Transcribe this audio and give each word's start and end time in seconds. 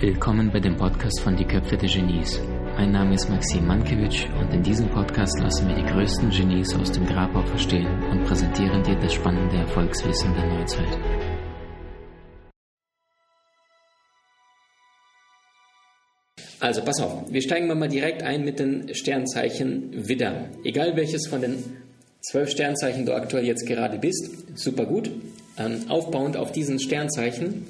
Willkommen 0.00 0.50
bei 0.52 0.58
dem 0.58 0.76
Podcast 0.76 1.20
von 1.20 1.36
Die 1.36 1.44
Köpfe 1.44 1.76
der 1.76 1.88
Genies. 1.88 2.40
Mein 2.76 2.90
Name 2.90 3.14
ist 3.14 3.30
Maxim 3.30 3.68
Mankewitsch 3.68 4.26
und 4.40 4.52
in 4.52 4.64
diesem 4.64 4.88
Podcast 4.88 5.38
lassen 5.38 5.68
wir 5.68 5.76
die 5.76 5.84
größten 5.84 6.30
Genies 6.30 6.74
aus 6.74 6.90
dem 6.90 7.06
Grabau 7.06 7.42
verstehen 7.42 7.86
und 8.10 8.24
präsentieren 8.24 8.82
dir 8.82 8.96
das 8.96 9.14
spannende 9.14 9.58
Erfolgswissen 9.58 10.34
der 10.34 10.58
Neuzeit. 10.58 10.98
Also 16.58 16.82
pass 16.82 17.00
auf, 17.00 17.32
wir 17.32 17.42
steigen 17.42 17.68
mal 17.68 17.88
direkt 17.88 18.24
ein 18.24 18.44
mit 18.44 18.58
den 18.58 18.92
Sternzeichen 18.92 20.08
Widder. 20.08 20.50
Egal 20.64 20.96
welches 20.96 21.28
von 21.28 21.42
den 21.42 21.62
zwölf 22.20 22.50
Sternzeichen 22.50 23.06
du 23.06 23.14
aktuell 23.14 23.44
jetzt 23.44 23.66
gerade 23.66 23.98
bist, 23.98 24.30
super 24.54 24.86
gut. 24.86 25.10
Ähm, 25.58 25.84
aufbauend 25.88 26.36
auf 26.36 26.52
diesen 26.52 26.78
Sternzeichen 26.78 27.66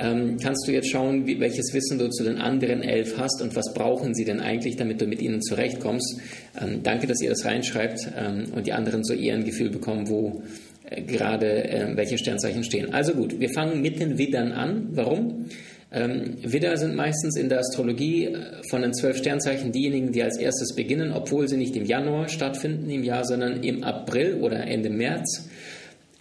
ähm, 0.00 0.38
kannst 0.42 0.66
du 0.66 0.72
jetzt 0.72 0.90
schauen, 0.90 1.26
wie, 1.26 1.40
welches 1.40 1.74
Wissen 1.74 1.98
du 1.98 2.08
zu 2.08 2.24
den 2.24 2.38
anderen 2.38 2.82
elf 2.82 3.18
hast 3.18 3.42
und 3.42 3.54
was 3.54 3.74
brauchen 3.74 4.14
sie 4.14 4.24
denn 4.24 4.40
eigentlich, 4.40 4.76
damit 4.76 5.00
du 5.00 5.06
mit 5.06 5.20
ihnen 5.20 5.42
zurechtkommst. 5.42 6.20
Ähm, 6.60 6.82
danke, 6.82 7.06
dass 7.06 7.20
ihr 7.20 7.30
das 7.30 7.44
reinschreibt 7.44 8.08
ähm, 8.16 8.46
und 8.54 8.66
die 8.66 8.72
anderen 8.72 9.04
so 9.04 9.12
eher 9.12 9.34
ein 9.34 9.44
Gefühl 9.44 9.70
bekommen, 9.70 10.08
wo 10.08 10.42
äh, 10.88 11.02
gerade 11.02 11.64
äh, 11.64 11.96
welche 11.96 12.16
Sternzeichen 12.16 12.64
stehen. 12.64 12.94
Also 12.94 13.12
gut, 13.12 13.38
wir 13.38 13.50
fangen 13.50 13.82
mit 13.82 14.00
den 14.00 14.16
Widdern 14.16 14.52
an. 14.52 14.88
Warum? 14.92 15.46
Ähm, 15.92 16.36
Widder 16.42 16.76
sind 16.76 16.94
meistens 16.94 17.36
in 17.36 17.48
der 17.48 17.58
Astrologie 17.60 18.26
äh, 18.26 18.62
von 18.68 18.82
den 18.82 18.94
zwölf 18.94 19.16
Sternzeichen 19.16 19.72
diejenigen, 19.72 20.12
die 20.12 20.22
als 20.22 20.38
erstes 20.38 20.74
beginnen, 20.74 21.12
obwohl 21.12 21.48
sie 21.48 21.56
nicht 21.56 21.74
im 21.74 21.84
Januar 21.84 22.28
stattfinden 22.28 22.88
im 22.90 23.02
Jahr, 23.02 23.24
sondern 23.24 23.62
im 23.64 23.82
April 23.82 24.34
oder 24.40 24.64
Ende 24.66 24.88
März. 24.88 25.48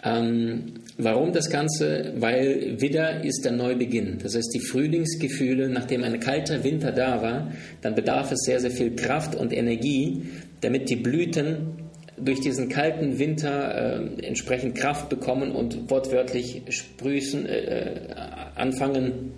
Ähm, 0.04 0.74
warum 0.98 1.34
das 1.34 1.50
Ganze? 1.52 2.14
Weil 2.18 2.82
Widder 2.82 3.24
ist 3.24 3.46
der 3.46 3.52
Neubeginn. 3.52 4.18
Das 4.24 4.36
heißt, 4.36 4.52
die 4.56 4.60
Frühlingsgefühle, 4.60 5.70
nachdem 5.70 6.04
ein 6.04 6.20
kalter 6.20 6.64
Winter 6.64 6.92
da 6.92 7.22
war, 7.22 7.52
dann 7.82 7.94
bedarf 7.94 8.32
es 8.32 8.40
sehr, 8.46 8.60
sehr 8.60 8.72
viel 8.72 8.96
Kraft 8.96 9.36
und 9.36 9.54
Energie, 9.54 10.24
damit 10.62 10.90
die 10.90 10.96
Blüten 10.96 11.90
durch 12.18 12.40
diesen 12.40 12.70
kalten 12.70 13.20
Winter 13.20 14.00
äh, 14.20 14.26
entsprechend 14.26 14.76
Kraft 14.76 15.10
bekommen 15.10 15.52
und 15.52 15.92
wortwörtlich 15.92 16.64
sprüßen, 16.70 17.46
äh, 17.46 17.60
äh 17.60 17.96
anfangen 18.56 19.34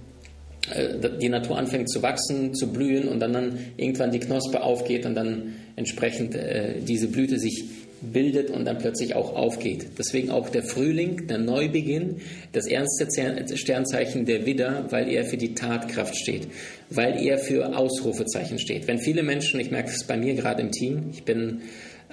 die 1.22 1.30
Natur 1.30 1.58
anfängt 1.58 1.90
zu 1.90 2.02
wachsen, 2.02 2.54
zu 2.54 2.72
blühen 2.72 3.08
und 3.08 3.20
dann, 3.20 3.34
dann 3.34 3.60
irgendwann 3.78 4.12
die 4.12 4.20
Knospe 4.20 4.62
aufgeht 4.62 5.06
und 5.06 5.16
dann 5.16 5.56
entsprechend 5.76 6.36
äh, 6.36 6.80
diese 6.82 7.08
Blüte 7.08 7.40
sich 7.40 7.66
bildet 8.02 8.50
und 8.50 8.66
dann 8.66 8.80
plötzlich 8.80 9.16
auch 9.16 9.36
aufgeht. 9.36 9.88
Deswegen 9.98 10.32
auch 10.32 10.50
der 10.50 10.64
Frühling, 10.64 11.28
der 11.28 11.38
Neubeginn, 11.38 12.18
das 12.52 12.68
ernste 12.68 13.08
Sternzeichen 13.56 14.26
der 14.26 14.46
Widder, 14.46 14.88
weil 14.90 15.10
er 15.10 15.24
für 15.24 15.38
die 15.38 15.54
Tatkraft 15.54 16.16
steht, 16.16 16.48
weil 16.90 17.24
er 17.24 17.38
für 17.38 17.78
Ausrufezeichen 17.78 18.60
steht. 18.60 18.88
Wenn 18.88 19.00
viele 19.00 19.24
Menschen, 19.24 19.60
ich 19.60 19.72
merke 19.72 19.90
es 19.90 20.04
bei 20.06 20.18
mir 20.18 20.34
gerade 20.34 20.62
im 20.62 20.72
Team, 20.72 21.12
ich 21.12 21.24
bin 21.24 21.62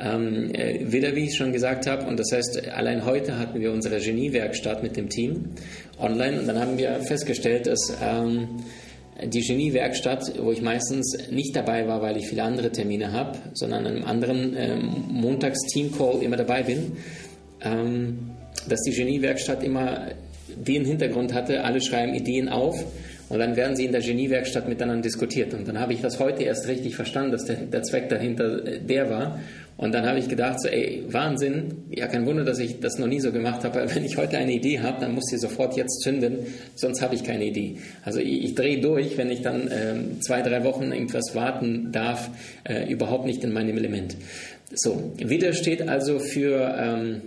ähm, 0.01 0.55
äh, 0.55 0.81
wieder, 0.93 1.15
wie 1.15 1.25
ich 1.25 1.37
schon 1.37 1.53
gesagt 1.53 1.87
habe. 1.87 2.07
Und 2.07 2.19
das 2.19 2.33
heißt, 2.33 2.69
allein 2.69 3.05
heute 3.05 3.39
hatten 3.39 3.61
wir 3.61 3.73
unsere 3.73 4.01
Geniewerkstatt 4.01 4.83
mit 4.83 4.97
dem 4.97 5.09
Team 5.09 5.51
online 5.99 6.41
und 6.41 6.47
dann 6.47 6.59
haben 6.59 6.79
wir 6.79 7.01
festgestellt, 7.01 7.67
dass 7.67 7.97
ähm, 8.03 8.49
die 9.25 9.41
Geniewerkstatt, 9.41 10.33
wo 10.41 10.53
ich 10.53 10.63
meistens 10.63 11.17
nicht 11.31 11.57
dabei 11.57 11.89
war, 11.89 12.03
weil 12.03 12.17
ich 12.17 12.29
viele 12.29 12.45
andere 12.45 12.71
Termine 12.71 13.13
habe, 13.13 13.39
sondern 13.55 13.87
in 13.87 13.97
einem 13.97 14.05
anderen 14.05 14.57
ähm, 14.57 15.05
Montags-Team-Call 15.09 16.23
immer 16.23 16.37
dabei 16.37 16.63
bin, 16.63 16.93
ähm, 17.63 18.31
dass 18.69 18.81
die 18.83 18.93
Geniewerkstatt 18.93 19.65
immer 19.65 20.09
den 20.57 20.85
Hintergrund 20.85 21.35
hatte, 21.35 21.65
alle 21.65 21.81
schreiben 21.81 22.15
Ideen 22.15 22.49
auf 22.49 22.85
und 23.29 23.39
dann 23.39 23.57
werden 23.57 23.77
sie 23.77 23.85
in 23.85 23.93
der 23.93 24.01
Geniewerkstatt 24.01 24.69
miteinander 24.69 25.03
diskutiert. 25.03 25.53
Und 25.53 25.69
dann 25.69 25.79
habe 25.79 25.93
ich 25.93 26.01
das 26.01 26.19
heute 26.19 26.45
erst 26.45 26.67
richtig 26.67 26.97
verstanden, 26.97 27.33
dass 27.33 27.45
der, 27.45 27.57
der 27.57 27.83
Zweck 27.83 28.09
dahinter 28.09 28.65
äh, 28.67 28.81
der 28.81 29.11
war. 29.11 29.41
Und 29.79 29.95
dann 29.95 30.07
habe 30.07 30.19
ich 30.19 30.29
gedacht, 30.29 30.61
so, 30.61 30.69
ey, 30.69 31.05
Wahnsinn, 31.09 31.85
ja, 31.89 32.09
kein 32.09 32.27
Wunder, 32.27 32.45
dass 32.45 32.59
ich 32.59 32.81
das 32.81 32.99
noch 32.99 33.07
nie 33.07 33.21
so 33.21 33.31
gemacht 33.31 33.63
habe, 33.63 33.77
weil 33.77 33.95
wenn 33.95 34.05
ich 34.05 34.17
heute 34.17 34.37
eine 34.37 34.53
Idee 34.53 34.81
habe, 34.81 35.01
dann 35.01 35.15
muss 35.15 35.27
sie 35.27 35.39
sofort 35.39 35.77
jetzt 35.77 36.03
zünden, 36.03 36.39
sonst 36.75 37.01
habe 37.01 37.15
ich 37.15 37.23
keine 37.23 37.45
Idee. 37.45 37.77
Also 38.05 38.19
ich, 38.19 38.45
ich 38.45 38.55
drehe 38.57 38.81
durch, 38.81 39.17
wenn 39.17 39.31
ich 39.31 39.41
dann 39.41 39.71
ähm, 39.73 40.21
zwei, 40.21 40.43
drei 40.43 40.65
Wochen 40.65 40.91
irgendwas 40.91 41.37
warten 41.37 41.93
darf, 41.93 42.29
äh, 42.65 42.93
überhaupt 42.93 43.25
nicht 43.25 43.45
in 43.45 43.53
meinem 43.53 43.79
Element. 43.79 44.17
So, 44.75 45.13
Widder 45.17 45.53
steht 45.53 45.89
also 45.89 46.19
für... 46.19 46.77
Ähm, 46.77 47.23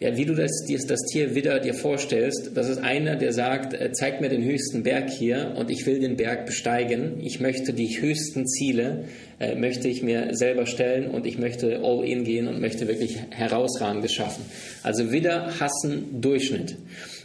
ja, 0.00 0.16
wie 0.16 0.24
du 0.24 0.34
das, 0.34 0.64
das 0.86 1.00
Tier 1.10 1.34
wieder 1.34 1.58
dir 1.58 1.74
vorstellst, 1.74 2.52
das 2.54 2.68
ist 2.68 2.78
einer, 2.78 3.16
der 3.16 3.32
sagt, 3.32 3.74
äh, 3.74 3.90
zeig 3.90 4.20
mir 4.20 4.28
den 4.28 4.44
höchsten 4.44 4.84
Berg 4.84 5.10
hier 5.10 5.54
und 5.56 5.70
ich 5.70 5.86
will 5.86 5.98
den 5.98 6.16
Berg 6.16 6.46
besteigen. 6.46 7.18
Ich 7.20 7.40
möchte 7.40 7.72
die 7.72 8.00
höchsten 8.00 8.46
Ziele, 8.46 9.06
äh, 9.40 9.56
möchte 9.56 9.88
ich 9.88 10.04
mir 10.04 10.36
selber 10.36 10.66
stellen 10.66 11.10
und 11.10 11.26
ich 11.26 11.36
möchte 11.36 11.80
all 11.82 12.04
in 12.04 12.22
gehen 12.22 12.46
und 12.46 12.60
möchte 12.60 12.86
wirklich 12.86 13.18
herausragendes 13.30 14.12
schaffen. 14.12 14.44
Also 14.84 15.10
wieder 15.10 15.58
hassen 15.58 16.20
Durchschnitt. 16.20 16.76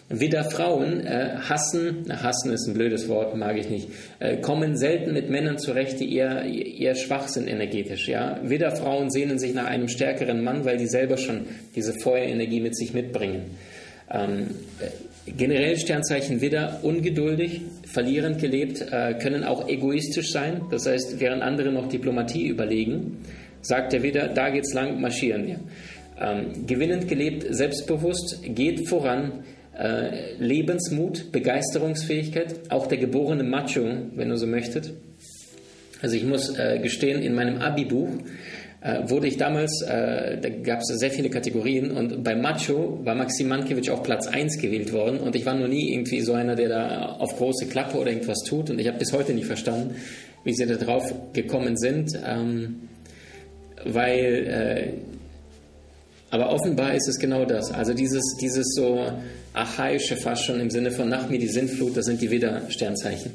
Widder 0.09 0.43
Frauen 0.43 1.05
äh, 1.05 1.37
hassen, 1.39 2.05
hassen 2.09 2.51
ist 2.51 2.67
ein 2.67 2.73
blödes 2.73 3.07
Wort, 3.07 3.35
mag 3.35 3.57
ich 3.57 3.69
nicht, 3.69 3.89
äh, 4.19 4.37
kommen 4.37 4.77
selten 4.77 5.13
mit 5.13 5.29
Männern 5.29 5.57
zurecht, 5.57 5.99
die 5.99 6.15
eher, 6.15 6.43
eher 6.43 6.95
schwach 6.95 7.27
sind 7.27 7.47
energetisch. 7.47 8.07
Ja? 8.07 8.39
Widder 8.43 8.75
Frauen 8.75 9.09
sehnen 9.09 9.39
sich 9.39 9.53
nach 9.53 9.65
einem 9.65 9.87
stärkeren 9.87 10.43
Mann, 10.43 10.65
weil 10.65 10.77
die 10.77 10.87
selber 10.87 11.17
schon 11.17 11.47
diese 11.75 11.93
Feuerenergie 11.93 12.59
mit 12.59 12.75
sich 12.75 12.93
mitbringen. 12.93 13.51
Ähm, 14.11 14.47
generell 15.25 15.77
Sternzeichen 15.77 16.41
Widder 16.41 16.79
ungeduldig, 16.83 17.61
verlierend 17.85 18.39
gelebt, 18.39 18.81
äh, 18.81 19.13
können 19.15 19.43
auch 19.43 19.67
egoistisch 19.67 20.31
sein. 20.31 20.63
Das 20.69 20.85
heißt, 20.85 21.19
während 21.19 21.41
andere 21.41 21.71
noch 21.71 21.87
Diplomatie 21.87 22.47
überlegen, 22.47 23.19
sagt 23.61 23.93
der 23.93 24.03
Widder, 24.03 24.27
da 24.27 24.49
geht's 24.49 24.73
lang, 24.73 24.99
marschieren 24.99 25.47
wir. 25.47 25.59
Ähm, 26.19 26.67
gewinnend 26.67 27.07
gelebt, 27.07 27.45
selbstbewusst, 27.49 28.41
geht 28.43 28.87
voran, 28.87 29.43
äh, 29.77 30.35
Lebensmut, 30.39 31.31
Begeisterungsfähigkeit, 31.31 32.71
auch 32.71 32.87
der 32.87 32.97
geborene 32.97 33.43
Macho, 33.43 33.81
wenn 34.15 34.29
du 34.29 34.37
so 34.37 34.47
möchtest. 34.47 34.93
Also 36.01 36.15
ich 36.15 36.25
muss 36.25 36.57
äh, 36.57 36.79
gestehen, 36.79 37.21
in 37.21 37.33
meinem 37.33 37.61
Abi-Buch 37.61 38.09
äh, 38.81 39.09
wurde 39.09 39.27
ich 39.27 39.37
damals, 39.37 39.81
äh, 39.81 40.37
da 40.37 40.49
gab 40.49 40.81
es 40.81 40.87
sehr 40.87 41.11
viele 41.11 41.29
Kategorien 41.29 41.91
und 41.91 42.23
bei 42.23 42.35
Macho 42.35 42.99
war 43.03 43.15
Maxim 43.15 43.47
Mankiewicz 43.47 43.87
auf 43.89 44.03
Platz 44.03 44.27
1 44.27 44.57
gewählt 44.57 44.91
worden 44.91 45.19
und 45.19 45.35
ich 45.35 45.45
war 45.45 45.55
noch 45.55 45.69
nie 45.69 45.93
irgendwie 45.93 46.19
so 46.19 46.33
einer, 46.33 46.55
der 46.55 46.69
da 46.69 47.05
auf 47.19 47.37
große 47.37 47.67
Klappe 47.67 47.97
oder 47.97 48.11
irgendwas 48.11 48.39
tut 48.45 48.69
und 48.69 48.79
ich 48.79 48.87
habe 48.87 48.99
bis 48.99 49.13
heute 49.13 49.33
nicht 49.33 49.47
verstanden, 49.47 49.95
wie 50.43 50.53
sie 50.53 50.65
da 50.65 50.75
drauf 50.75 51.13
gekommen 51.31 51.77
sind, 51.77 52.11
ähm, 52.27 52.89
weil 53.85 54.47
äh, 54.47 54.87
aber 56.33 56.51
offenbar 56.51 56.95
ist 56.95 57.07
es 57.07 57.19
genau 57.19 57.45
das. 57.45 57.71
Also 57.71 57.93
dieses, 57.93 58.23
dieses 58.41 58.73
so 58.73 59.05
archaische 59.53 60.17
fast 60.17 60.45
schon 60.45 60.59
im 60.59 60.71
Sinne 60.71 60.89
von 60.89 61.07
nach 61.07 61.29
mir 61.29 61.37
die 61.37 61.47
Sintflut, 61.47 61.95
das 61.95 62.05
sind 62.05 62.23
die 62.23 62.31
Widder-Sternzeichen. 62.31 63.33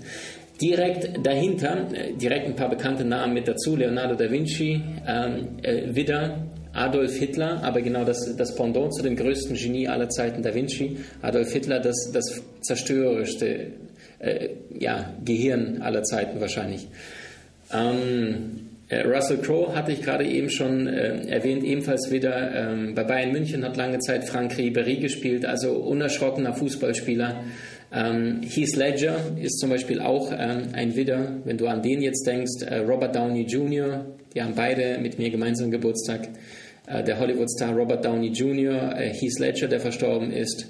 Direkt 0.61 1.25
dahinter, 1.25 1.87
äh, 1.93 2.15
direkt 2.15 2.47
ein 2.47 2.57
paar 2.57 2.69
bekannte 2.69 3.05
Namen 3.05 3.35
mit 3.35 3.47
dazu, 3.47 3.77
Leonardo 3.77 4.17
da 4.17 4.29
Vinci, 4.29 4.83
ähm, 5.07 5.47
äh, 5.63 5.95
Widder, 5.95 6.45
Adolf 6.73 7.15
Hitler, 7.15 7.63
aber 7.63 7.83
genau 7.83 8.05
das, 8.05 8.35
das 8.37 8.57
Pendant 8.57 8.93
zu 8.93 9.05
dem 9.05 9.15
größten 9.15 9.55
Genie 9.55 9.87
aller 9.87 10.09
Zeiten, 10.09 10.43
Da 10.43 10.53
Vinci. 10.53 10.97
Adolf 11.23 11.53
Hitler, 11.53 11.79
das, 11.79 12.11
das 12.13 12.43
zerstörerischste 12.63 13.75
äh, 14.19 14.49
ja, 14.77 15.15
Gehirn 15.25 15.83
aller 15.83 16.03
Zeiten 16.03 16.41
wahrscheinlich. 16.41 16.89
Ähm, 17.73 18.55
äh, 18.57 18.78
Russell 18.91 19.39
Crowe 19.39 19.75
hatte 19.75 19.93
ich 19.93 20.03
gerade 20.03 20.25
eben 20.25 20.49
schon 20.49 20.87
äh, 20.87 21.27
erwähnt, 21.29 21.63
ebenfalls 21.63 22.11
wieder 22.11 22.55
ähm, 22.55 22.95
bei 22.95 23.05
Bayern 23.05 23.33
München 23.33 23.63
hat 23.63 23.77
lange 23.77 23.99
Zeit 23.99 24.25
Frank 24.25 24.57
Ribery 24.57 24.97
gespielt, 24.97 25.45
also 25.45 25.73
unerschrockener 25.73 26.55
Fußballspieler. 26.55 27.45
Ähm, 27.93 28.41
Heath 28.43 28.77
Ledger 28.77 29.17
ist 29.41 29.59
zum 29.59 29.71
Beispiel 29.71 30.01
auch 30.01 30.33
ähm, 30.33 30.69
ein 30.73 30.97
Widder, 30.97 31.39
wenn 31.45 31.59
du 31.59 31.67
an 31.67 31.83
den 31.83 32.01
jetzt 32.01 32.27
denkst. 32.27 32.63
Äh, 32.67 32.79
Robert 32.79 33.15
Downey 33.15 33.43
Jr., 33.43 34.07
die 34.35 34.43
haben 34.43 34.55
beide 34.55 34.99
mit 34.99 35.19
mir 35.19 35.31
gemeinsam 35.31 35.71
Geburtstag. 35.71 36.29
Äh, 36.87 37.03
der 37.05 37.19
Hollywood-Star 37.19 37.75
Robert 37.75 38.05
Downey 38.05 38.29
Jr., 38.29 38.95
äh, 38.99 39.13
Heath 39.13 39.39
Ledger, 39.39 39.69
der 39.69 39.81
verstorben 39.81 40.31
ist. 40.33 40.67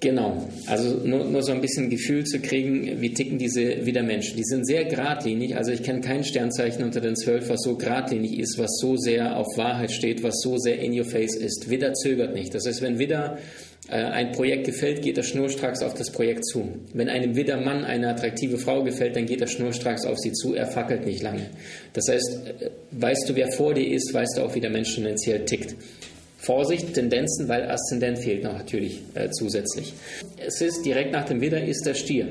Genau, 0.00 0.46
also 0.66 0.98
nur, 1.04 1.24
nur, 1.24 1.42
so 1.42 1.52
ein 1.52 1.62
bisschen 1.62 1.88
Gefühl 1.88 2.24
zu 2.24 2.38
kriegen, 2.40 3.00
wie 3.00 3.14
ticken 3.14 3.38
diese 3.38 3.86
wieder 3.86 4.02
Menschen. 4.02 4.36
Die 4.36 4.44
sind 4.44 4.66
sehr 4.66 4.84
geradlinig, 4.84 5.56
also 5.56 5.72
ich 5.72 5.82
kenne 5.82 6.02
kein 6.02 6.22
Sternzeichen 6.22 6.84
unter 6.84 7.00
den 7.00 7.16
zwölf, 7.16 7.48
was 7.48 7.62
so 7.62 7.78
geradlinig 7.78 8.38
ist, 8.38 8.58
was 8.58 8.78
so 8.78 8.96
sehr 8.96 9.38
auf 9.38 9.46
Wahrheit 9.56 9.90
steht, 9.90 10.22
was 10.22 10.42
so 10.42 10.58
sehr 10.58 10.80
in 10.80 10.92
your 10.92 11.06
face 11.06 11.34
ist. 11.34 11.70
Widder 11.70 11.94
zögert 11.94 12.34
nicht. 12.34 12.54
Das 12.54 12.66
heißt, 12.66 12.82
wenn 12.82 12.98
Widder 12.98 13.38
äh, 13.88 13.94
ein 13.94 14.32
Projekt 14.32 14.66
gefällt, 14.66 15.00
geht 15.00 15.16
er 15.16 15.24
schnurstracks 15.24 15.82
auf 15.82 15.94
das 15.94 16.10
Projekt 16.10 16.44
zu. 16.44 16.68
Wenn 16.92 17.08
einem 17.08 17.34
Widdermann 17.34 17.84
eine 17.84 18.10
attraktive 18.10 18.58
Frau 18.58 18.82
gefällt, 18.82 19.16
dann 19.16 19.24
geht 19.24 19.40
er 19.40 19.46
schnurstracks 19.46 20.04
auf 20.04 20.18
sie 20.18 20.32
zu, 20.32 20.54
er 20.54 20.66
fackelt 20.66 21.06
nicht 21.06 21.22
lange. 21.22 21.48
Das 21.94 22.04
heißt, 22.10 22.40
äh, 22.60 22.70
weißt 22.90 23.30
du, 23.30 23.34
wer 23.34 23.50
vor 23.50 23.72
dir 23.72 23.90
ist, 23.90 24.12
weißt 24.12 24.36
du 24.36 24.42
auch, 24.42 24.54
wie 24.54 24.60
der 24.60 24.70
Mensch 24.70 24.94
tendenziell 24.94 25.46
tickt. 25.46 25.74
Vorsicht, 26.46 26.94
Tendenzen, 26.94 27.48
weil 27.48 27.68
Aszendent 27.68 28.20
fehlt 28.20 28.44
noch 28.44 28.52
natürlich 28.52 29.00
äh, 29.14 29.30
zusätzlich. 29.30 29.94
Es 30.38 30.60
ist 30.60 30.86
direkt 30.86 31.10
nach 31.10 31.24
dem 31.24 31.40
Widder 31.40 31.62
ist 31.62 31.84
der 31.84 31.94
Stier. 31.94 32.28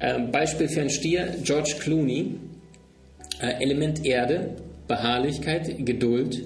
Ähm, 0.00 0.30
Beispiel 0.32 0.66
für 0.66 0.80
einen 0.80 0.88
Stier, 0.88 1.34
George 1.44 1.74
Clooney, 1.78 2.36
äh, 3.42 3.62
Element 3.62 4.06
Erde, 4.06 4.56
Beharrlichkeit, 4.88 5.84
Geduld, 5.84 6.42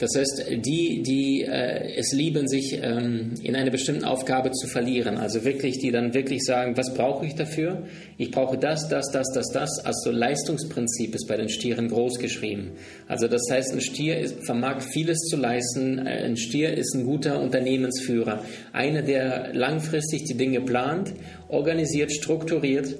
das 0.00 0.16
heißt, 0.16 0.46
die, 0.64 1.02
die 1.02 1.42
äh, 1.42 1.94
es 1.96 2.12
lieben, 2.12 2.48
sich 2.48 2.80
ähm, 2.82 3.34
in 3.42 3.54
einer 3.54 3.70
bestimmten 3.70 4.04
Aufgabe 4.04 4.50
zu 4.50 4.66
verlieren, 4.66 5.18
also 5.18 5.44
wirklich, 5.44 5.78
die 5.78 5.90
dann 5.90 6.14
wirklich 6.14 6.42
sagen, 6.42 6.74
was 6.78 6.94
brauche 6.94 7.26
ich 7.26 7.34
dafür? 7.34 7.82
Ich 8.16 8.30
brauche 8.30 8.56
das, 8.56 8.88
das, 8.88 9.10
das, 9.12 9.26
das, 9.34 9.48
das. 9.52 9.84
Also 9.84 10.10
Leistungsprinzip 10.10 11.14
ist 11.14 11.28
bei 11.28 11.36
den 11.36 11.50
Stieren 11.50 11.88
groß 11.88 12.18
geschrieben. 12.18 12.72
Also 13.08 13.28
das 13.28 13.42
heißt, 13.50 13.74
ein 13.74 13.82
Stier 13.82 14.18
ist, 14.18 14.42
vermag 14.46 14.80
vieles 14.80 15.18
zu 15.28 15.36
leisten. 15.36 15.98
Äh, 15.98 16.24
ein 16.24 16.38
Stier 16.38 16.72
ist 16.72 16.94
ein 16.94 17.04
guter 17.04 17.38
Unternehmensführer, 17.38 18.42
einer, 18.72 19.02
der 19.02 19.52
langfristig 19.52 20.24
die 20.24 20.34
Dinge 20.34 20.62
plant, 20.62 21.12
organisiert, 21.48 22.10
strukturiert 22.10 22.96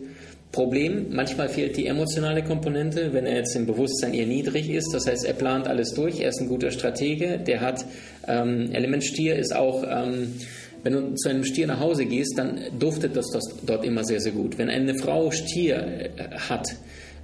Problem, 0.52 1.06
manchmal 1.10 1.48
fehlt 1.48 1.76
die 1.76 1.86
emotionale 1.86 2.42
Komponente, 2.42 3.12
wenn 3.12 3.24
er 3.24 3.36
jetzt 3.36 3.54
im 3.54 3.66
Bewusstsein 3.66 4.14
eher 4.14 4.26
niedrig 4.26 4.68
ist. 4.68 4.92
Das 4.92 5.06
heißt, 5.06 5.24
er 5.24 5.34
plant 5.34 5.68
alles 5.68 5.94
durch, 5.94 6.18
er 6.20 6.30
ist 6.30 6.40
ein 6.40 6.48
guter 6.48 6.72
Stratege, 6.72 7.38
der 7.38 7.60
hat 7.60 7.84
ähm, 8.26 8.72
Element 8.72 9.04
Stier 9.04 9.36
ist 9.36 9.54
auch, 9.54 9.84
ähm, 9.84 10.34
wenn 10.82 10.92
du 10.92 11.14
zu 11.14 11.28
einem 11.28 11.44
Stier 11.44 11.68
nach 11.68 11.78
Hause 11.78 12.04
gehst, 12.04 12.36
dann 12.36 12.58
duftet 12.78 13.14
das, 13.16 13.26
dort 13.64 13.84
immer 13.84 14.02
sehr, 14.02 14.20
sehr 14.20 14.32
gut. 14.32 14.58
Wenn 14.58 14.70
eine 14.70 14.94
Frau 14.94 15.30
Stier 15.30 15.76
äh, 15.76 16.08
hat, 16.48 16.66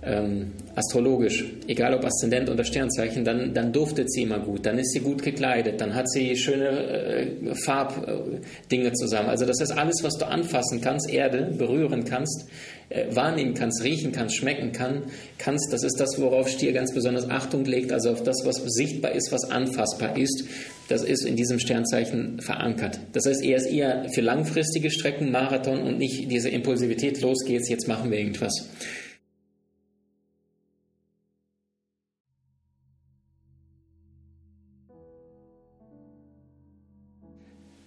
ähm, 0.06 0.52
astrologisch, 0.76 1.44
egal 1.66 1.94
ob 1.94 2.04
Aszendent 2.04 2.48
oder 2.48 2.64
Sternzeichen, 2.64 3.24
dann, 3.24 3.52
dann 3.52 3.72
duftet 3.72 4.10
sie 4.12 4.22
immer 4.22 4.38
gut, 4.38 4.64
dann 4.64 4.78
ist 4.78 4.92
sie 4.92 5.00
gut 5.00 5.22
gekleidet, 5.22 5.80
dann 5.80 5.94
hat 5.94 6.08
sie 6.08 6.36
schöne 6.36 6.68
äh, 6.68 7.54
Farbdinge 7.64 8.92
zusammen. 8.92 9.28
Also 9.28 9.46
das 9.46 9.60
ist 9.60 9.72
alles, 9.72 9.96
was 10.02 10.16
du 10.18 10.26
anfassen 10.26 10.80
kannst, 10.80 11.10
Erde 11.10 11.50
berühren 11.58 12.04
kannst, 12.04 12.46
äh, 12.88 13.06
wahrnehmen 13.10 13.54
kannst, 13.54 13.82
riechen 13.82 14.12
kannst, 14.12 14.36
schmecken 14.36 14.70
kann, 14.70 15.02
kannst. 15.38 15.72
Das 15.72 15.82
ist 15.82 15.98
das, 15.98 16.20
worauf 16.20 16.48
Stier 16.48 16.72
ganz 16.72 16.94
besonders 16.94 17.28
Achtung 17.28 17.64
legt, 17.64 17.90
also 17.90 18.10
auf 18.10 18.22
das, 18.22 18.42
was 18.44 18.62
sichtbar 18.64 19.12
ist, 19.12 19.32
was 19.32 19.50
anfassbar 19.50 20.16
ist. 20.16 20.44
Das 20.88 21.02
ist 21.02 21.24
in 21.24 21.34
diesem 21.34 21.58
Sternzeichen 21.58 22.40
verankert. 22.40 23.00
Das 23.12 23.26
heißt, 23.26 23.42
er 23.42 23.56
ist 23.56 23.66
eher 23.66 24.06
für 24.14 24.20
langfristige 24.20 24.90
Strecken, 24.90 25.32
Marathon 25.32 25.80
und 25.82 25.98
nicht 25.98 26.30
diese 26.30 26.48
Impulsivität, 26.48 27.20
los 27.22 27.44
geht's, 27.44 27.68
jetzt 27.68 27.88
machen 27.88 28.12
wir 28.12 28.18
irgendwas. 28.18 28.68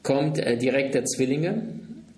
Kommt 0.10 0.40
äh, 0.40 0.58
direkt 0.58 0.96
der 0.96 1.06
Zwillinge. 1.06 1.62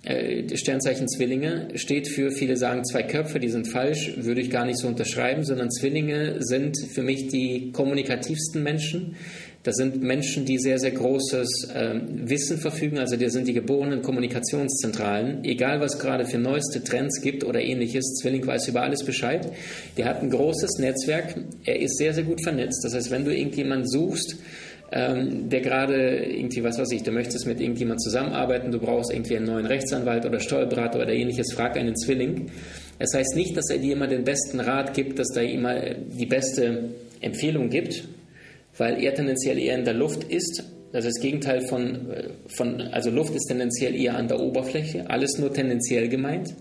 Äh, 0.05 0.55
Sternzeichen 0.55 1.09
Zwillinge 1.09 1.67
steht 1.75 2.07
für, 2.07 2.31
viele 2.31 2.55
sagen 2.55 2.85
zwei 2.85 3.03
Köpfe, 3.03 3.37
die 3.37 3.49
sind 3.49 3.67
falsch, 3.67 4.13
würde 4.15 4.39
ich 4.39 4.49
gar 4.49 4.65
nicht 4.65 4.79
so 4.79 4.87
unterschreiben, 4.87 5.43
sondern 5.43 5.69
Zwillinge 5.69 6.37
sind 6.39 6.77
für 6.93 7.03
mich 7.03 7.27
die 7.27 7.73
kommunikativsten 7.73 8.63
Menschen. 8.63 9.17
Das 9.63 9.75
sind 9.75 10.01
Menschen, 10.01 10.45
die 10.45 10.57
sehr, 10.57 10.79
sehr 10.79 10.91
großes 10.91 11.69
äh, 11.75 11.99
Wissen 12.07 12.59
verfügen, 12.59 12.97
also 12.97 13.17
die 13.17 13.29
sind 13.29 13.49
die 13.49 13.53
geborenen 13.53 14.01
Kommunikationszentralen. 14.01 15.43
Egal, 15.43 15.81
was 15.81 15.99
gerade 15.99 16.25
für 16.25 16.39
neueste 16.39 16.85
Trends 16.85 17.21
gibt 17.21 17.43
oder 17.43 17.59
ähnliches, 17.59 18.05
Zwilling 18.21 18.47
weiß 18.47 18.69
über 18.69 18.83
alles 18.83 19.03
Bescheid. 19.03 19.51
Der 19.97 20.05
hat 20.05 20.23
ein 20.23 20.29
großes 20.29 20.79
Netzwerk, 20.79 21.35
er 21.65 21.77
ist 21.81 21.97
sehr, 21.97 22.13
sehr 22.13 22.23
gut 22.23 22.41
vernetzt. 22.41 22.85
Das 22.85 22.95
heißt, 22.95 23.11
wenn 23.11 23.25
du 23.25 23.35
irgendjemanden 23.35 23.87
suchst, 23.87 24.37
ähm, 24.91 25.49
der 25.49 25.61
gerade 25.61 26.25
irgendwie, 26.25 26.63
was 26.63 26.77
weiß 26.77 26.91
ich, 26.91 27.03
du 27.03 27.11
möchtest 27.11 27.47
mit 27.47 27.61
irgendjemand 27.61 28.01
zusammenarbeiten, 28.01 28.71
du 28.71 28.79
brauchst 28.79 29.11
irgendwie 29.11 29.37
einen 29.37 29.45
neuen 29.45 29.65
Rechtsanwalt 29.65 30.25
oder 30.25 30.39
Steuerberater 30.39 30.99
oder 30.99 31.13
ähnliches, 31.13 31.53
frag 31.53 31.77
einen 31.77 31.95
Zwilling. 31.95 32.51
Es 32.99 33.13
heißt 33.13 33.35
nicht, 33.35 33.55
dass 33.55 33.69
er 33.69 33.77
dir 33.77 33.93
immer 33.93 34.07
den 34.07 34.25
besten 34.25 34.59
Rat 34.59 34.93
gibt, 34.93 35.17
dass 35.17 35.35
er 35.35 35.43
immer 35.43 35.79
die 35.95 36.25
beste 36.25 36.89
Empfehlung 37.21 37.69
gibt, 37.69 38.03
weil 38.77 39.01
er 39.01 39.13
tendenziell 39.13 39.57
eher 39.57 39.77
in 39.77 39.85
der 39.85 39.93
Luft 39.93 40.25
ist. 40.25 40.63
Das 40.91 41.05
ist 41.05 41.15
das 41.15 41.21
Gegenteil 41.21 41.61
von, 41.61 42.11
äh, 42.11 42.29
von, 42.47 42.81
also 42.81 43.11
Luft 43.11 43.33
ist 43.33 43.47
tendenziell 43.47 43.95
eher 43.95 44.17
an 44.17 44.27
der 44.27 44.41
Oberfläche, 44.41 45.09
alles 45.09 45.37
nur 45.37 45.53
tendenziell 45.53 46.09
gemeint. 46.09 46.53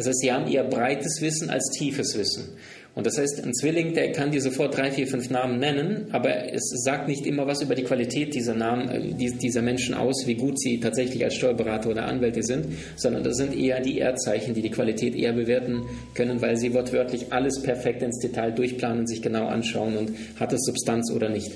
Das 0.00 0.08
heißt, 0.08 0.20
sie 0.20 0.32
haben 0.32 0.50
eher 0.50 0.64
breites 0.64 1.20
Wissen 1.20 1.50
als 1.50 1.68
tiefes 1.78 2.16
Wissen. 2.16 2.56
Und 2.94 3.06
das 3.06 3.18
heißt, 3.18 3.44
ein 3.44 3.52
Zwilling, 3.52 3.92
der 3.92 4.12
kann 4.12 4.30
dir 4.30 4.40
sofort 4.40 4.74
drei, 4.76 4.90
vier, 4.90 5.06
fünf 5.06 5.28
Namen 5.28 5.58
nennen, 5.58 6.06
aber 6.10 6.52
es 6.54 6.62
sagt 6.84 7.06
nicht 7.06 7.26
immer 7.26 7.46
was 7.46 7.60
über 7.60 7.74
die 7.74 7.84
Qualität 7.84 8.34
dieser 8.34 8.54
Namen, 8.54 8.88
äh, 8.88 9.14
dieser 9.14 9.60
Menschen 9.60 9.94
aus, 9.94 10.26
wie 10.26 10.36
gut 10.36 10.58
sie 10.58 10.80
tatsächlich 10.80 11.22
als 11.22 11.34
Steuerberater 11.34 11.90
oder 11.90 12.06
Anwälte 12.06 12.42
sind, 12.42 12.66
sondern 12.96 13.22
das 13.22 13.36
sind 13.36 13.54
eher 13.54 13.80
die 13.80 13.98
Erdzeichen, 13.98 14.54
die 14.54 14.62
die 14.62 14.70
Qualität 14.70 15.14
eher 15.14 15.34
bewerten 15.34 15.82
können, 16.14 16.40
weil 16.40 16.56
sie 16.56 16.72
wortwörtlich 16.72 17.30
alles 17.30 17.60
perfekt 17.62 18.02
ins 18.02 18.20
Detail 18.20 18.52
durchplanen, 18.52 19.06
sich 19.06 19.20
genau 19.20 19.48
anschauen 19.48 19.98
und 19.98 20.12
hat 20.40 20.54
es 20.54 20.64
Substanz 20.64 21.12
oder 21.12 21.28
nicht. 21.28 21.52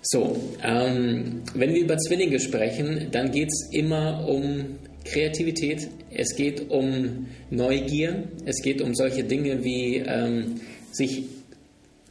So, 0.00 0.36
ähm, 0.62 1.42
wenn 1.54 1.74
wir 1.74 1.80
über 1.80 1.98
Zwillinge 1.98 2.38
sprechen, 2.38 3.08
dann 3.10 3.32
geht 3.32 3.48
es 3.48 3.68
immer 3.72 4.28
um 4.28 4.76
Kreativität, 5.04 5.88
es 6.10 6.34
geht 6.34 6.70
um 6.70 7.26
Neugier, 7.50 8.24
es 8.44 8.62
geht 8.62 8.80
um 8.80 8.94
solche 8.94 9.24
Dinge 9.24 9.64
wie 9.64 9.96
ähm, 9.98 10.60
sich 10.90 11.24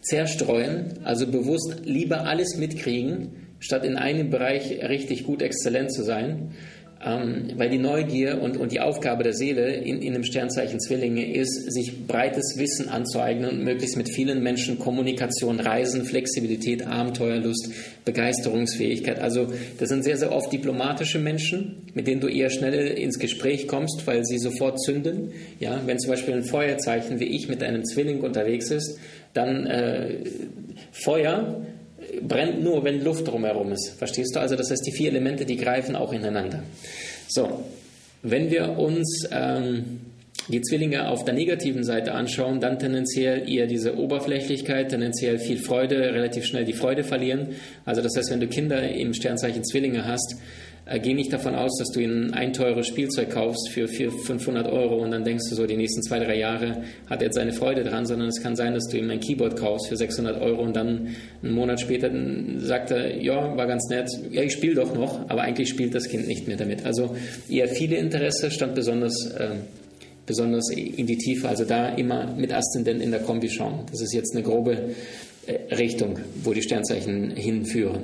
zerstreuen, 0.02 1.00
also 1.04 1.28
bewusst 1.28 1.82
lieber 1.86 2.26
alles 2.26 2.58
mitkriegen, 2.58 3.56
statt 3.60 3.86
in 3.86 3.96
einem 3.96 4.30
Bereich 4.30 4.84
richtig 4.84 5.24
gut 5.24 5.42
exzellent 5.42 5.94
zu 5.94 6.04
sein. 6.04 6.52
Ähm, 7.06 7.50
weil 7.58 7.70
die 7.70 7.80
Neugier 7.80 8.42
und, 8.42 8.56
und 8.56 8.72
die 8.72 8.80
Aufgabe 8.80 9.24
der 9.24 9.34
Seele 9.34 9.74
in, 9.74 10.02
in 10.02 10.14
einem 10.14 10.24
Sternzeichen 10.24 10.80
Zwillinge 10.80 11.34
ist, 11.34 11.74
sich 11.74 12.08
breites 12.08 12.56
Wissen 12.58 12.88
anzueignen 12.88 13.50
und 13.50 13.64
möglichst 13.64 13.98
mit 13.98 14.08
vielen 14.10 14.42
Menschen 14.42 14.80
Kommunikation, 14.80 15.60
Reisen, 15.60 16.06
Flexibilität, 16.06 16.88
Abenteuerlust, 16.88 17.72
Begeisterungsfähigkeit. 18.06 19.20
Also 19.20 19.48
das 19.80 19.90
sind 19.90 20.04
sehr, 20.04 20.16
sehr 20.16 20.32
oft 20.32 20.54
diplomatische 20.54 21.20
Menschen, 21.20 21.88
mit 21.94 22.08
denen 22.08 22.22
du 22.22 22.28
eher 22.28 22.50
schnell 22.50 22.88
ins 22.98 23.20
Gespräch 23.20 23.68
kommst, 23.68 24.08
weil 24.08 24.24
sie 24.24 24.38
sofort 24.38 24.80
zünden. 24.82 25.32
Ja, 25.60 25.82
wenn 25.86 26.00
zum 26.00 26.12
Beispiel 26.12 26.36
ein 26.36 26.46
Feuerzeichen 26.46 27.20
wie 27.20 27.26
ich 27.26 27.50
mit 27.50 27.64
einem 27.64 27.84
Zwilling 27.84 28.22
unterwegs 28.22 28.72
ist, 28.72 28.98
dann 29.34 29.66
äh, 29.66 30.20
Feuer 30.92 31.66
brennt 32.22 32.64
nur, 32.64 32.84
wenn 32.84 33.04
Luft 33.04 33.28
drumherum 33.28 33.72
ist. 33.72 33.96
Verstehst 33.98 34.36
du? 34.36 34.40
Also 34.40 34.56
das 34.56 34.70
heißt, 34.70 34.86
die 34.86 34.92
vier 34.92 35.10
Elemente, 35.10 35.46
die 35.46 35.58
greifen 35.58 35.96
auch 35.96 36.14
ineinander. 36.14 36.64
So, 37.28 37.64
wenn 38.22 38.50
wir 38.52 38.78
uns 38.78 39.28
ähm, 39.32 40.02
die 40.48 40.62
Zwillinge 40.62 41.08
auf 41.10 41.24
der 41.24 41.34
negativen 41.34 41.84
Seite 41.84 42.14
anschauen, 42.14 42.60
dann 42.60 42.80
tendenziell 42.80 43.50
eher 43.50 43.68
diese 43.68 43.98
Oberflächlichkeit, 43.98 44.90
tendenziell 44.90 45.40
viel 45.40 45.58
Freude, 45.58 46.14
relativ 46.14 46.46
schnell 46.46 46.66
die 46.66 46.74
Freude 46.74 47.04
verlieren. 47.04 47.50
Also 47.86 48.02
das 48.02 48.16
heißt, 48.18 48.32
wenn 48.32 48.40
du 48.40 48.48
Kinder 48.48 48.82
im 48.90 49.14
Sternzeichen 49.14 49.64
Zwillinge 49.64 50.06
hast, 50.06 50.36
äh, 50.86 51.00
geh 51.00 51.14
nicht 51.14 51.32
davon 51.32 51.56
aus, 51.56 51.78
dass 51.80 51.92
du 51.92 52.02
ihnen 52.02 52.34
ein 52.34 52.52
teures 52.52 52.88
Spielzeug 52.88 53.30
kaufst 53.30 53.70
für 53.72 53.88
400, 53.88 54.26
500 54.26 54.68
Euro 54.68 55.02
und 55.02 55.12
dann 55.12 55.24
denkst 55.24 55.46
du 55.50 55.56
so, 55.56 55.66
die 55.66 55.78
nächsten 55.78 56.04
zwei, 56.04 56.20
drei 56.20 56.38
Jahre 56.38 56.84
hat 57.10 57.22
er 57.22 57.26
jetzt 57.26 57.36
seine 57.36 57.54
Freude 57.54 57.84
dran, 57.84 58.06
sondern 58.06 58.28
es 58.28 58.42
kann 58.42 58.56
sein, 58.56 58.74
dass 58.74 58.88
du 58.90 58.98
ihm 58.98 59.10
ein 59.10 59.22
Keyboard 59.22 59.56
kaufst 59.56 59.88
für 59.88 59.96
600 59.96 60.42
Euro 60.42 60.62
und 60.62 60.76
dann 60.76 61.16
einen 61.42 61.54
Monat 61.54 61.80
später 61.80 62.12
sagt 62.58 62.92
er, 62.92 63.22
ja, 63.22 63.56
war 63.56 63.66
ganz 63.66 63.88
nett, 63.90 64.10
ja, 64.32 64.42
ich 64.42 64.54
spiele 64.54 64.76
doch 64.76 64.94
noch, 64.94 65.30
aber 65.30 65.42
eigentlich 65.42 65.70
spielt 65.70 65.96
das 65.96 66.10
Kind 66.10 66.28
nicht 66.28 66.48
mehr 66.48 66.58
damit. 66.58 66.86
Also 66.86 67.16
eher 67.50 67.70
viele 67.70 67.96
Interesse 67.96 68.52
stand 68.52 68.76
besonders, 68.76 69.32
äh, 69.32 69.52
besonders 70.26 70.70
in 70.70 71.08
die 71.08 71.18
Tiefe, 71.18 71.48
also 71.48 71.64
da 71.64 71.90
immer 71.96 72.34
mit 72.36 72.54
Aszendent 72.54 73.02
in 73.02 73.12
der 73.12 73.22
Kombi 73.22 73.50
schauen. 73.50 73.86
Das 73.90 74.02
ist 74.02 74.14
jetzt 74.14 74.36
eine 74.36 74.44
grobe 74.44 74.96
Richtung, 75.48 76.20
wo 76.44 76.54
die 76.54 76.62
Sternzeichen 76.62 77.32
hinführen. 77.32 78.04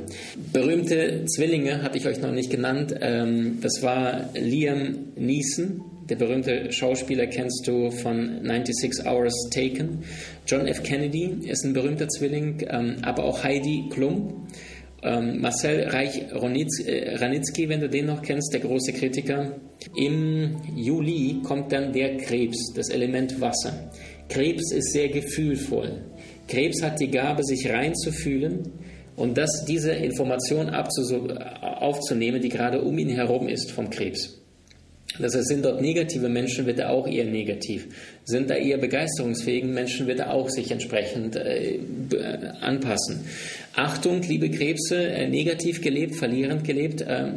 Berühmte 0.52 1.26
Zwillinge 1.26 1.82
hatte 1.82 1.98
ich 1.98 2.06
euch 2.06 2.22
noch 2.22 2.32
nicht 2.32 2.50
genannt. 2.50 2.96
Ähm, 3.00 3.60
das 3.62 3.82
war 3.82 4.30
Liam 4.34 5.14
Neeson, 5.16 5.82
der 6.10 6.16
berühmte 6.16 6.72
Schauspieler 6.72 7.28
kennst 7.28 7.68
du 7.68 7.92
von 7.92 8.42
96 8.44 9.06
Hours 9.06 9.50
Taken. 9.52 10.04
John 10.48 10.66
F. 10.66 10.82
Kennedy 10.82 11.48
ist 11.48 11.64
ein 11.64 11.74
berühmter 11.74 12.08
Zwilling, 12.08 12.66
ähm, 12.68 12.98
aber 13.04 13.26
auch 13.26 13.44
Heidi 13.44 13.86
Klum. 13.92 14.48
Ähm, 15.04 15.40
Marcel 15.40 15.88
Reich-Ranitzky, 15.88 17.64
äh, 17.64 17.70
wenn 17.70 17.80
du 17.80 17.90
den 17.90 18.08
noch 18.08 18.24
kennst, 18.24 18.52
der 18.54 18.62
große 18.62 18.92
Kritiker. 18.94 19.56
Im 19.96 20.58
Juli 20.76 21.42
kommt 21.44 21.72
dann 21.72 21.94
der 21.94 22.18
Krebs, 22.18 22.74
das 22.76 22.90
Element 22.90 23.40
Wasser. 23.40 23.92
Krebs 24.30 24.72
ist 24.72 24.92
sehr 24.92 25.10
gefühlvoll. 25.10 26.02
Krebs 26.50 26.82
hat 26.82 27.00
die 27.00 27.10
Gabe, 27.10 27.44
sich 27.44 27.70
reinzufühlen 27.70 28.72
und 29.16 29.38
das, 29.38 29.66
diese 29.66 29.92
Information 29.92 30.70
aufzunehmen, 30.70 32.42
die 32.42 32.50
gerade 32.50 32.82
um 32.82 32.98
ihn 32.98 33.10
herum 33.10 33.48
ist 33.48 33.72
vom 33.72 33.90
Krebs. 33.90 34.40
Das 35.18 35.36
heißt, 35.36 35.48
sind 35.48 35.66
dort 35.66 35.82
negative 35.82 36.30
Menschen, 36.30 36.66
wird 36.66 36.80
er 36.80 36.92
auch 36.92 37.08
eher 37.08 37.26
negativ. 37.26 37.88
Sind 38.26 38.50
da 38.50 38.56
eher 38.56 38.78
begeisterungsfähigen 38.78 39.74
Menschen, 39.74 40.08
wird 40.08 40.20
er 40.20 40.34
auch 40.34 40.50
sich 40.50 40.72
entsprechend 40.72 41.36
äh, 41.36 41.80
anpassen. 42.62 43.26
Achtung, 43.76 44.22
liebe 44.22 44.50
Krebse, 44.50 44.98
äh, 44.98 45.28
negativ 45.28 45.82
gelebt, 45.82 46.16
verlierend 46.16 46.64
gelebt, 46.64 47.02
äh, 47.02 47.32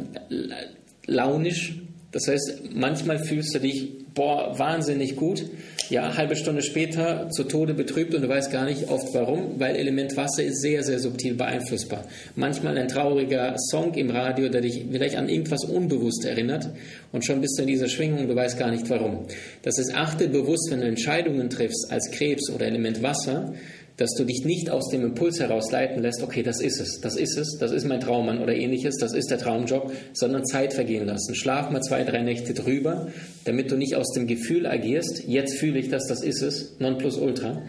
launisch. 1.07 1.75
Das 2.11 2.27
heißt, 2.27 2.73
manchmal 2.73 3.19
fühlst 3.19 3.55
du 3.55 3.59
dich, 3.59 3.89
boah, 4.13 4.57
wahnsinnig 4.57 5.15
gut 5.15 5.43
ja, 5.89 6.15
halbe 6.17 6.35
Stunde 6.35 6.61
später 6.61 7.29
zu 7.29 7.43
Tode 7.43 7.73
betrübt 7.73 8.13
und 8.15 8.21
du 8.21 8.29
weißt 8.29 8.51
gar 8.51 8.65
nicht 8.65 8.89
oft 8.89 9.13
warum, 9.13 9.59
weil 9.59 9.75
Element 9.75 10.15
Wasser 10.17 10.43
ist 10.43 10.61
sehr, 10.61 10.83
sehr 10.83 10.99
subtil 10.99 11.35
beeinflussbar. 11.35 12.05
Manchmal 12.35 12.77
ein 12.77 12.87
trauriger 12.87 13.55
Song 13.57 13.93
im 13.93 14.09
Radio, 14.09 14.49
der 14.49 14.61
dich 14.61 14.85
vielleicht 14.91 15.15
an 15.15 15.29
irgendwas 15.29 15.65
unbewusst 15.65 16.25
erinnert 16.25 16.69
und 17.11 17.25
schon 17.25 17.41
bist 17.41 17.57
du 17.57 17.63
in 17.63 17.67
dieser 17.67 17.87
Schwingung, 17.87 18.27
du 18.27 18.35
weißt 18.35 18.57
gar 18.57 18.71
nicht 18.71 18.89
warum. 18.89 19.25
Das 19.61 19.77
ist, 19.79 19.93
achte 19.93 20.27
bewusst, 20.27 20.69
wenn 20.71 20.81
du 20.81 20.87
Entscheidungen 20.87 21.49
triffst 21.49 21.91
als 21.91 22.11
Krebs 22.11 22.49
oder 22.49 22.65
Element 22.65 23.01
Wasser, 23.01 23.53
dass 23.97 24.11
du 24.17 24.23
dich 24.23 24.43
nicht 24.45 24.69
aus 24.69 24.89
dem 24.89 25.03
Impuls 25.03 25.39
heraus 25.39 25.71
leiten 25.71 26.01
lässt, 26.01 26.23
okay, 26.23 26.43
das 26.43 26.59
ist 26.61 26.79
es, 26.79 26.99
das 27.01 27.15
ist 27.15 27.37
es, 27.37 27.57
das 27.59 27.71
ist 27.71 27.85
mein 27.85 27.99
Traummann 27.99 28.41
oder 28.41 28.55
ähnliches, 28.55 28.97
das 28.97 29.13
ist 29.13 29.29
der 29.29 29.37
Traumjob, 29.37 29.91
sondern 30.13 30.45
Zeit 30.45 30.73
vergehen 30.73 31.05
lassen. 31.05 31.35
Schlaf 31.35 31.69
mal 31.69 31.81
zwei, 31.81 32.03
drei 32.03 32.21
Nächte 32.21 32.53
drüber, 32.53 33.07
damit 33.45 33.71
du 33.71 33.75
nicht 33.75 33.95
aus 33.95 34.11
dem 34.13 34.27
Gefühl 34.27 34.65
agierst, 34.65 35.23
jetzt 35.27 35.57
fühle 35.57 35.79
ich 35.79 35.89
das, 35.89 36.07
das 36.07 36.23
ist 36.23 36.41
es, 36.41 36.75
non 36.79 36.97
plus 36.97 37.17
ultra, 37.17 37.61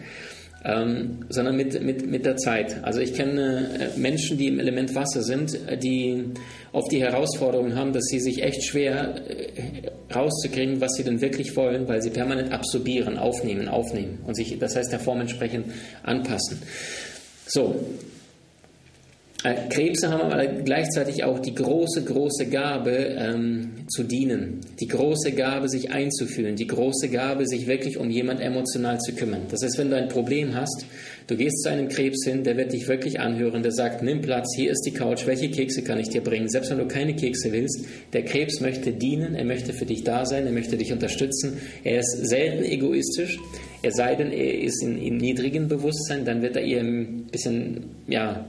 ähm, 0.65 1.25
sondern 1.29 1.55
mit, 1.55 1.81
mit, 1.81 2.09
mit 2.09 2.25
der 2.25 2.37
Zeit. 2.37 2.83
Also 2.83 2.99
ich 2.99 3.13
kenne 3.13 3.91
äh, 3.95 3.99
Menschen, 3.99 4.37
die 4.37 4.47
im 4.47 4.59
Element 4.59 4.95
Wasser 4.95 5.21
sind, 5.21 5.57
die 5.83 6.25
oft 6.71 6.91
die 6.91 7.01
Herausforderung 7.01 7.75
haben, 7.75 7.93
dass 7.93 8.05
sie 8.05 8.19
sich 8.19 8.41
echt 8.41 8.65
schwer 8.65 9.15
äh, 9.29 9.91
rauszukriegen, 10.13 10.81
was 10.81 10.93
sie 10.93 11.03
denn 11.03 11.21
wirklich 11.21 11.55
wollen, 11.55 11.87
weil 11.87 12.01
sie 12.01 12.09
permanent 12.09 12.51
absorbieren, 12.51 13.17
aufnehmen, 13.17 13.67
aufnehmen 13.67 14.19
und 14.25 14.35
sich, 14.35 14.57
das 14.57 14.75
heißt, 14.75 14.91
der 14.91 14.99
Form 14.99 15.21
entsprechend 15.21 15.67
anpassen. 16.01 16.59
So, 17.45 17.75
äh, 19.45 19.69
Krebse 19.69 20.09
haben 20.09 20.21
aber 20.21 20.47
gleichzeitig 20.47 21.23
auch 21.23 21.37
die 21.37 21.53
große, 21.53 22.03
große 22.03 22.47
Gabe 22.47 23.15
ähm, 23.15 23.85
zu 23.87 24.03
dienen, 24.03 24.61
die 24.79 24.87
große 24.87 25.33
Gabe, 25.33 25.69
sich 25.69 25.91
einzufühlen, 25.91 26.55
die 26.55 26.65
große 26.65 27.09
Gabe, 27.09 27.45
sich 27.45 27.67
wirklich 27.67 27.97
um 27.97 28.09
jemand 28.09 28.41
emotional 28.41 28.99
zu 28.99 29.13
kümmern. 29.13 29.41
Das 29.51 29.61
heißt, 29.61 29.77
wenn 29.77 29.91
du 29.91 29.97
ein 29.97 30.07
Problem 30.07 30.55
hast, 30.55 30.87
du 31.27 31.37
gehst 31.37 31.61
zu 31.61 31.69
einem 31.69 31.89
Krebs 31.89 32.25
hin, 32.25 32.43
der 32.43 32.57
wird 32.57 32.73
dich 32.73 32.87
wirklich 32.87 33.19
anhören, 33.19 33.61
der 33.61 33.71
sagt, 33.71 34.01
nimm 34.01 34.21
Platz, 34.21 34.55
hier 34.55 34.71
ist 34.71 34.81
die 34.81 34.93
Couch, 34.93 35.27
welche 35.27 35.51
Kekse 35.51 35.83
kann 35.83 35.99
ich 35.99 36.09
dir 36.09 36.21
bringen? 36.21 36.49
Selbst 36.49 36.71
wenn 36.71 36.79
du 36.79 36.87
keine 36.87 37.15
Kekse 37.15 37.51
willst, 37.51 37.85
der 38.13 38.25
Krebs 38.25 38.61
möchte 38.61 38.93
dienen, 38.93 39.35
er 39.35 39.45
möchte 39.45 39.73
für 39.73 39.85
dich 39.85 40.03
da 40.03 40.25
sein, 40.25 40.47
er 40.47 40.53
möchte 40.53 40.75
dich 40.75 40.91
unterstützen. 40.91 41.59
Er 41.83 41.99
ist 41.99 42.27
selten 42.27 42.63
egoistisch, 42.63 43.37
es 43.83 43.95
sei 43.95 44.15
denn, 44.15 44.31
er 44.31 44.59
ist 44.61 44.81
in, 44.81 44.97
in 44.97 45.17
niedrigem 45.17 45.67
Bewusstsein, 45.67 46.25
dann 46.25 46.41
wird 46.41 46.55
er 46.55 46.63
eher 46.63 46.81
ein 46.81 47.27
bisschen, 47.31 47.91
ja, 48.07 48.47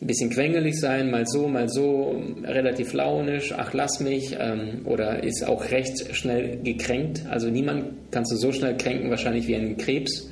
ein 0.00 0.06
bisschen 0.06 0.28
quengelig 0.30 0.78
sein, 0.78 1.10
mal 1.10 1.26
so, 1.26 1.48
mal 1.48 1.68
so, 1.68 2.22
relativ 2.44 2.92
launisch, 2.92 3.54
ach 3.56 3.72
lass 3.72 4.00
mich, 4.00 4.36
ähm, 4.38 4.82
oder 4.84 5.24
ist 5.24 5.46
auch 5.46 5.70
recht 5.70 6.14
schnell 6.14 6.58
gekränkt. 6.62 7.22
Also 7.30 7.48
niemand 7.48 8.10
kannst 8.10 8.30
du 8.30 8.36
so 8.36 8.52
schnell 8.52 8.76
kränken, 8.76 9.08
wahrscheinlich 9.08 9.46
wie 9.46 9.56
ein 9.56 9.76
Krebs. 9.78 10.30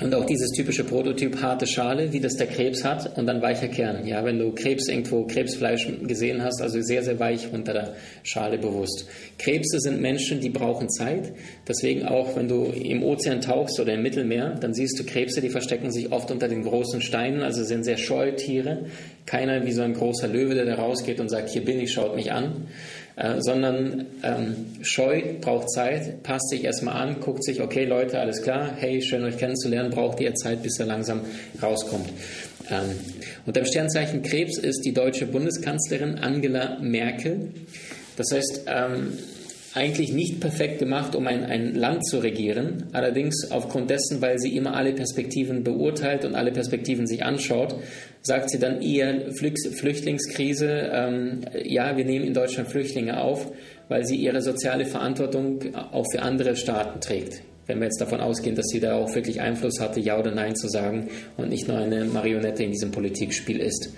Und 0.00 0.14
auch 0.14 0.24
dieses 0.24 0.50
typische 0.52 0.84
Prototyp 0.84 1.42
harte 1.42 1.66
Schale, 1.66 2.12
wie 2.12 2.20
das 2.20 2.34
der 2.36 2.46
Krebs 2.46 2.82
hat, 2.82 3.16
und 3.18 3.26
dann 3.26 3.42
weicher 3.42 3.68
Kern. 3.68 4.06
Ja, 4.06 4.24
wenn 4.24 4.38
du 4.38 4.52
Krebs 4.52 4.88
irgendwo 4.88 5.26
Krebsfleisch 5.26 5.86
gesehen 6.02 6.42
hast, 6.42 6.62
also 6.62 6.80
sehr, 6.80 7.02
sehr 7.02 7.20
weich 7.20 7.52
unter 7.52 7.74
der 7.74 7.94
Schale 8.22 8.56
bewusst. 8.56 9.06
Krebse 9.38 9.78
sind 9.80 10.00
Menschen, 10.00 10.40
die 10.40 10.48
brauchen 10.48 10.88
Zeit. 10.88 11.32
Deswegen 11.68 12.06
auch, 12.06 12.36
wenn 12.36 12.48
du 12.48 12.64
im 12.64 13.02
Ozean 13.02 13.42
tauchst 13.42 13.78
oder 13.80 13.92
im 13.92 14.02
Mittelmeer, 14.02 14.56
dann 14.58 14.72
siehst 14.72 14.98
du 14.98 15.04
Krebse, 15.04 15.42
die 15.42 15.50
verstecken 15.50 15.92
sich 15.92 16.10
oft 16.10 16.30
unter 16.30 16.48
den 16.48 16.62
großen 16.62 17.02
Steinen, 17.02 17.42
also 17.42 17.62
sind 17.62 17.84
sehr 17.84 17.98
scheue 17.98 18.34
Tiere. 18.34 18.86
Keiner 19.26 19.66
wie 19.66 19.72
so 19.72 19.82
ein 19.82 19.92
großer 19.92 20.26
Löwe, 20.26 20.54
der 20.54 20.64
da 20.64 20.74
rausgeht 20.76 21.20
und 21.20 21.28
sagt, 21.28 21.50
hier 21.50 21.64
bin 21.64 21.78
ich, 21.78 21.92
schaut 21.92 22.16
mich 22.16 22.32
an. 22.32 22.66
Äh, 23.22 23.40
sondern 23.40 24.06
ähm, 24.24 24.66
scheu 24.82 25.22
braucht 25.40 25.70
Zeit, 25.70 26.24
passt 26.24 26.48
sich 26.48 26.64
erstmal 26.64 26.96
an, 26.96 27.20
guckt 27.20 27.44
sich, 27.44 27.60
okay 27.60 27.84
Leute, 27.84 28.18
alles 28.18 28.42
klar, 28.42 28.72
hey, 28.76 29.00
schön 29.00 29.22
euch 29.22 29.38
kennenzulernen, 29.38 29.90
braucht 29.90 30.20
ihr 30.20 30.34
Zeit, 30.34 30.64
bis 30.64 30.80
er 30.80 30.86
langsam 30.86 31.20
rauskommt. 31.62 32.08
Ähm, 32.68 32.90
und 33.46 33.52
beim 33.52 33.64
Sternzeichen 33.64 34.22
Krebs 34.22 34.58
ist 34.58 34.80
die 34.84 34.92
deutsche 34.92 35.26
Bundeskanzlerin 35.26 36.18
Angela 36.18 36.78
Merkel. 36.80 37.52
Das 38.16 38.32
heißt, 38.32 38.62
ähm, 38.66 39.12
eigentlich 39.74 40.12
nicht 40.12 40.40
perfekt 40.40 40.78
gemacht, 40.78 41.14
um 41.14 41.26
ein, 41.26 41.44
ein 41.44 41.74
Land 41.74 42.06
zu 42.06 42.18
regieren. 42.18 42.84
Allerdings 42.92 43.50
aufgrund 43.50 43.90
dessen, 43.90 44.20
weil 44.20 44.38
sie 44.38 44.56
immer 44.56 44.74
alle 44.74 44.92
Perspektiven 44.92 45.64
beurteilt 45.64 46.24
und 46.24 46.34
alle 46.34 46.52
Perspektiven 46.52 47.06
sich 47.06 47.24
anschaut, 47.24 47.76
sagt 48.20 48.50
sie 48.50 48.58
dann 48.58 48.82
eher 48.82 49.32
Flüchtlingskrise, 49.32 50.90
ähm, 50.92 51.40
ja, 51.64 51.96
wir 51.96 52.04
nehmen 52.04 52.26
in 52.26 52.34
Deutschland 52.34 52.68
Flüchtlinge 52.68 53.20
auf, 53.20 53.50
weil 53.88 54.04
sie 54.04 54.16
ihre 54.16 54.42
soziale 54.42 54.84
Verantwortung 54.84 55.74
auch 55.74 56.06
für 56.12 56.22
andere 56.22 56.54
Staaten 56.56 57.00
trägt. 57.00 57.42
Wenn 57.66 57.78
wir 57.78 57.84
jetzt 57.84 58.00
davon 58.00 58.20
ausgehen, 58.20 58.56
dass 58.56 58.66
sie 58.66 58.80
da 58.80 58.96
auch 58.96 59.14
wirklich 59.14 59.40
Einfluss 59.40 59.80
hatte, 59.80 60.00
ja 60.00 60.18
oder 60.18 60.32
nein 60.32 60.56
zu 60.56 60.68
sagen 60.68 61.08
und 61.36 61.48
nicht 61.48 61.68
nur 61.68 61.78
eine 61.78 62.04
Marionette 62.04 62.64
in 62.64 62.72
diesem 62.72 62.90
Politikspiel 62.90 63.60
ist. 63.60 63.90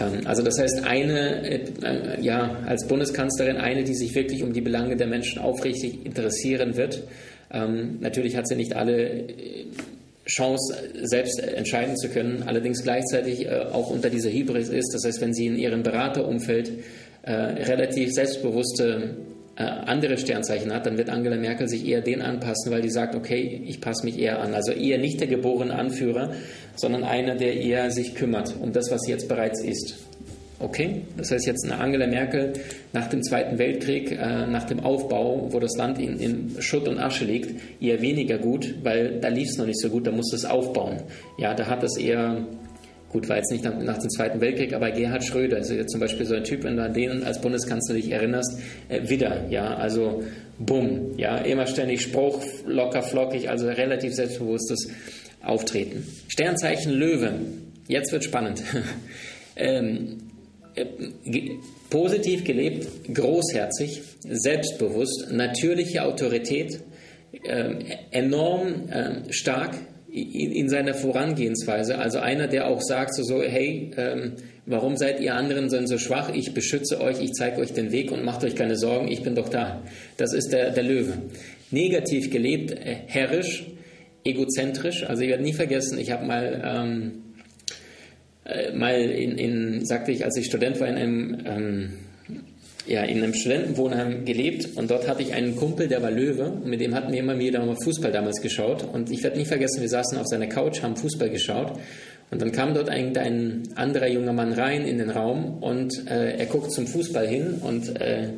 Ähm, 0.00 0.26
also 0.26 0.42
das 0.42 0.58
heißt, 0.58 0.84
eine, 0.84 1.48
äh, 1.48 2.20
ja, 2.20 2.58
als 2.66 2.86
Bundeskanzlerin, 2.86 3.56
eine, 3.56 3.84
die 3.84 3.94
sich 3.94 4.14
wirklich 4.14 4.42
um 4.42 4.52
die 4.52 4.60
Belange 4.60 4.96
der 4.96 5.06
Menschen 5.06 5.40
aufrichtig 5.40 6.04
interessieren 6.04 6.76
wird. 6.76 7.02
Ähm, 7.52 7.98
natürlich 8.00 8.36
hat 8.36 8.48
sie 8.48 8.56
nicht 8.56 8.74
alle 8.74 9.08
äh, 9.08 9.66
Chance, 10.26 10.74
selbst 11.02 11.40
entscheiden 11.40 11.96
zu 11.96 12.08
können, 12.08 12.42
allerdings 12.46 12.82
gleichzeitig 12.82 13.46
äh, 13.46 13.60
auch 13.72 13.90
unter 13.90 14.10
dieser 14.10 14.30
Hybris 14.30 14.68
ist. 14.68 14.92
Das 14.92 15.04
heißt, 15.04 15.20
wenn 15.20 15.32
sie 15.32 15.46
in 15.46 15.56
ihrem 15.56 15.82
Beraterumfeld 15.82 16.72
relativ 17.28 18.12
selbstbewusste 18.12 19.16
andere 19.64 20.18
Sternzeichen 20.18 20.72
hat, 20.72 20.86
dann 20.86 20.98
wird 20.98 21.08
Angela 21.08 21.36
Merkel 21.36 21.68
sich 21.68 21.86
eher 21.86 22.02
den 22.02 22.20
anpassen, 22.20 22.70
weil 22.70 22.82
die 22.82 22.90
sagt, 22.90 23.14
okay, 23.14 23.62
ich 23.66 23.80
passe 23.80 24.04
mich 24.04 24.18
eher 24.18 24.40
an. 24.40 24.54
Also 24.54 24.72
eher 24.72 24.98
nicht 24.98 25.20
der 25.20 25.28
geborene 25.28 25.74
Anführer, 25.74 26.32
sondern 26.74 27.04
einer, 27.04 27.36
der 27.36 27.54
eher 27.54 27.90
sich 27.90 28.14
kümmert 28.14 28.54
um 28.60 28.72
das, 28.72 28.90
was 28.90 29.06
jetzt 29.08 29.28
bereits 29.28 29.62
ist. 29.62 29.96
Okay, 30.58 31.02
das 31.18 31.30
heißt 31.30 31.46
jetzt 31.46 31.66
eine 31.66 31.78
Angela 31.78 32.06
Merkel 32.06 32.54
nach 32.94 33.08
dem 33.08 33.22
Zweiten 33.22 33.58
Weltkrieg, 33.58 34.12
äh, 34.12 34.46
nach 34.46 34.64
dem 34.64 34.80
Aufbau, 34.80 35.48
wo 35.50 35.60
das 35.60 35.76
Land 35.76 35.98
in, 35.98 36.18
in, 36.18 36.56
Schutt 36.60 36.88
und 36.88 36.98
Asche 36.98 37.26
liegt, 37.26 37.60
eher 37.82 38.00
weniger 38.00 38.38
gut, 38.38 38.74
weil 38.82 39.20
da 39.20 39.28
lief 39.28 39.50
es 39.50 39.58
noch 39.58 39.66
nicht 39.66 39.78
so 39.78 39.90
gut, 39.90 40.06
da 40.06 40.12
musste 40.12 40.34
es 40.34 40.46
aufbauen. 40.46 41.02
Ja, 41.36 41.52
da 41.52 41.66
hat 41.66 41.82
es 41.82 41.98
eher, 41.98 42.46
gut, 43.16 43.30
war 43.30 43.36
jetzt 43.38 43.50
nicht 43.50 43.64
nach, 43.64 43.74
nach, 43.78 43.96
dem 43.96 44.10
Zweiten 44.10 44.42
Weltkrieg, 44.42 44.74
aber 44.74 44.90
Gerhard 44.90 45.24
Schröder 45.24 45.56
ist 45.56 45.70
ja 45.70 45.86
zum 45.86 46.00
Beispiel 46.00 46.26
so 46.26 46.34
ein 46.34 46.44
Typ, 46.44 46.64
wenn 46.64 46.76
du 46.76 46.82
an 46.82 46.92
den 46.92 47.24
als 47.24 47.40
Bundeskanzler 47.40 47.94
dich 47.94 48.10
erinnerst, 48.10 48.60
äh, 48.90 49.08
wieder, 49.08 49.48
ja, 49.48 49.74
also 49.74 50.22
bumm, 50.58 51.16
ja, 51.16 51.38
immer 51.38 51.66
ständig 51.66 52.02
Spruch, 52.02 52.44
locker, 52.66 53.02
flockig, 53.02 53.48
also 53.48 53.68
relativ 53.68 54.14
selbstbewusstes 54.14 54.90
Auftreten. 55.42 56.06
Sternzeichen 56.28 56.92
Löwe. 56.92 57.40
Jetzt 57.88 58.12
wird 58.12 58.24
spannend. 58.24 58.62
ähm, 59.56 60.18
äh, 60.74 60.84
positiv 61.88 62.44
gelebt, 62.44 62.86
großherzig, 63.14 64.02
selbstbewusst, 64.28 65.28
natürliche 65.30 66.04
Autorität, 66.04 66.80
äh, 67.44 67.76
enorm 68.10 68.90
äh, 68.90 69.32
stark 69.32 69.74
in, 70.16 70.52
in, 70.52 70.68
seiner 70.70 70.94
Vorangehensweise. 70.94 71.98
Also 71.98 72.18
einer, 72.18 72.48
der 72.48 72.68
auch 72.68 72.80
sagt 72.80 73.14
so, 73.14 73.22
so 73.22 73.42
hey, 73.42 73.90
ähm, 73.98 74.32
warum 74.64 74.96
seid 74.96 75.20
ihr 75.20 75.34
anderen 75.34 75.68
denn 75.68 75.86
so 75.86 75.98
schwach? 75.98 76.30
Ich 76.32 76.54
beschütze 76.54 77.00
euch, 77.02 77.20
ich 77.20 77.34
zeige 77.34 77.60
euch 77.60 77.74
den 77.74 77.92
Weg 77.92 78.10
und 78.10 78.24
macht 78.24 78.42
euch 78.42 78.54
keine 78.54 78.76
Sorgen, 78.76 79.08
ich 79.08 79.22
bin 79.22 79.34
doch 79.34 79.50
da. 79.50 79.82
Das 80.16 80.32
ist 80.32 80.52
der, 80.52 80.70
der 80.70 80.84
Löwe. 80.84 81.18
Negativ 81.70 82.30
gelebt, 82.30 82.70
äh, 82.70 82.96
herrisch, 83.06 83.66
egozentrisch. 84.24 85.04
Also 85.04 85.22
ich 85.22 85.28
werde 85.28 85.42
nie 85.42 85.52
vergessen, 85.52 85.98
ich 85.98 86.10
habe 86.10 86.24
mal, 86.24 86.62
ähm, 86.64 87.12
äh, 88.46 88.72
mal 88.72 88.98
in, 88.98 89.36
in, 89.36 89.84
sagte 89.84 90.12
ich, 90.12 90.24
als 90.24 90.38
ich 90.38 90.46
Student 90.46 90.80
war, 90.80 90.88
in 90.88 90.94
einem, 90.94 91.38
ähm, 91.44 91.92
ja, 92.86 93.02
in 93.02 93.22
einem 93.22 93.34
Studentenwohnheim 93.34 94.24
gelebt 94.24 94.76
und 94.76 94.90
dort 94.90 95.08
hatte 95.08 95.22
ich 95.22 95.34
einen 95.34 95.56
Kumpel, 95.56 95.88
der 95.88 96.02
war 96.02 96.10
Löwe 96.10 96.44
und 96.44 96.66
mit 96.66 96.80
dem 96.80 96.94
hatten 96.94 97.12
wir 97.12 97.18
immer 97.18 97.38
wieder 97.38 97.64
mal 97.64 97.76
Fußball 97.82 98.12
damals 98.12 98.40
geschaut. 98.40 98.84
Und 98.92 99.10
ich 99.10 99.22
werde 99.22 99.38
nie 99.38 99.44
vergessen, 99.44 99.80
wir 99.80 99.88
saßen 99.88 100.18
auf 100.18 100.26
seiner 100.26 100.46
Couch, 100.46 100.82
haben 100.82 100.96
Fußball 100.96 101.30
geschaut. 101.30 101.72
Und 102.30 102.42
dann 102.42 102.50
kam 102.50 102.74
dort 102.74 102.88
ein, 102.88 103.16
ein 103.16 103.62
anderer 103.76 104.08
junger 104.08 104.32
Mann 104.32 104.52
rein 104.52 104.84
in 104.84 104.98
den 104.98 105.10
Raum 105.10 105.58
und 105.62 106.08
äh, 106.10 106.36
er 106.36 106.46
guckt 106.46 106.72
zum 106.72 106.86
Fußball 106.86 107.26
hin 107.26 107.60
und 107.62 108.00
äh, 108.00 108.30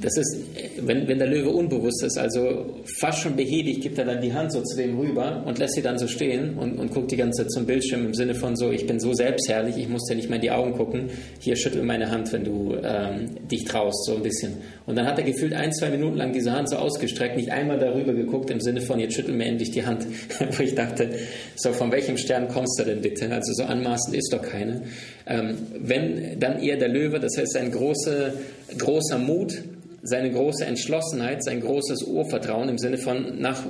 das 0.00 0.16
ist, 0.16 0.38
wenn, 0.80 1.06
wenn 1.08 1.18
der 1.18 1.28
Löwe 1.28 1.50
unbewusst 1.50 2.02
ist, 2.02 2.18
also 2.18 2.80
fast 2.98 3.20
schon 3.20 3.36
behäbig, 3.36 3.80
gibt 3.80 3.98
er 3.98 4.04
dann 4.04 4.20
die 4.20 4.32
Hand 4.32 4.52
so 4.52 4.62
zu 4.62 4.76
dem 4.76 4.98
rüber 4.98 5.42
und 5.46 5.58
lässt 5.58 5.74
sie 5.74 5.82
dann 5.82 5.98
so 5.98 6.06
stehen 6.06 6.58
und, 6.58 6.78
und 6.78 6.92
guckt 6.92 7.10
die 7.10 7.16
ganze 7.16 7.42
Zeit 7.42 7.52
zum 7.52 7.66
Bildschirm 7.66 8.04
im 8.04 8.14
Sinne 8.14 8.34
von 8.34 8.56
so, 8.56 8.70
ich 8.70 8.86
bin 8.86 9.00
so 9.00 9.12
selbstherrlich, 9.12 9.76
ich 9.76 9.88
muss 9.88 10.04
dir 10.04 10.16
nicht 10.16 10.28
mehr 10.28 10.36
in 10.36 10.42
die 10.42 10.50
Augen 10.50 10.72
gucken, 10.72 11.10
hier 11.40 11.56
schüttel 11.56 11.82
meine 11.82 12.10
Hand, 12.10 12.32
wenn 12.32 12.44
du 12.44 12.76
ähm, 12.82 13.48
dich 13.50 13.64
traust, 13.64 14.06
so 14.06 14.16
ein 14.16 14.22
bisschen. 14.22 14.54
Und 14.86 14.96
dann 14.96 15.06
hat 15.06 15.18
er 15.18 15.24
gefühlt 15.24 15.54
ein, 15.54 15.72
zwei 15.72 15.90
Minuten 15.90 16.16
lang 16.16 16.32
diese 16.32 16.52
Hand 16.52 16.68
so 16.68 16.76
ausgestreckt, 16.76 17.36
nicht 17.36 17.50
einmal 17.50 17.78
darüber 17.78 18.12
geguckt 18.12 18.50
im 18.50 18.60
Sinne 18.60 18.80
von, 18.80 19.00
jetzt 19.00 19.14
schüttel 19.14 19.34
mir 19.34 19.46
endlich 19.46 19.70
die 19.70 19.86
Hand, 19.86 20.06
wo 20.56 20.62
ich 20.62 20.74
dachte, 20.74 21.10
so 21.56 21.72
von 21.72 21.90
welchem 21.92 22.16
Stern 22.16 22.48
kommst 22.48 22.78
du 22.78 22.84
denn 22.84 23.00
bitte? 23.00 23.30
Also 23.32 23.52
so 23.52 23.64
anmaßend 23.64 24.16
ist 24.16 24.32
doch 24.32 24.42
keine. 24.42 24.82
Ähm, 25.26 25.56
wenn 25.78 26.38
dann 26.38 26.58
eher 26.60 26.76
der 26.76 26.88
Löwe, 26.88 27.18
das 27.20 27.36
heißt 27.36 27.56
ein 27.56 27.70
großer, 27.70 28.34
großer 28.76 29.18
Mut, 29.18 29.62
seine 30.04 30.30
große 30.30 30.64
Entschlossenheit, 30.64 31.42
sein 31.42 31.60
großes 31.60 32.02
Urvertrauen 32.02 32.68
im 32.68 32.78
Sinne 32.78 32.98
von, 32.98 33.40
nach, 33.40 33.64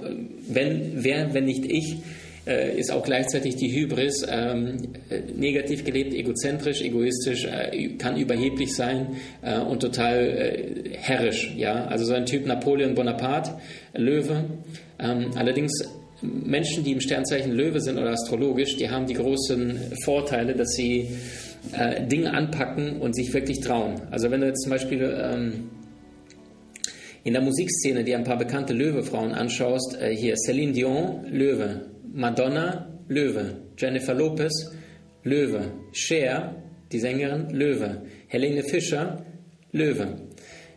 wenn, 0.49 0.93
wer, 0.97 1.33
wenn 1.33 1.45
nicht 1.45 1.65
ich, 1.65 1.97
äh, 2.47 2.79
ist 2.79 2.93
auch 2.93 3.05
gleichzeitig 3.05 3.57
die 3.57 3.73
Hybris, 3.73 4.27
ähm, 4.29 4.77
äh, 5.09 5.21
negativ 5.35 5.85
gelebt, 5.85 6.13
egozentrisch, 6.13 6.83
egoistisch, 6.83 7.47
äh, 7.47 7.89
kann 7.97 8.17
überheblich 8.17 8.75
sein 8.75 9.17
äh, 9.43 9.59
und 9.59 9.81
total 9.81 10.27
äh, 10.27 10.91
herrisch. 10.99 11.55
Ja? 11.57 11.87
Also 11.87 12.05
so 12.05 12.13
ein 12.13 12.27
Typ 12.27 12.47
Napoleon 12.47 12.95
Bonaparte, 12.95 13.53
Löwe. 13.95 14.45
Ähm, 14.99 15.31
allerdings 15.37 15.73
Menschen, 16.21 16.85
die 16.85 16.93
im 16.93 17.01
Sternzeichen 17.01 17.53
Löwe 17.53 17.81
sind 17.81 17.99
oder 17.99 18.11
astrologisch, 18.11 18.77
die 18.77 18.91
haben 18.91 19.07
die 19.07 19.15
großen 19.15 19.79
Vorteile, 20.05 20.55
dass 20.55 20.73
sie 20.73 21.09
äh, 21.73 22.07
Dinge 22.07 22.33
anpacken 22.33 23.01
und 23.01 23.15
sich 23.15 23.33
wirklich 23.33 23.61
trauen. 23.61 24.01
Also 24.11 24.31
wenn 24.31 24.41
du 24.41 24.49
jetzt 24.49 24.63
zum 24.63 24.71
Beispiel 24.71 25.17
ähm, 25.23 25.71
in 27.25 27.33
der 27.33 27.43
Musikszene 27.43 28.05
dir 28.05 28.19
ein 28.19 28.25
paar 28.25 28.39
bekannte 28.39 28.75
Löwe-Frauen 28.75 29.33
anschaust, 29.33 29.99
äh, 30.01 30.15
hier 30.15 30.37
Celine 30.37 30.73
Dion, 30.73 31.25
Löwe, 31.31 31.87
Madonna, 32.13 33.01
Löwe, 33.09 33.63
Jennifer 33.77 34.15
Lopez, 34.15 34.71
Löwe, 35.25 35.73
Cher, 35.93 36.55
die 36.93 37.01
Sängerin, 37.01 37.49
Löwe, 37.51 38.03
Helene 38.29 38.63
Fischer, 38.63 39.25
Löwe. 39.73 40.17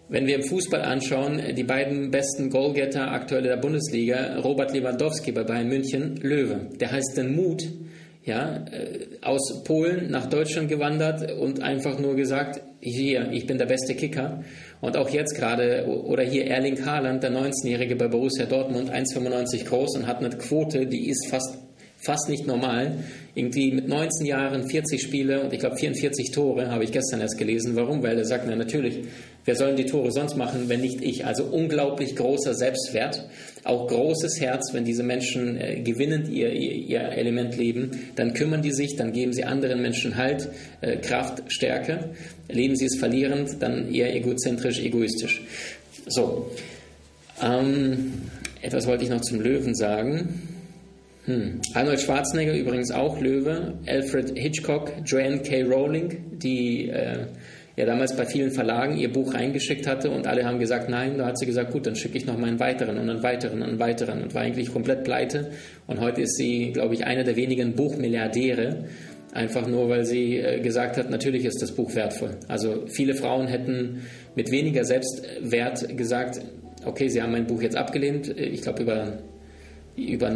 Wenn 0.10 0.25
wir 0.25 0.36
im 0.36 0.44
Fußball 0.44 0.82
anschauen, 0.82 1.42
die 1.54 1.66
beiden 1.66 2.12
besten 2.12 2.50
Goalgetter 2.50 3.12
aktuell 3.12 3.44
der 3.44 3.58
Bundesliga, 3.58 4.39
Robert 4.39 4.74
Lewandowski 4.74 5.34
bei 5.34 5.44
Bayern 5.44 5.68
München, 5.68 6.16
Löwe. 6.22 6.70
Der 6.80 6.94
heißt 6.94 7.18
den 7.18 7.36
Mut, 7.36 7.68
ja, 8.24 8.66
äh, 8.72 9.18
aus 9.22 9.63
Polen 9.66 10.10
nach 10.10 10.27
Deutschland 10.27 10.70
gewandert 10.70 11.32
und 11.34 11.62
einfach 11.62 12.00
nur 12.00 12.16
gesagt, 12.16 12.62
hier, 12.80 13.32
ich 13.32 13.48
bin 13.48 13.58
der 13.58 13.66
beste 13.66 13.96
Kicker. 13.96 14.44
Und 14.80 14.96
auch 14.96 15.10
jetzt 15.10 15.36
gerade, 15.36 15.86
oder 15.88 16.24
hier 16.24 16.46
Erling 16.46 16.86
Haaland, 16.86 17.24
der 17.24 17.32
19-Jährige 17.32 17.96
bei 17.96 18.08
Borussia 18.08 18.46
Dortmund, 18.46 18.92
1,95 18.92 19.66
groß 19.66 19.98
und 19.98 20.08
hat 20.08 20.20
eine 20.20 20.30
Quote, 20.30 20.86
die 20.86 21.10
ist 21.10 21.28
fast, 21.30 21.58
fast 21.98 22.30
nicht 22.30 22.46
normal. 22.46 23.00
Irgendwie 23.34 23.72
mit 23.72 23.88
19 23.88 24.28
Jahren 24.28 24.70
40 24.70 25.02
Spiele 25.02 25.42
und 25.42 25.52
ich 25.52 25.60
glaube 25.60 25.78
44 25.78 26.32
Tore, 26.32 26.70
habe 26.70 26.84
ich 26.84 26.92
gestern 26.92 27.22
erst 27.22 27.40
gelesen. 27.40 27.76
Warum? 27.76 28.04
Weil 28.04 28.18
er 28.18 28.26
sagt, 28.26 28.46
na 28.48 28.56
natürlich, 28.56 29.00
wer 29.48 29.56
sollen 29.56 29.77
die 29.77 29.86
Tore 29.86 30.12
sonst 30.12 30.36
machen, 30.36 30.68
wenn 30.68 30.82
nicht 30.82 31.01
ich? 31.01 31.25
Also 31.25 31.46
unglaublich 31.46 32.18
großer 32.18 32.54
Selbstwert, 32.54 33.25
auch 33.63 33.88
großes 33.88 34.42
Herz, 34.42 34.74
wenn 34.74 34.84
diese 34.84 35.04
Menschen 35.04 35.60
äh, 35.60 35.80
gewinnend 35.80 36.27
ihr, 36.27 36.51
ihr, 36.51 36.74
ihr, 36.74 37.01
Element 37.01 37.56
leben, 37.56 37.92
dann 38.16 38.34
kümmern 38.34 38.62
die 38.62 38.74
sich, 38.74 38.98
dann 38.98 39.13
geben 39.13 39.32
sie 39.32 39.46
anderen 39.46 39.82
Menschen 39.82 40.18
Halt, 40.18 40.50
äh, 40.82 40.98
Kraft, 40.98 41.44
Stärke. 41.48 42.10
Leben 42.50 42.75
sie 42.75 42.86
es 42.86 42.98
verlierend, 42.98 43.62
dann 43.62 43.94
eher 43.94 44.13
egozentrisch, 44.13 44.80
egoistisch. 44.82 45.42
So, 46.08 46.51
ähm, 47.42 48.13
etwas 48.62 48.86
wollte 48.86 49.06
ich 49.06 49.10
noch 49.10 49.22
zum 49.22 49.39
Löwen 49.39 49.75
sagen. 49.75 50.42
Hm. 51.24 51.62
Arnold 51.74 52.01
Schwarzenegger 52.01 52.54
übrigens 52.54 52.92
auch 52.92 53.20
Löwe, 53.22 53.75
Alfred 53.86 54.38
Hitchcock, 54.38 54.92
Joanne 55.06 55.39
K. 55.39 55.63
Rowling, 55.63 56.38
die 56.38 56.89
äh, 56.89 57.27
ja 57.78 57.86
damals 57.86 58.16
bei 58.16 58.26
vielen 58.26 58.52
Verlagen 58.52 58.98
ihr 58.98 59.14
Buch 59.14 59.34
reingeschickt 59.34 59.88
hatte 59.88 60.10
und 60.10 60.26
alle 60.26 60.44
haben 60.44 60.60
gesagt 60.60 60.90
nein. 60.90 61.20
Da 61.20 61.28
hat 61.28 61.38
sie 61.38 61.46
gesagt, 61.46 61.72
gut, 61.72 61.86
dann 61.86 61.96
schicke 61.96 62.18
ich 62.18 62.26
noch 62.26 62.38
mal 62.38 62.48
einen 62.48 62.60
weiteren 62.60 62.98
und 62.98 63.10
einen 63.10 63.24
weiteren 63.24 63.62
und 63.62 63.70
einen 63.70 63.80
weiteren 63.80 64.24
und 64.24 64.34
war 64.34 64.42
eigentlich 64.42 64.74
komplett 64.74 65.04
pleite. 65.04 65.52
Und 65.86 66.02
heute 66.02 66.22
ist 66.22 66.36
sie, 66.36 66.72
glaube 66.74 66.96
ich, 66.96 67.06
einer 67.06 67.24
der 67.24 67.36
wenigen 67.36 67.76
Buchmilliardäre. 67.76 68.86
Einfach 69.32 69.68
nur, 69.68 69.90
weil 69.90 70.06
sie 70.06 70.38
äh, 70.38 70.60
gesagt 70.60 70.98
hat, 70.98 71.12
natürlich 71.12 71.46
ist 71.46 71.62
das 71.62 71.72
Buch 71.72 71.94
wertvoll. 71.94 72.32
Also 72.48 72.88
viele 72.88 73.14
Frauen 73.14 73.46
hätten 73.48 74.02
mit 74.36 74.52
weniger 74.52 74.84
Selbstwert 74.84 75.96
gesagt, 75.96 76.42
okay, 76.84 77.10
sie 77.10 77.22
haben 77.22 77.32
mein 77.32 77.46
Buch 77.46 77.62
jetzt 77.62 77.78
abgelehnt. 77.78 78.30
Ich 78.36 78.63
glaube, 78.63 78.82
über 78.82 79.20
über, 79.98 80.32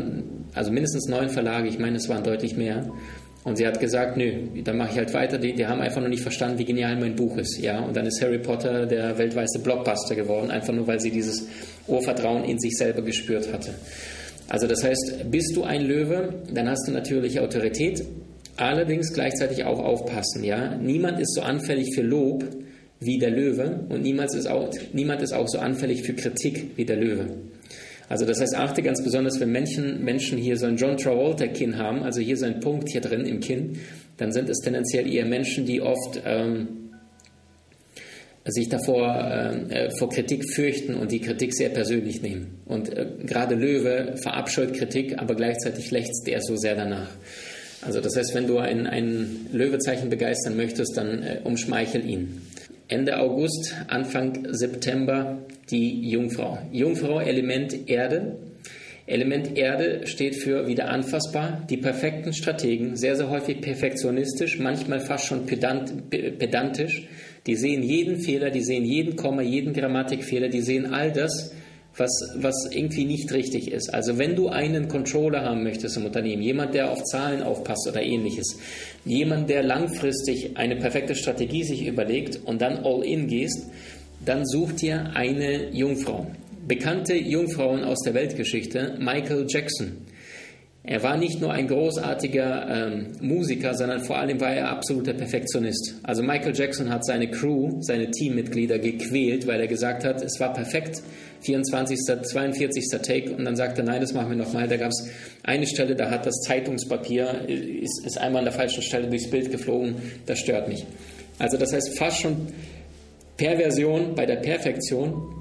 also 0.56 0.72
mindestens 0.72 1.08
neun 1.08 1.30
Verlage, 1.30 1.70
ich 1.70 1.78
meine, 1.80 1.98
es 1.98 2.10
waren 2.10 2.24
deutlich 2.24 2.58
mehr. 2.58 2.92
Und 3.44 3.58
sie 3.58 3.66
hat 3.66 3.80
gesagt, 3.80 4.18
nö, 4.18 4.32
dann 4.64 4.78
mache 4.78 4.92
ich 4.92 4.98
halt 4.98 5.14
weiter. 5.14 5.40
Die, 5.40 5.54
die 5.54 5.66
haben 5.66 5.82
einfach 5.82 6.00
noch 6.00 6.10
nicht 6.10 6.22
verstanden, 6.22 6.60
wie 6.60 6.66
genial 6.66 6.96
mein 7.00 7.16
Buch 7.16 7.38
ist. 7.38 7.58
Ja? 7.60 7.80
Und 7.80 7.96
dann 7.96 8.06
ist 8.06 8.22
Harry 8.22 8.38
Potter 8.38 8.86
der 8.86 9.18
weltweite 9.18 9.60
Blockbuster 9.60 10.16
geworden, 10.16 10.52
einfach 10.52 10.74
nur, 10.74 10.86
weil 10.86 11.00
sie 11.00 11.10
dieses 11.10 11.48
Urvertrauen 11.88 12.44
in 12.44 12.60
sich 12.60 12.78
selber 12.78 13.02
gespürt 13.02 13.52
hatte. 13.52 13.74
Also 14.48 14.68
das 14.68 14.84
heißt, 14.84 15.32
bist 15.32 15.56
du 15.56 15.64
ein 15.64 15.82
Löwe, 15.82 16.36
dann 16.54 16.70
hast 16.70 16.88
du 16.88 16.92
natürlich 16.92 17.40
Autorität, 17.40 18.04
allerdings 18.58 19.12
gleichzeitig 19.12 19.64
auch 19.64 19.80
aufpassen. 19.80 20.44
Ja? 20.44 20.76
Niemand 20.76 21.20
ist 21.20 21.34
so 21.34 21.42
anfällig 21.42 21.96
für 21.96 22.04
Lob 22.04 22.46
wie 23.00 23.18
der 23.18 23.32
Löwe 23.32 23.86
und 23.90 24.04
niemand 24.04 24.36
ist, 24.36 24.48
auch, 24.48 24.70
niemand 24.94 25.24
ist 25.24 25.34
auch 25.34 25.48
so 25.48 25.58
anfällig 25.58 26.04
für 26.04 26.14
Kritik 26.14 26.72
wie 26.76 26.86
der 26.86 26.98
Löwe. 26.98 27.26
Also 28.12 28.26
das 28.26 28.42
heißt, 28.42 28.58
achte 28.58 28.82
ganz 28.82 29.02
besonders, 29.02 29.40
wenn 29.40 29.54
Menschen, 29.54 30.04
Menschen 30.04 30.38
hier 30.38 30.58
so 30.58 30.66
ein 30.66 30.76
John 30.76 30.98
Travolta-Kinn 30.98 31.78
haben, 31.78 32.04
also 32.04 32.20
hier 32.20 32.36
so 32.36 32.46
ein 32.46 32.60
Punkt 32.60 32.90
hier 32.90 33.00
drin 33.00 33.26
im 33.26 33.40
Kinn, 33.40 33.80
dann 34.18 34.34
sind 34.34 34.50
es 34.50 34.58
tendenziell 34.58 35.10
eher 35.10 35.26
Menschen, 35.26 35.66
die 35.66 35.82
oft 35.82 36.22
ähm, 36.26 36.90
sich 38.44 38.68
davor 38.68 39.16
äh, 39.70 39.92
vor 39.98 40.10
Kritik 40.10 40.44
fürchten 40.54 40.96
und 40.96 41.14
die 41.14 41.22
Kritik 41.22 41.54
sehr 41.54 41.70
persönlich 41.70 42.22
nehmen. 42.22 42.60
Und 42.66 42.90
äh, 42.90 43.08
gerade 43.26 43.56
Löwe 43.56 44.16
verabscheut 44.22 44.74
Kritik, 44.74 45.18
aber 45.18 45.34
gleichzeitig 45.36 45.90
lechzt 45.92 46.28
er 46.28 46.42
so 46.42 46.58
sehr 46.58 46.76
danach. 46.76 47.12
Also 47.82 48.02
das 48.02 48.18
heißt, 48.18 48.36
wenn 48.36 48.46
du 48.46 48.58
ein, 48.58 48.88
ein 48.88 49.48
Löwezeichen 49.54 50.10
begeistern 50.10 50.58
möchtest, 50.58 50.98
dann 50.98 51.24
äh, 51.24 51.40
umschmeichel 51.46 52.06
ihn. 52.06 52.42
Ende 52.92 53.18
August, 53.20 53.74
Anfang 53.88 54.48
September 54.52 55.40
die 55.70 56.10
Jungfrau. 56.10 56.58
Jungfrau, 56.74 57.22
Element 57.22 57.90
Erde. 57.90 58.36
Element 59.08 59.58
Erde 59.58 60.06
steht 60.08 60.36
für 60.36 60.68
wieder 60.68 60.90
anfassbar, 60.90 61.66
die 61.70 61.78
perfekten 61.78 62.34
Strategen, 62.34 62.98
sehr, 62.98 63.16
sehr 63.16 63.30
häufig 63.30 63.62
perfektionistisch, 63.62 64.60
manchmal 64.60 65.00
fast 65.00 65.26
schon 65.26 65.46
pedant, 65.46 66.10
pedantisch. 66.10 67.08
Die 67.48 67.56
sehen 67.56 67.82
jeden 67.82 68.20
Fehler, 68.20 68.52
die 68.52 68.62
sehen 68.62 68.84
jeden 68.84 69.16
Komma, 69.16 69.42
jeden 69.42 69.74
Grammatikfehler, 69.74 70.50
die 70.50 70.62
sehen 70.62 70.94
all 70.94 71.12
das, 71.12 71.54
was, 71.98 72.12
was 72.36 72.70
irgendwie 72.72 73.06
nicht 73.06 73.32
richtig 73.32 73.72
ist. 73.72 73.94
Also 73.94 74.18
wenn 74.18 74.36
du 74.36 74.48
einen 74.50 74.88
Controller 74.88 75.42
haben 75.44 75.64
möchtest 75.64 75.98
im 75.98 76.06
Unternehmen, 76.06 76.42
jemand, 76.42 76.74
der 76.74 76.92
auf 76.92 77.04
Zahlen 77.04 77.44
aufpasst 77.44 77.88
oder 77.90 78.02
ähnliches, 78.02 78.58
jemand, 79.06 79.50
der 79.50 79.64
langfristig 79.64 80.58
eine 80.58 80.78
perfekte 80.78 81.16
Strategie 81.16 81.64
sich 81.64 81.86
überlegt 81.86 82.40
und 82.46 82.62
dann 82.62 82.86
all 82.86 83.04
in 83.04 83.28
gehst, 83.28 83.68
dann 84.24 84.46
such 84.46 84.74
dir 84.74 85.12
eine 85.16 85.72
Jungfrau. 85.72 86.28
Bekannte 86.68 87.16
Jungfrauen 87.16 87.84
aus 87.84 88.00
der 88.06 88.14
Weltgeschichte, 88.14 88.98
Michael 89.00 89.46
Jackson. 89.50 90.06
Er 90.92 91.02
war 91.04 91.16
nicht 91.16 91.40
nur 91.40 91.54
ein 91.54 91.70
großartiger 91.70 92.68
ähm, 92.70 93.14
Musiker, 93.22 93.74
sondern 93.76 94.02
vor 94.02 94.18
allem 94.18 94.42
war 94.42 94.52
er 94.52 94.70
absoluter 94.70 95.14
Perfektionist. 95.14 95.96
Also 96.04 96.22
Michael 96.22 96.54
Jackson 96.54 96.90
hat 96.90 97.06
seine 97.06 97.32
Crew, 97.32 97.78
seine 97.80 98.12
Teammitglieder 98.12 98.78
gequält, 98.78 99.48
weil 99.48 99.62
er 99.62 99.68
gesagt 99.68 100.04
hat, 100.04 100.22
es 100.22 100.38
war 100.42 100.52
perfekt, 100.52 101.02
24., 101.44 101.98
42. 102.24 102.90
Take 103.04 103.32
und 103.32 103.46
dann 103.46 103.56
sagte 103.56 103.84
er, 103.84 103.86
nein, 103.86 104.02
das 104.02 104.14
machen 104.14 104.32
wir 104.32 104.36
nochmal. 104.36 104.68
Da 104.68 104.76
gab 104.76 104.90
es 104.90 105.10
eine 105.44 105.66
Stelle, 105.66 105.96
da 105.96 106.10
hat 106.10 106.26
das 106.26 106.42
Zeitungspapier, 106.42 107.48
ist, 107.48 108.06
ist 108.06 108.18
einmal 108.18 108.40
an 108.40 108.46
der 108.48 108.54
falschen 108.54 108.84
Stelle 108.84 109.08
durchs 109.08 109.30
Bild 109.30 109.50
geflogen, 109.50 109.96
das 110.26 110.40
stört 110.40 110.68
mich. 110.68 110.86
Also 111.40 111.56
das 111.56 111.72
heißt 111.72 111.98
fast 111.98 112.20
schon 112.20 112.48
Perversion 113.38 114.14
bei 114.14 114.26
der 114.26 114.36
Perfektion, 114.36 115.41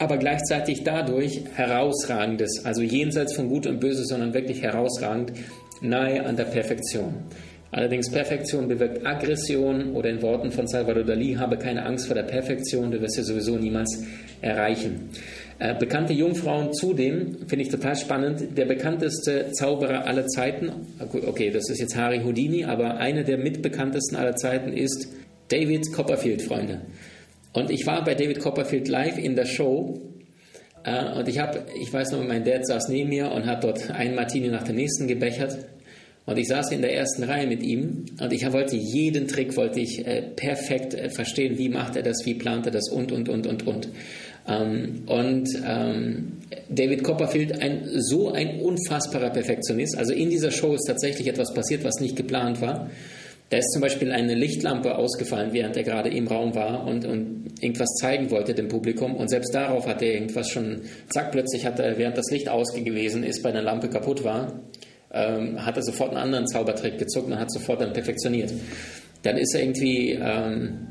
aber 0.00 0.16
gleichzeitig 0.16 0.82
dadurch 0.82 1.42
herausragendes, 1.54 2.64
also 2.64 2.80
jenseits 2.80 3.34
von 3.34 3.48
Gut 3.48 3.66
und 3.66 3.80
Böse, 3.80 4.04
sondern 4.04 4.32
wirklich 4.32 4.62
herausragend, 4.62 5.32
nahe 5.82 6.24
an 6.24 6.36
der 6.36 6.44
Perfektion. 6.44 7.14
Allerdings 7.70 8.10
Perfektion 8.10 8.66
bewirkt 8.66 9.06
Aggression 9.06 9.92
oder 9.92 10.08
in 10.08 10.22
Worten 10.22 10.50
von 10.50 10.66
Salvador 10.66 11.04
Dali, 11.04 11.34
habe 11.34 11.56
keine 11.58 11.84
Angst 11.84 12.06
vor 12.06 12.16
der 12.16 12.24
Perfektion, 12.24 12.90
du 12.90 13.00
wirst 13.00 13.14
sie 13.14 13.22
sowieso 13.22 13.56
niemals 13.58 14.02
erreichen. 14.40 15.10
Äh, 15.58 15.74
bekannte 15.78 16.14
Jungfrauen 16.14 16.72
zudem, 16.72 17.46
finde 17.46 17.62
ich 17.62 17.68
total 17.68 17.94
spannend, 17.94 18.56
der 18.56 18.64
bekannteste 18.64 19.52
Zauberer 19.52 20.06
aller 20.06 20.26
Zeiten, 20.26 20.72
okay, 21.26 21.50
das 21.50 21.68
ist 21.68 21.78
jetzt 21.78 21.94
Harry 21.94 22.22
Houdini, 22.24 22.64
aber 22.64 22.96
einer 22.96 23.22
der 23.22 23.36
mitbekanntesten 23.36 24.16
aller 24.16 24.34
Zeiten 24.34 24.72
ist 24.72 25.08
David 25.48 25.92
Copperfield, 25.92 26.40
Freunde. 26.40 26.80
Und 27.52 27.70
ich 27.70 27.86
war 27.86 28.04
bei 28.04 28.14
David 28.14 28.40
Copperfield 28.40 28.88
live 28.88 29.18
in 29.18 29.36
der 29.36 29.46
Show 29.46 30.00
äh, 30.84 31.18
und 31.18 31.28
ich 31.28 31.38
habe, 31.38 31.64
ich 31.80 31.92
weiß 31.92 32.12
noch, 32.12 32.24
mein 32.24 32.44
Dad 32.44 32.66
saß 32.66 32.88
neben 32.88 33.10
mir 33.10 33.30
und 33.32 33.46
hat 33.46 33.64
dort 33.64 33.90
einen 33.90 34.14
Martini 34.14 34.48
nach 34.48 34.62
dem 34.62 34.76
nächsten 34.76 35.08
gebechert. 35.08 35.58
Und 36.26 36.38
ich 36.38 36.48
saß 36.48 36.70
in 36.70 36.82
der 36.82 36.94
ersten 36.94 37.24
Reihe 37.24 37.46
mit 37.46 37.62
ihm 37.62 38.04
und 38.20 38.32
ich 38.32 38.50
wollte 38.52 38.76
jeden 38.76 39.26
Trick 39.26 39.56
wollte 39.56 39.80
ich 39.80 40.06
äh, 40.06 40.22
perfekt 40.22 40.94
äh, 40.94 41.10
verstehen, 41.10 41.58
wie 41.58 41.68
macht 41.68 41.96
er 41.96 42.02
das, 42.02 42.24
wie 42.24 42.34
plant 42.34 42.66
er 42.66 42.72
das 42.72 42.88
und 42.88 43.10
und 43.10 43.28
und 43.28 43.46
und 43.46 43.66
und. 43.66 43.88
Ähm, 44.46 45.02
und 45.06 45.48
ähm, 45.66 46.32
David 46.68 47.02
Copperfield 47.02 47.60
ein 47.60 47.88
so 47.94 48.30
ein 48.30 48.60
unfassbarer 48.60 49.30
Perfektionist. 49.30 49.98
Also 49.98 50.12
in 50.12 50.30
dieser 50.30 50.50
Show 50.50 50.74
ist 50.74 50.86
tatsächlich 50.86 51.26
etwas 51.26 51.52
passiert, 51.52 51.84
was 51.84 52.00
nicht 52.00 52.16
geplant 52.16 52.60
war. 52.60 52.90
Da 53.50 53.56
ist 53.56 53.72
zum 53.72 53.82
Beispiel 53.82 54.12
eine 54.12 54.34
Lichtlampe 54.34 54.96
ausgefallen, 54.96 55.52
während 55.52 55.76
er 55.76 55.82
gerade 55.82 56.08
im 56.08 56.28
Raum 56.28 56.54
war 56.54 56.86
und, 56.86 57.04
und 57.04 57.52
irgendwas 57.60 57.88
zeigen 58.00 58.30
wollte 58.30 58.54
dem 58.54 58.68
Publikum. 58.68 59.16
Und 59.16 59.28
selbst 59.28 59.52
darauf 59.52 59.88
hat 59.88 60.02
er 60.02 60.14
irgendwas 60.14 60.48
schon, 60.50 60.82
zack, 61.08 61.32
plötzlich 61.32 61.66
hat 61.66 61.80
er, 61.80 61.98
während 61.98 62.16
das 62.16 62.30
Licht 62.30 62.48
ausgewesen 62.48 63.24
ist, 63.24 63.42
bei 63.42 63.50
der 63.50 63.62
Lampe 63.62 63.88
kaputt 63.88 64.22
war, 64.22 64.62
ähm, 65.12 65.66
hat 65.66 65.76
er 65.76 65.82
sofort 65.82 66.10
einen 66.10 66.18
anderen 66.18 66.46
Zaubertrick 66.46 66.98
gezuckt 66.98 67.26
und 67.26 67.40
hat 67.40 67.50
sofort 67.50 67.80
dann 67.80 67.92
perfektioniert. 67.92 68.52
Dann 69.22 69.36
ist 69.36 69.52
er 69.52 69.62
irgendwie 69.62 70.12
ähm, 70.12 70.86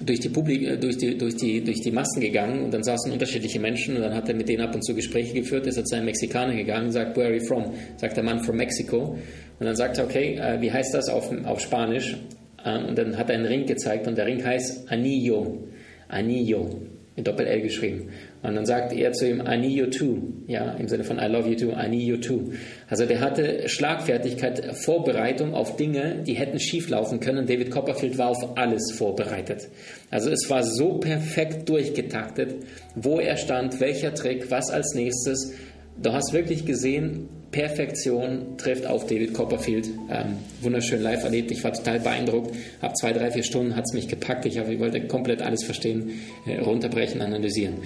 durch 0.00 0.20
die, 0.20 0.28
Publik 0.28 0.62
äh, 0.62 0.76
durch, 0.76 0.98
die, 0.98 1.16
durch, 1.16 1.36
die, 1.36 1.62
durch 1.62 1.80
die 1.80 1.90
Massen 1.90 2.20
gegangen 2.20 2.64
und 2.64 2.74
dann 2.74 2.82
saßen 2.82 3.12
unterschiedliche 3.12 3.60
Menschen 3.60 3.96
und 3.96 4.02
dann 4.02 4.14
hat 4.14 4.28
er 4.28 4.34
mit 4.34 4.48
denen 4.48 4.62
ab 4.62 4.74
und 4.74 4.82
zu 4.82 4.94
Gespräche 4.94 5.34
geführt, 5.34 5.66
ist 5.66 5.76
er 5.76 5.84
zu 5.84 5.96
einem 5.96 6.06
Mexikaner 6.06 6.54
gegangen, 6.54 6.92
sagt, 6.92 7.16
where 7.16 7.26
are 7.26 7.36
you 7.36 7.44
from? 7.44 7.72
Sagt 7.96 8.16
der 8.16 8.24
Mann, 8.24 8.40
from 8.40 8.56
Mexico. 8.56 9.18
Und 9.58 9.66
dann 9.66 9.76
sagt 9.76 9.98
er, 9.98 10.04
okay, 10.04 10.36
äh, 10.36 10.60
wie 10.60 10.70
heißt 10.70 10.94
das 10.94 11.08
auf, 11.08 11.30
auf 11.44 11.60
Spanisch? 11.60 12.16
Ähm, 12.64 12.86
und 12.86 12.98
dann 12.98 13.16
hat 13.16 13.30
er 13.30 13.36
einen 13.36 13.46
Ring 13.46 13.66
gezeigt 13.66 14.06
und 14.06 14.18
der 14.18 14.26
Ring 14.26 14.44
heißt 14.44 14.90
Anillo. 14.90 15.64
Anillo. 16.08 16.82
Mit 17.16 17.26
Doppel-L 17.26 17.62
geschrieben. 17.62 18.10
Und 18.42 18.54
dann 18.54 18.66
sagt 18.66 18.92
er 18.92 19.12
zu 19.12 19.28
ihm, 19.28 19.40
I 19.40 19.56
need 19.56 19.72
you 19.72 19.86
too. 19.86 20.18
Ja, 20.46 20.72
im 20.74 20.88
Sinne 20.88 21.04
von 21.04 21.18
I 21.18 21.26
love 21.26 21.48
you 21.48 21.56
too, 21.56 21.72
I 21.72 21.88
need 21.88 22.02
you 22.02 22.16
too. 22.16 22.52
Also 22.88 23.06
der 23.06 23.20
hatte 23.20 23.68
Schlagfertigkeit, 23.68 24.76
Vorbereitung 24.76 25.54
auf 25.54 25.76
Dinge, 25.76 26.22
die 26.26 26.34
hätten 26.34 26.60
schieflaufen 26.60 27.20
können. 27.20 27.46
David 27.46 27.70
Copperfield 27.70 28.18
war 28.18 28.28
auf 28.28 28.56
alles 28.56 28.92
vorbereitet. 28.92 29.68
Also 30.10 30.30
es 30.30 30.48
war 30.48 30.62
so 30.62 30.98
perfekt 30.98 31.68
durchgetaktet, 31.68 32.54
wo 32.94 33.18
er 33.18 33.36
stand, 33.36 33.80
welcher 33.80 34.14
Trick, 34.14 34.50
was 34.50 34.70
als 34.70 34.94
nächstes. 34.94 35.54
Du 36.00 36.12
hast 36.12 36.32
wirklich 36.32 36.66
gesehen, 36.66 37.28
Perfektion 37.50 38.58
trifft 38.58 38.86
auf 38.86 39.06
David 39.06 39.32
Copperfield. 39.32 39.88
Ähm, 40.10 40.36
wunderschön 40.60 41.00
live 41.00 41.24
erlebt. 41.24 41.50
Ich 41.50 41.64
war 41.64 41.72
total 41.72 42.00
beeindruckt. 42.00 42.54
Habe 42.82 42.92
zwei, 42.94 43.14
drei, 43.14 43.30
vier 43.30 43.44
Stunden 43.44 43.76
hat 43.76 43.84
es 43.86 43.94
mich 43.94 44.08
gepackt. 44.08 44.44
Ich, 44.44 44.58
hab, 44.58 44.68
ich 44.68 44.78
wollte 44.78 45.00
komplett 45.06 45.40
alles 45.40 45.64
verstehen, 45.64 46.10
äh, 46.46 46.58
runterbrechen, 46.58 47.22
analysieren. 47.22 47.76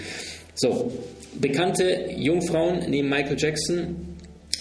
So, 0.63 0.93
bekannte 1.41 2.11
Jungfrauen 2.15 2.91
neben 2.91 3.09
Michael 3.09 3.37
Jackson, 3.39 3.97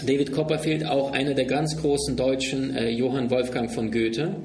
David 0.05 0.31
Copperfield, 0.31 0.85
auch 0.85 1.11
einer 1.11 1.33
der 1.33 1.43
ganz 1.43 1.75
großen 1.75 2.15
Deutschen, 2.15 2.73
äh, 2.73 2.89
Johann 2.89 3.29
Wolfgang 3.29 3.69
von 3.69 3.91
Goethe 3.91 4.37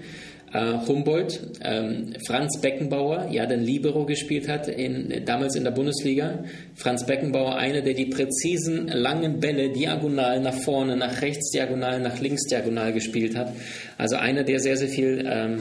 äh, 0.52 0.72
Humboldt, 0.88 1.40
ähm, 1.62 2.14
Franz 2.26 2.60
Beckenbauer, 2.60 3.28
ja, 3.30 3.46
den 3.46 3.60
Libero 3.60 4.04
gespielt 4.04 4.48
hat, 4.48 4.66
in, 4.66 5.24
damals 5.24 5.54
in 5.54 5.62
der 5.62 5.70
Bundesliga. 5.70 6.42
Franz 6.74 7.06
Beckenbauer, 7.06 7.54
einer, 7.54 7.82
der 7.82 7.94
die 7.94 8.06
präzisen 8.06 8.88
langen 8.88 9.38
Bälle 9.38 9.70
diagonal 9.72 10.40
nach 10.40 10.54
vorne, 10.54 10.96
nach 10.96 11.22
rechts 11.22 11.52
diagonal, 11.52 12.00
nach 12.00 12.20
links 12.20 12.48
diagonal 12.48 12.92
gespielt 12.92 13.36
hat. 13.36 13.52
Also 13.96 14.16
einer, 14.16 14.42
der 14.42 14.58
sehr, 14.58 14.76
sehr 14.76 14.88
viel 14.88 15.24
ähm, 15.24 15.58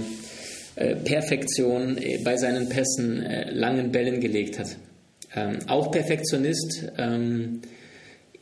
äh, 0.75 0.95
Perfektion 0.95 1.99
äh, 1.99 2.17
bei 2.23 2.35
seinen 2.35 2.67
Pässen, 2.67 3.21
äh, 3.21 3.51
langen 3.51 3.91
Bällen 3.91 4.19
gelegt 4.21 4.57
hat. 4.57 4.75
Ähm, 5.35 5.59
auch 5.67 5.91
Perfektionist 5.91 6.91
ähm, 6.97 7.61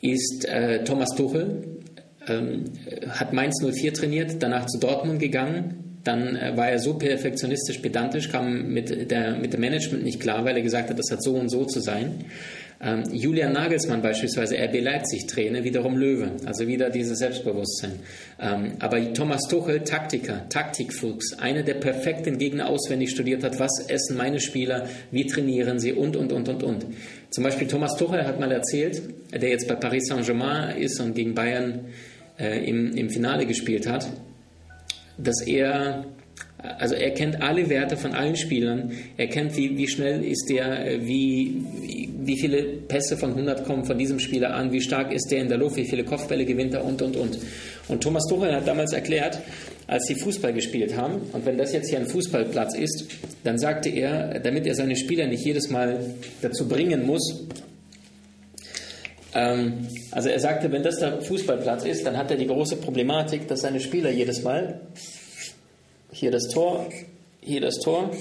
ist 0.01 0.45
äh, 0.45 0.83
Thomas 0.83 1.09
Tuchel, 1.15 1.79
ähm, 2.27 2.65
hat 3.09 3.33
Mainz 3.33 3.61
04 3.63 3.93
trainiert, 3.93 4.35
danach 4.39 4.65
zu 4.65 4.79
Dortmund 4.79 5.19
gegangen, 5.19 5.99
dann 6.03 6.35
äh, 6.35 6.55
war 6.57 6.69
er 6.69 6.79
so 6.79 6.95
perfektionistisch, 6.95 7.77
pedantisch, 7.79 8.29
kam 8.29 8.73
mit, 8.73 9.11
der, 9.11 9.37
mit 9.37 9.53
dem 9.53 9.61
Management 9.61 10.03
nicht 10.03 10.19
klar, 10.19 10.43
weil 10.45 10.55
er 10.55 10.63
gesagt 10.63 10.89
hat, 10.89 10.97
das 10.97 11.11
hat 11.11 11.23
so 11.23 11.35
und 11.35 11.49
so 11.49 11.65
zu 11.65 11.79
sein. 11.79 12.25
Ähm, 12.83 13.03
Julian 13.11 13.53
Nagelsmann 13.53 14.01
beispielsweise, 14.01 14.57
RB 14.57 14.81
Leipzig 14.81 15.27
Trainer, 15.27 15.63
wiederum 15.63 15.97
Löwe, 15.97 16.31
also 16.45 16.65
wieder 16.67 16.89
dieses 16.89 17.19
Selbstbewusstsein. 17.19 17.99
Ähm, 18.39 18.73
aber 18.79 19.13
Thomas 19.13 19.41
Tuchel, 19.47 19.81
Taktiker, 19.81 20.49
Taktikfuchs, 20.49 21.37
einer, 21.39 21.61
der 21.61 21.75
perfekt 21.75 22.25
den 22.25 22.39
Gegner 22.39 22.67
auswendig 22.67 23.11
studiert 23.11 23.43
hat, 23.43 23.59
was 23.59 23.85
essen 23.87 24.17
meine 24.17 24.39
Spieler, 24.39 24.87
wie 25.11 25.27
trainieren 25.27 25.79
sie? 25.79 25.93
Und, 25.93 26.15
und, 26.15 26.31
und, 26.31 26.49
und, 26.49 26.63
und. 26.63 26.85
Zum 27.29 27.43
Beispiel 27.43 27.67
Thomas 27.67 27.95
Tuchel 27.97 28.25
hat 28.25 28.39
mal 28.39 28.51
erzählt, 28.51 29.01
der 29.31 29.49
jetzt 29.49 29.67
bei 29.67 29.75
Paris 29.75 30.07
Saint-Germain 30.07 30.77
ist 30.77 30.99
und 30.99 31.13
gegen 31.13 31.35
Bayern 31.35 31.85
äh, 32.39 32.67
im, 32.67 32.95
im 32.95 33.09
Finale 33.11 33.45
gespielt 33.45 33.87
hat, 33.87 34.07
dass 35.17 35.45
er, 35.45 36.05
also 36.63 36.95
er 36.95 37.11
kennt 37.11 37.41
alle 37.41 37.69
Werte 37.69 37.97
von 37.97 38.13
allen 38.13 38.35
Spielern, 38.35 38.91
er 39.17 39.27
kennt, 39.27 39.55
wie, 39.57 39.77
wie 39.77 39.87
schnell 39.87 40.23
ist 40.23 40.47
der, 40.49 40.99
wie, 41.01 41.63
wie 42.23 42.39
viele 42.39 42.63
Pässe 42.63 43.17
von 43.17 43.31
100 43.31 43.65
kommen 43.65 43.85
von 43.85 43.97
diesem 43.97 44.19
Spieler 44.19 44.53
an, 44.53 44.71
wie 44.71 44.81
stark 44.81 45.11
ist 45.11 45.31
der 45.31 45.39
in 45.39 45.49
der 45.49 45.57
Luft, 45.57 45.75
wie 45.77 45.85
viele 45.85 46.03
Kopfbälle 46.03 46.45
gewinnt 46.45 46.73
er 46.73 46.85
und, 46.85 47.01
und, 47.01 47.15
und. 47.15 47.39
Und 47.87 48.03
Thomas 48.03 48.27
Tuchel 48.27 48.53
hat 48.53 48.67
damals 48.67 48.93
erklärt, 48.93 49.39
als 49.87 50.05
sie 50.05 50.15
Fußball 50.15 50.53
gespielt 50.53 50.95
haben, 50.95 51.21
und 51.33 51.45
wenn 51.45 51.57
das 51.57 51.73
jetzt 51.73 51.89
hier 51.89 51.99
ein 51.99 52.05
Fußballplatz 52.05 52.75
ist, 52.75 53.07
dann 53.43 53.57
sagte 53.57 53.89
er, 53.89 54.39
damit 54.39 54.65
er 54.67 54.75
seine 54.75 54.95
Spieler 54.95 55.27
nicht 55.27 55.43
jedes 55.43 55.69
Mal 55.69 55.99
dazu 56.41 56.67
bringen 56.67 57.05
muss, 57.05 57.47
ähm, 59.33 59.87
also 60.11 60.29
er 60.29 60.39
sagte, 60.39 60.71
wenn 60.71 60.83
das 60.83 60.99
der 60.99 61.21
Fußballplatz 61.21 61.85
ist, 61.85 62.05
dann 62.05 62.17
hat 62.17 62.31
er 62.31 62.37
die 62.37 62.47
große 62.47 62.77
Problematik, 62.77 63.47
dass 63.47 63.61
seine 63.61 63.79
Spieler 63.79 64.11
jedes 64.11 64.43
Mal, 64.43 64.81
hier 66.11 66.31
das 66.31 66.47
Tor, 66.49 66.87
hier 67.41 67.61
das 67.61 67.79
Tor, 67.79 68.11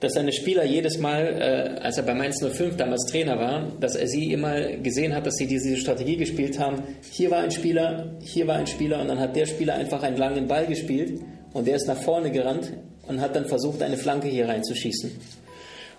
dass 0.00 0.12
seine 0.12 0.32
Spieler 0.32 0.64
jedes 0.64 0.98
Mal, 0.98 1.24
äh, 1.24 1.80
als 1.80 1.96
er 1.96 2.04
bei 2.04 2.14
Mainz 2.14 2.42
05 2.42 2.76
damals 2.76 3.10
Trainer 3.10 3.38
war, 3.38 3.72
dass 3.80 3.96
er 3.96 4.06
sie 4.06 4.32
immer 4.32 4.60
gesehen 4.76 5.14
hat, 5.14 5.26
dass 5.26 5.36
sie 5.36 5.46
diese 5.46 5.76
Strategie 5.76 6.16
gespielt 6.16 6.58
haben. 6.58 6.82
Hier 7.10 7.30
war 7.30 7.38
ein 7.38 7.50
Spieler, 7.50 8.12
hier 8.20 8.46
war 8.46 8.56
ein 8.56 8.66
Spieler 8.66 9.00
und 9.00 9.08
dann 9.08 9.18
hat 9.18 9.34
der 9.34 9.46
Spieler 9.46 9.74
einfach 9.74 10.02
einen 10.02 10.18
langen 10.18 10.46
Ball 10.46 10.66
gespielt 10.66 11.20
und 11.54 11.66
der 11.66 11.76
ist 11.76 11.86
nach 11.86 11.96
vorne 11.96 12.30
gerannt 12.30 12.72
und 13.08 13.20
hat 13.20 13.34
dann 13.34 13.46
versucht, 13.46 13.82
eine 13.82 13.96
Flanke 13.96 14.28
hier 14.28 14.48
reinzuschießen. 14.48 15.10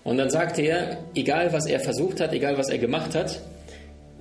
Und 0.04 0.18
dann 0.18 0.30
sagte 0.30 0.62
er, 0.62 1.00
egal 1.16 1.52
was 1.52 1.66
er 1.66 1.80
versucht 1.80 2.22
hat, 2.22 2.32
egal 2.34 2.58
was 2.58 2.70
er 2.70 2.78
gemacht 2.78 3.16
hat, 3.16 3.42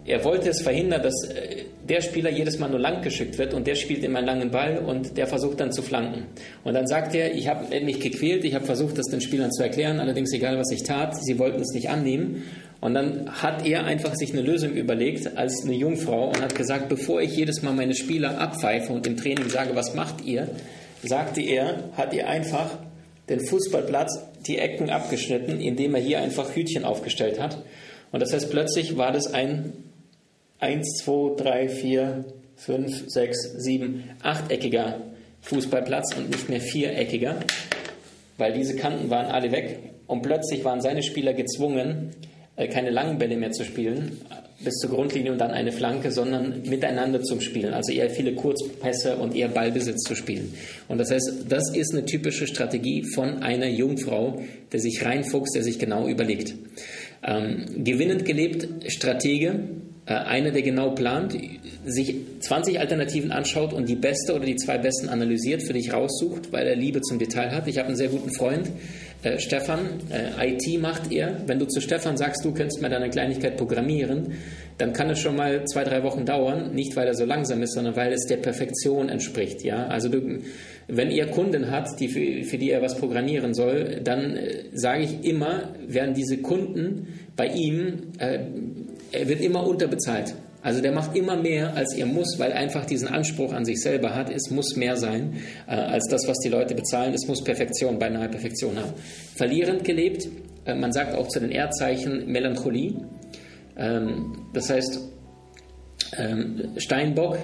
er 0.07 0.25
wollte 0.25 0.51
es 0.51 0.63
verhindern, 0.63 1.03
dass 1.03 1.25
äh, 1.25 1.65
der 1.89 2.01
Spieler 2.01 2.31
jedes 2.31 2.59
Mal 2.59 2.69
nur 2.69 2.79
lang 2.79 3.03
geschickt 3.03 3.39
wird 3.39 3.55
und 3.55 3.67
der 3.67 3.75
spielt 3.75 4.05
immer 4.05 4.19
einen 4.19 4.27
langen 4.27 4.51
Ball 4.51 4.79
und 4.79 5.17
der 5.17 5.27
versucht 5.27 5.61
dann 5.61 5.73
zu 5.73 5.83
flanken. 5.83 6.27
Und 6.65 6.75
dann 6.75 6.87
sagt 6.87 7.15
er, 7.15 7.35
ich 7.35 7.49
habe 7.49 7.81
mich 7.81 8.01
gequält, 8.01 8.45
ich 8.45 8.55
habe 8.55 8.65
versucht, 8.65 8.99
das 8.99 9.07
den 9.07 9.21
Spielern 9.21 9.53
zu 9.53 9.63
erklären, 9.63 10.01
allerdings 10.01 10.33
egal, 10.33 10.59
was 10.59 10.71
ich 10.71 10.83
tat, 10.83 11.17
sie 11.23 11.39
wollten 11.39 11.61
es 11.61 11.73
nicht 11.73 11.89
annehmen. 11.89 12.45
Und 12.81 12.95
dann 12.95 13.31
hat 13.31 13.67
er 13.67 13.85
einfach 13.85 14.15
sich 14.15 14.33
eine 14.33 14.43
Lösung 14.43 14.73
überlegt 14.73 15.37
als 15.37 15.65
eine 15.65 15.75
Jungfrau 15.75 16.29
und 16.29 16.41
hat 16.41 16.55
gesagt, 16.55 16.89
bevor 16.89 17.21
ich 17.21 17.37
jedes 17.37 17.63
Mal 17.63 17.73
meine 17.73 17.95
Spieler 17.95 18.39
abpfeife 18.39 18.93
und 18.93 19.07
im 19.07 19.17
Training 19.17 19.49
sage, 19.49 19.75
was 19.75 19.95
macht 19.95 20.25
ihr, 20.25 20.49
sagte 21.03 21.41
er, 21.41 21.91
hat 21.97 22.15
er 22.15 22.29
einfach 22.29 22.79
den 23.29 23.41
Fußballplatz 23.41 24.21
die 24.47 24.59
Ecken 24.59 24.91
abgeschnitten, 24.91 25.61
indem 25.61 25.95
er 25.95 26.01
hier 26.01 26.21
einfach 26.21 26.55
Hütchen 26.55 26.85
aufgestellt 26.85 27.41
hat. 27.41 27.63
Und 28.13 28.21
das 28.21 28.33
heißt, 28.33 28.51
plötzlich 28.51 28.97
war 28.97 29.11
das 29.11 29.33
ein 29.33 29.73
1, 30.61 31.05
2, 31.05 31.37
3, 31.37 31.69
4, 31.69 32.25
5, 32.57 33.11
6, 33.11 33.53
7, 33.59 34.05
achteckiger 34.23 35.01
Fußballplatz 35.43 36.17
und 36.17 36.31
nicht 36.31 36.49
mehr 36.49 36.61
viereckiger, 36.61 37.37
weil 38.39 38.55
diese 38.55 38.75
Kanten 38.75 39.11
waren 39.11 39.27
alle 39.27 39.53
weg 39.53 39.79
und 40.07 40.23
plötzlich 40.23 40.65
waren 40.65 40.81
seine 40.81 41.03
Spieler 41.03 41.35
gezwungen, 41.35 42.11
äh, 42.57 42.69
keine 42.69 42.91
langen 42.91 43.19
Bälle 43.19 43.37
mehr 43.37 43.53
zu 43.53 43.65
spielen, 43.65 44.19
bis 44.59 44.77
zur 44.77 44.89
Grundlinie 44.89 45.31
und 45.33 45.39
dann 45.39 45.51
eine 45.51 45.73
Flanke, 45.73 46.11
sondern 46.11 46.63
miteinander 46.63 47.23
zum 47.23 47.43
Spielen. 47.43 47.75
Also 47.75 47.93
eher 47.93 48.09
viele 48.09 48.35
Kurzpässe 48.35 49.17
und 49.17 49.37
eher 49.37 49.49
Ballbesitz 49.49 50.05
zu 50.05 50.15
spielen. 50.15 50.55
Und 50.89 50.97
das 50.97 51.11
heißt, 51.11 51.45
das 51.47 51.77
ist 51.77 51.93
eine 51.93 52.07
typische 52.07 52.47
Strategie 52.47 53.05
von 53.15 53.43
einer 53.43 53.69
Jungfrau, 53.69 54.41
der 54.73 54.81
sich 54.81 55.05
reinfuchst, 55.05 55.55
der 55.55 55.63
sich 55.63 55.79
genau 55.79 56.09
überlegt. 56.09 56.55
Ähm, 57.23 57.85
gewinnend 57.85 58.25
gelebt, 58.25 58.67
Stratege, 58.91 59.61
Äh, 59.61 59.96
einer, 60.15 60.53
der 60.53 60.63
genau 60.63 60.91
plant, 60.91 61.37
sich 61.85 62.15
20 62.41 62.79
Alternativen 62.79 63.33
anschaut 63.33 63.73
und 63.73 63.89
die 63.89 63.97
beste 63.97 64.35
oder 64.35 64.45
die 64.45 64.57
zwei 64.57 64.79
besten 64.79 65.09
analysiert, 65.09 65.63
für 65.63 65.73
dich 65.73 65.93
raussucht, 65.93 66.53
weil 66.53 66.67
er 66.67 66.77
Liebe 66.77 67.01
zum 67.01 67.19
Detail 67.19 67.51
hat. 67.51 67.67
Ich 67.67 67.79
habe 67.79 67.89
einen 67.89 67.97
sehr 67.97 68.09
guten 68.09 68.33
Freund, 68.33 68.71
äh, 69.23 69.39
Stefan, 69.41 69.81
äh, 70.11 70.53
IT 70.53 70.81
macht 70.81 71.11
er. 71.11 71.41
Wenn 71.47 71.59
du 71.59 71.67
zu 71.67 71.81
Stefan 71.81 72.17
sagst, 72.17 72.45
du 72.45 72.53
könntest 72.53 72.81
mir 72.83 72.89
deine 72.89 73.11
Kleinigkeit 73.11 73.57
programmieren, 73.57 74.35
dann 74.79 74.93
kann 74.93 75.11
es 75.11 75.19
schon 75.19 75.37
mal 75.37 75.65
zwei, 75.67 75.85
drei 75.85 76.03
Wochen 76.03 76.25
dauern. 76.25 76.75
Nicht, 76.75 76.95
weil 76.97 77.07
er 77.07 77.15
so 77.15 77.25
langsam 77.25 77.63
ist, 77.63 77.75
sondern 77.75 77.97
weil 77.97 78.13
es 78.13 78.27
der 78.27 78.37
Perfektion 78.37 79.09
entspricht. 79.09 79.65
Ja? 79.65 79.87
Also 79.87 80.09
du, 80.09 80.41
wenn 80.87 81.11
ihr 81.11 81.27
Kunden 81.27 81.71
habt, 81.71 81.99
die 81.99 82.09
für, 82.09 82.45
für 82.45 82.59
die 82.59 82.71
er 82.71 82.83
was 82.83 82.97
programmieren 82.97 83.55
soll, 83.55 84.01
dann 84.05 84.37
äh, 84.37 84.65
sage 84.73 85.05
ich 85.05 85.25
immer, 85.25 85.75
werden 85.87 86.15
diese 86.15 86.39
Kunden 86.39 87.09
bei 87.37 87.49
ihm, 87.49 88.13
äh, 88.19 88.41
er 89.13 89.29
wird 89.29 89.41
immer 89.41 89.67
unterbezahlt. 89.67 90.35
Also 90.63 90.81
der 90.81 90.91
macht 90.91 91.17
immer 91.17 91.37
mehr, 91.37 91.75
als 91.75 91.95
er 91.95 92.07
muss, 92.07 92.39
weil 92.39 92.53
einfach 92.53 92.87
diesen 92.87 93.07
Anspruch 93.07 93.53
an 93.53 93.65
sich 93.65 93.81
selber 93.81 94.15
hat. 94.15 94.31
Es 94.31 94.51
muss 94.51 94.75
mehr 94.75 94.97
sein 94.97 95.35
äh, 95.69 95.75
als 95.75 96.09
das, 96.11 96.27
was 96.27 96.39
die 96.39 96.49
Leute 96.49 96.75
bezahlen. 96.75 97.15
Es 97.15 97.29
muss 97.29 97.45
Perfektion, 97.45 98.01
beinahe 98.01 98.29
Perfektion 98.29 98.77
haben. 98.77 98.93
Verlierend 99.37 99.85
gelebt, 99.85 100.29
äh, 100.65 100.75
man 100.75 100.93
sagt 100.93 101.15
auch 101.15 101.29
zu 101.29 101.39
den 101.39 101.53
Erdzeichen 101.53 102.27
Melancholie. 102.27 102.97
Ähm, 103.77 104.49
das 104.53 104.69
heißt, 104.69 105.01
ähm, 106.19 106.73
Steinbock 106.79 107.39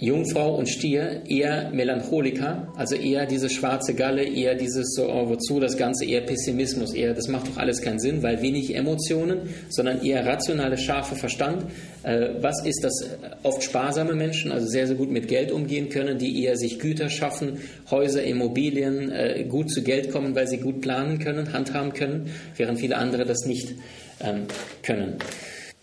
Jungfrau 0.00 0.56
und 0.56 0.66
Stier 0.66 1.24
eher 1.28 1.70
Melancholiker, 1.72 2.72
also 2.74 2.94
eher 2.94 3.26
diese 3.26 3.50
schwarze 3.50 3.92
Galle, 3.92 4.24
eher 4.24 4.54
dieses 4.54 4.94
so, 4.94 5.06
oh, 5.10 5.28
wozu 5.28 5.60
das 5.60 5.76
Ganze, 5.76 6.06
eher 6.06 6.22
Pessimismus, 6.22 6.94
eher 6.94 7.12
das 7.12 7.28
macht 7.28 7.48
doch 7.48 7.58
alles 7.58 7.82
keinen 7.82 7.98
Sinn, 7.98 8.22
weil 8.22 8.40
wenig 8.40 8.74
Emotionen, 8.74 9.50
sondern 9.68 10.02
eher 10.02 10.24
rationale, 10.24 10.78
scharfe 10.78 11.16
Verstand. 11.16 11.66
Äh, 12.02 12.30
was 12.40 12.64
ist 12.64 12.82
das? 12.82 13.10
Oft 13.42 13.62
sparsame 13.62 14.14
Menschen, 14.14 14.52
also 14.52 14.66
sehr, 14.66 14.86
sehr 14.86 14.96
gut 14.96 15.10
mit 15.10 15.28
Geld 15.28 15.52
umgehen 15.52 15.90
können, 15.90 16.16
die 16.16 16.44
eher 16.44 16.56
sich 16.56 16.78
Güter 16.78 17.10
schaffen, 17.10 17.58
Häuser, 17.90 18.24
Immobilien, 18.24 19.12
äh, 19.12 19.44
gut 19.44 19.70
zu 19.70 19.82
Geld 19.82 20.10
kommen, 20.10 20.34
weil 20.34 20.46
sie 20.46 20.58
gut 20.58 20.80
planen 20.80 21.18
können, 21.18 21.52
handhaben 21.52 21.92
können, 21.92 22.30
während 22.56 22.80
viele 22.80 22.96
andere 22.96 23.26
das 23.26 23.44
nicht 23.44 23.74
ähm, 24.20 24.44
können. 24.82 25.16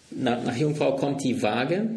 Nach, 0.10 0.44
nach 0.44 0.56
Jungfrau 0.56 0.96
kommt 0.96 1.24
die 1.24 1.44
Waage. 1.44 1.90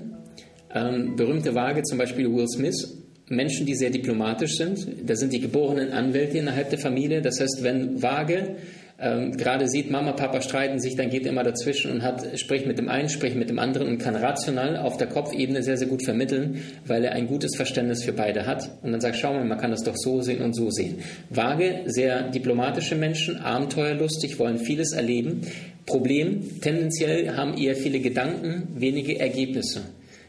Ähm, 0.75 1.17
berühmte 1.17 1.55
Waage, 1.55 1.83
zum 1.83 1.99
Beispiel 1.99 2.33
Will 2.33 2.47
Smith, 2.49 3.01
Menschen, 3.29 3.65
die 3.65 3.75
sehr 3.75 3.91
diplomatisch 3.91 4.57
sind. 4.57 4.87
Da 5.07 5.15
sind 5.15 5.33
die 5.33 5.41
geborenen 5.41 5.93
Anwälte 5.93 6.39
innerhalb 6.39 6.71
der 6.71 6.79
Familie. 6.79 7.23
Das 7.23 7.41
heißt, 7.41 7.63
wenn 7.63 8.03
Waage 8.03 8.57
ähm, 9.03 9.37
gerade 9.37 9.67
sieht, 9.67 9.91
Mama, 9.91 10.13
Papa 10.13 10.43
streiten 10.43 10.79
sich, 10.79 10.95
dann 10.95 11.09
geht 11.09 11.25
er 11.25 11.33
immer 11.33 11.43
dazwischen 11.43 11.91
und 11.91 12.03
hat, 12.03 12.39
spricht 12.39 12.67
mit 12.67 12.77
dem 12.77 12.89
einen, 12.89 13.09
spricht 13.09 13.37
mit 13.37 13.49
dem 13.49 13.59
anderen 13.59 13.89
und 13.89 13.99
kann 13.99 14.15
rational 14.15 14.77
auf 14.77 14.99
der 14.99 15.07
Kopfebene 15.07 15.63
sehr, 15.63 15.79
sehr 15.79 15.87
gut 15.87 16.05
vermitteln, 16.05 16.63
weil 16.87 17.05
er 17.05 17.13
ein 17.13 17.27
gutes 17.27 17.57
Verständnis 17.57 18.05
für 18.05 18.13
beide 18.13 18.47
hat. 18.47 18.69
Und 18.83 18.93
dann 18.93 19.01
sagt, 19.01 19.17
schau 19.17 19.33
mal, 19.33 19.45
man 19.45 19.59
kann 19.59 19.71
das 19.71 19.85
doch 19.85 19.97
so 19.97 20.21
sehen 20.21 20.43
und 20.43 20.55
so 20.55 20.71
sehen. 20.71 20.97
Waage, 21.31 21.83
sehr 21.87 22.31
diplomatische 22.31 22.95
Menschen, 22.95 23.39
abenteuerlustig, 23.39 24.39
wollen 24.39 24.59
vieles 24.59 24.93
erleben. 24.93 25.43
Problem, 25.87 26.61
tendenziell 26.61 27.37
haben 27.37 27.57
eher 27.57 27.77
viele 27.77 28.01
Gedanken, 28.01 28.69
wenige 28.77 29.19
Ergebnisse. 29.19 29.81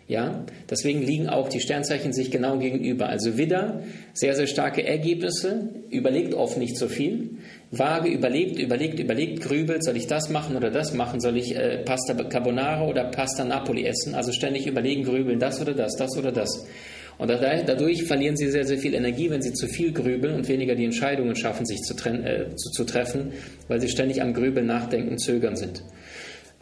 Ja, 0.08 0.46
deswegen 0.70 1.02
liegen 1.02 1.30
auch 1.30 1.48
die 1.48 1.62
Sternzeichen 1.62 2.12
sich 2.12 2.32
genau 2.32 2.58
gegenüber. 2.58 3.08
Also 3.08 3.38
Widder, 3.38 3.84
sehr, 4.14 4.36
sehr 4.36 4.48
starke 4.48 4.86
Ergebnisse, 4.86 5.70
überlegt 5.90 6.34
oft 6.34 6.58
nicht 6.58 6.78
so 6.78 6.90
viel. 6.90 7.38
Waage 7.72 8.10
überlegt, 8.10 8.60
überlegt, 8.60 9.00
überlegt, 9.00 9.42
grübelt, 9.42 9.86
soll 9.86 9.96
ich 9.96 10.08
das 10.08 10.30
machen 10.30 10.58
oder 10.58 10.70
das 10.70 10.94
machen? 10.94 11.22
Soll 11.22 11.38
ich 11.38 11.56
äh, 11.56 11.78
Pasta 11.86 12.14
Carbonara 12.14 12.86
oder 12.88 13.06
Pasta 13.06 13.46
Napoli 13.46 13.86
essen? 13.86 14.14
Also 14.14 14.34
ständig 14.34 14.68
überlegen, 14.68 15.04
grübeln, 15.04 15.40
das 15.40 15.62
oder 15.62 15.74
das, 15.74 15.96
das 15.96 16.18
oder 16.18 16.34
das. 16.34 16.68
Und 17.18 17.30
dadurch 17.30 18.04
verlieren 18.04 18.36
sie 18.36 18.50
sehr, 18.50 18.66
sehr 18.66 18.80
viel 18.80 18.96
Energie, 18.96 19.30
wenn 19.30 19.44
sie 19.44 19.54
zu 19.54 19.68
viel 19.68 19.92
grübeln 19.94 20.34
und 20.34 20.48
weniger 20.48 20.74
die 20.74 20.86
Entscheidungen 20.86 21.36
schaffen, 21.36 21.68
sich 21.68 21.80
zu, 21.82 21.94
äh, 22.10 22.56
zu, 22.56 22.72
zu 22.72 22.84
treffen, 22.84 23.34
weil 23.68 23.80
sie 23.80 23.90
ständig 23.90 24.24
am 24.24 24.34
Grübeln, 24.34 24.66
Nachdenken, 24.66 25.20
Zögern 25.20 25.56
sind. 25.56 25.84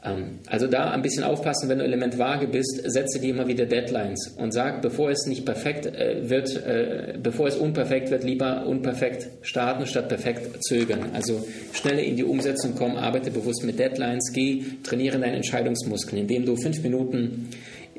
Ähm, 0.04 0.40
also 0.48 0.68
da 0.68 0.92
ein 0.92 1.02
bisschen 1.02 1.24
aufpassen, 1.24 1.70
wenn 1.70 1.80
du 1.80 1.84
Element 1.84 2.18
vage 2.18 2.48
bist, 2.48 2.82
setze 2.86 3.20
dir 3.20 3.32
immer 3.32 3.48
wieder 3.48 3.66
Deadlines 3.66 4.36
und 4.38 4.54
sag, 4.54 4.82
bevor 4.82 5.10
es 5.10 5.26
nicht 5.26 5.46
perfekt 5.46 5.86
äh, 5.86 6.30
wird, 6.30 6.56
äh, 6.56 7.18
bevor 7.22 7.48
es 7.48 7.56
unperfekt 7.56 8.10
wird, 8.10 8.24
lieber 8.24 8.66
unperfekt 8.66 9.28
starten 9.42 9.86
statt 9.86 10.08
perfekt 10.08 10.64
zögern. 10.64 11.12
Also 11.14 11.46
schneller 11.74 12.04
in 12.04 12.16
die 12.16 12.24
Umsetzung 12.24 12.76
kommen, 12.76 12.98
arbeite 12.98 13.32
bewusst 13.32 13.64
mit 13.64 13.80
Deadlines, 13.80 14.32
geh, 14.34 14.64
trainiere 14.84 15.20
deine 15.20 15.36
Entscheidungsmuskeln, 15.38 16.22
indem 16.22 16.46
du 16.46 16.56
fünf 16.56 16.82
Minuten 16.82 17.50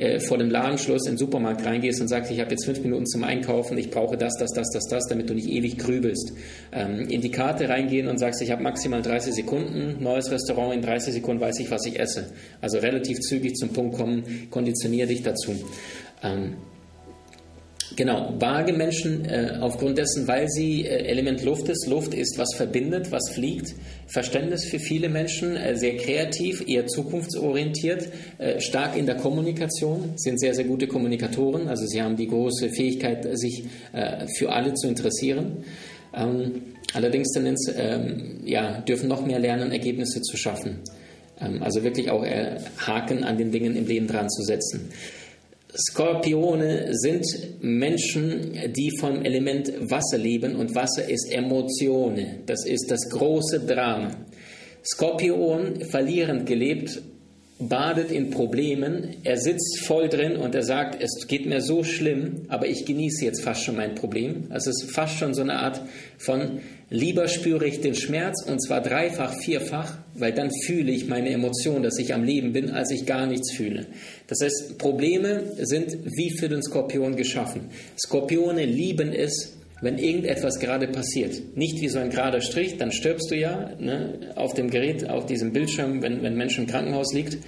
äh, 0.00 0.18
vor 0.18 0.38
dem 0.38 0.50
Ladenschluss 0.50 1.06
in 1.06 1.12
den 1.12 1.18
Supermarkt 1.18 1.64
reingehst 1.64 2.00
und 2.00 2.08
sagst, 2.08 2.30
ich 2.30 2.40
habe 2.40 2.50
jetzt 2.50 2.64
fünf 2.64 2.80
Minuten 2.80 3.06
zum 3.06 3.22
Einkaufen, 3.22 3.76
ich 3.76 3.90
brauche 3.90 4.16
das, 4.16 4.32
das, 4.38 4.50
das, 4.52 4.68
das, 4.72 4.86
das, 4.88 5.06
damit 5.08 5.28
du 5.28 5.34
nicht 5.34 5.48
ewig 5.48 5.78
grübelst. 5.78 6.32
Ähm, 6.72 7.08
in 7.08 7.20
die 7.20 7.30
Karte 7.30 7.68
reingehen 7.68 8.08
und 8.08 8.18
sagst, 8.18 8.40
ich 8.40 8.50
habe 8.50 8.62
maximal 8.62 9.02
30 9.02 9.34
Sekunden, 9.34 10.02
neues 10.02 10.30
Restaurant, 10.30 10.74
in 10.74 10.82
30 10.82 11.14
Sekunden 11.14 11.40
weiß 11.40 11.60
ich, 11.60 11.70
was 11.70 11.84
ich 11.86 12.00
esse. 12.00 12.32
Also 12.60 12.78
relativ 12.78 13.20
zügig 13.20 13.56
zum 13.56 13.68
Punkt 13.70 13.96
kommen, 13.96 14.48
konditioniere 14.50 15.08
dich 15.08 15.22
dazu. 15.22 15.52
Ähm, 16.22 16.54
Genau, 17.96 18.35
vage 18.38 18.72
Menschen 18.72 19.24
äh, 19.24 19.59
aufgrund 19.61 19.98
dessen, 19.98 20.29
weil 20.29 20.48
sie 20.48 20.87
äh, 20.87 21.07
Element 21.09 21.42
Luft 21.42 21.68
ist. 21.68 21.88
Luft 21.88 22.14
ist, 22.14 22.38
was 22.38 22.55
verbindet, 22.55 23.11
was 23.11 23.31
fliegt. 23.31 23.74
Verständnis 24.07 24.64
für 24.64 24.79
viele 24.79 25.09
Menschen, 25.09 25.57
äh, 25.57 25.76
sehr 25.76 25.96
kreativ, 25.96 26.62
eher 26.68 26.87
zukunftsorientiert, 26.87 28.09
äh, 28.38 28.61
stark 28.61 28.96
in 28.96 29.07
der 29.07 29.16
Kommunikation, 29.16 30.12
sind 30.16 30.38
sehr, 30.38 30.55
sehr 30.55 30.64
gute 30.64 30.87
Kommunikatoren. 30.87 31.68
Also 31.68 31.85
sie 31.87 32.00
haben 32.00 32.16
die 32.16 32.29
große 32.29 32.70
Fähigkeit, 32.70 33.26
sich 33.37 33.64
äh, 33.92 34.26
für 34.38 34.53
alle 34.53 34.74
zu 34.74 34.87
interessieren. 34.87 35.64
Ähm, 36.14 36.62
allerdings 36.94 37.33
Tendenz, 37.33 37.72
ähm, 37.76 38.40
ja, 38.44 38.81
dürfen 38.83 39.09
noch 39.09 39.26
mehr 39.26 39.40
lernen, 39.40 39.72
Ergebnisse 39.72 40.22
zu 40.22 40.37
schaffen. 40.37 40.79
Ähm, 41.40 41.62
also 41.62 41.83
wirklich 41.83 42.11
auch 42.11 42.24
äh, 42.24 42.59
Haken 42.79 43.24
an 43.24 43.37
den 43.37 43.50
Dingen 43.50 43.74
im 43.74 43.87
Leben 43.87 44.07
dran 44.07 44.29
zu 44.31 44.42
setzen. 44.42 44.90
Skorpione 45.76 46.88
sind 46.92 47.24
Menschen, 47.61 48.72
die 48.76 48.90
vom 48.98 49.22
Element 49.22 49.72
Wasser 49.90 50.18
leben 50.18 50.56
und 50.56 50.74
Wasser 50.74 51.09
ist 51.09 51.33
Emotionen. 51.33 52.42
Das 52.46 52.64
ist 52.66 52.90
das 52.90 53.09
große 53.11 53.61
Drama. 53.61 54.11
Skorpion, 54.85 55.83
verlierend 55.85 56.46
gelebt, 56.46 57.00
badet 57.61 58.11
in 58.11 58.31
Problemen. 58.31 59.16
Er 59.23 59.37
sitzt 59.37 59.81
voll 59.81 60.09
drin 60.09 60.37
und 60.37 60.55
er 60.55 60.62
sagt, 60.62 61.01
es 61.03 61.27
geht 61.29 61.46
mir 61.46 61.61
so 61.61 61.85
schlimm, 61.85 62.46
aber 62.49 62.66
ich 62.66 62.85
genieße 62.85 63.25
jetzt 63.25 63.42
fast 63.42 63.62
schon 63.62 63.77
mein 63.77 63.94
Problem. 63.94 64.49
Es 64.51 64.66
ist 64.66 64.90
fast 64.92 65.18
schon 65.18 65.35
so 65.35 65.42
eine 65.42 65.57
Art 65.57 65.81
von 66.18 66.61
Lieber 66.92 67.29
spüre 67.29 67.68
ich 67.68 67.81
den 67.81 67.94
Schmerz 67.94 68.42
und 68.42 68.61
zwar 68.61 68.81
dreifach, 68.81 69.33
vierfach, 69.35 69.96
weil 70.14 70.33
dann 70.33 70.51
fühle 70.64 70.90
ich 70.90 71.07
meine 71.07 71.31
Emotion, 71.31 71.85
dass 71.85 71.99
ich 71.99 72.12
am 72.12 72.25
Leben 72.25 72.53
bin, 72.53 72.70
als 72.70 72.90
ich 72.90 73.07
gar 73.07 73.27
nichts 73.27 73.53
fühle. 73.53 73.87
Das 74.27 74.40
heißt, 74.42 74.77
Probleme 74.77 75.44
sind 75.59 75.99
wie 76.05 76.37
für 76.37 76.49
den 76.49 76.64
Skorpion 76.64 77.14
geschaffen. 77.14 77.70
Skorpione 77.96 78.64
lieben 78.64 79.12
es, 79.12 79.60
wenn 79.80 79.98
irgendetwas 79.98 80.58
gerade 80.58 80.88
passiert. 80.88 81.56
Nicht 81.56 81.80
wie 81.80 81.88
so 81.88 81.98
ein 81.98 82.10
gerader 82.10 82.40
Strich, 82.40 82.76
dann 82.76 82.92
stirbst 82.92 83.30
du 83.30 83.36
ja 83.36 83.70
ne, 83.78 84.32
auf 84.36 84.54
dem 84.54 84.70
Gerät, 84.70 85.08
auf 85.08 85.26
diesem 85.26 85.52
Bildschirm, 85.52 86.02
wenn, 86.02 86.22
wenn 86.22 86.36
Mensch 86.36 86.58
im 86.58 86.66
Krankenhaus 86.66 87.12
liegt. 87.14 87.38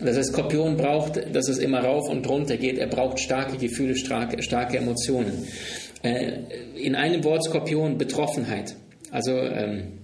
Das 0.00 0.16
heißt, 0.16 0.32
Skorpion 0.32 0.76
braucht, 0.76 1.34
dass 1.34 1.48
es 1.48 1.58
immer 1.58 1.80
rauf 1.80 2.08
und 2.08 2.28
runter 2.28 2.56
geht. 2.56 2.78
Er 2.78 2.86
braucht 2.86 3.18
starke 3.18 3.56
Gefühle, 3.56 3.96
starke, 3.96 4.40
starke 4.42 4.78
Emotionen. 4.78 5.48
Äh, 6.02 6.38
in 6.76 6.94
einem 6.94 7.24
Wort 7.24 7.44
Skorpion 7.44 7.98
Betroffenheit. 7.98 8.76
Also 9.10 9.32
ähm, 9.32 9.98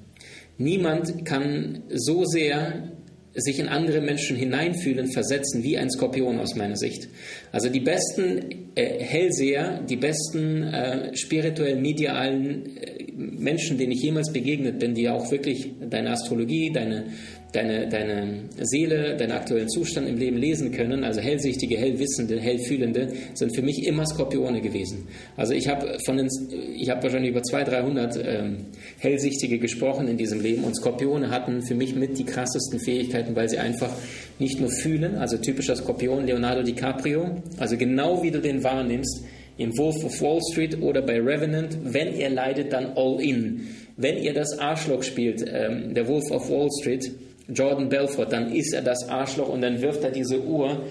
niemand 0.58 1.24
kann 1.24 1.84
so 1.90 2.24
sehr 2.24 2.93
sich 3.34 3.58
in 3.58 3.68
andere 3.68 4.00
Menschen 4.00 4.36
hineinfühlen, 4.36 5.10
versetzen 5.10 5.62
wie 5.62 5.76
ein 5.76 5.90
Skorpion 5.90 6.38
aus 6.38 6.54
meiner 6.54 6.76
Sicht. 6.76 7.08
Also 7.52 7.68
die 7.68 7.80
besten 7.80 8.70
äh, 8.74 9.00
Hellseher, 9.00 9.80
die 9.88 9.96
besten 9.96 10.62
äh, 10.62 11.16
spirituell 11.16 11.76
medialen 11.76 12.76
äh, 12.76 13.12
Menschen, 13.16 13.78
denen 13.78 13.92
ich 13.92 14.02
jemals 14.02 14.32
begegnet 14.32 14.78
bin, 14.78 14.94
die 14.94 15.08
auch 15.08 15.30
wirklich 15.30 15.70
deine 15.88 16.10
Astrologie, 16.10 16.72
deine 16.72 17.06
deine, 17.54 17.88
deine 17.88 18.44
Seele, 18.60 19.16
deinen 19.16 19.32
aktuellen 19.32 19.68
Zustand 19.68 20.08
im 20.08 20.16
Leben 20.16 20.36
lesen 20.36 20.72
können, 20.72 21.04
also 21.04 21.20
hellsichtige, 21.20 21.76
hellwissende, 21.76 22.40
hellfühlende, 22.40 23.12
sind 23.34 23.54
für 23.54 23.62
mich 23.62 23.86
immer 23.86 24.06
Skorpione 24.06 24.60
gewesen. 24.60 25.06
Also 25.36 25.54
ich 25.54 25.68
habe 25.68 25.98
von 26.04 26.18
wahrscheinlich 26.18 27.30
über 27.30 27.42
200, 27.42 27.74
300 27.74 28.16
ähm, 28.24 28.56
Hellsichtige 28.98 29.58
gesprochen 29.58 30.08
in 30.08 30.16
diesem 30.16 30.40
Leben 30.40 30.64
und 30.64 30.74
Skorpione 30.74 31.30
hatten 31.30 31.62
für 31.62 31.74
mich 31.74 31.94
mit 31.94 32.18
die 32.18 32.24
krassesten 32.24 32.80
Fähigkeiten, 32.80 33.36
weil 33.36 33.48
sie 33.48 33.58
einfach 33.58 33.90
nicht 34.38 34.60
nur 34.60 34.70
fühlen, 34.70 35.16
also 35.16 35.36
typischer 35.36 35.76
Skorpion 35.76 36.26
Leonardo 36.26 36.62
DiCaprio, 36.62 37.42
also 37.58 37.76
genau 37.76 38.22
wie 38.22 38.30
du 38.30 38.40
den 38.40 38.64
wahrnimmst, 38.64 39.24
im 39.56 39.76
Wolf 39.78 40.04
of 40.04 40.20
Wall 40.20 40.40
Street 40.50 40.82
oder 40.82 41.02
bei 41.02 41.20
Revenant, 41.20 41.78
wenn 41.84 42.14
er 42.14 42.30
leidet, 42.30 42.72
dann 42.72 42.92
all 42.96 43.20
in. 43.20 43.68
Wenn 43.96 44.18
ihr 44.18 44.34
das 44.34 44.58
Arschloch 44.58 45.04
spielt, 45.04 45.44
ähm, 45.46 45.94
der 45.94 46.08
Wolf 46.08 46.30
of 46.32 46.50
Wall 46.50 46.68
Street, 46.80 47.12
Jordan 47.48 47.88
Belfort, 47.88 48.26
dann 48.26 48.52
ist 48.52 48.72
er 48.72 48.82
das 48.82 49.08
Arschloch 49.08 49.48
und 49.48 49.60
dann 49.60 49.80
wirft 49.82 50.02
er 50.02 50.10
diese 50.10 50.42
Uhr. 50.42 50.82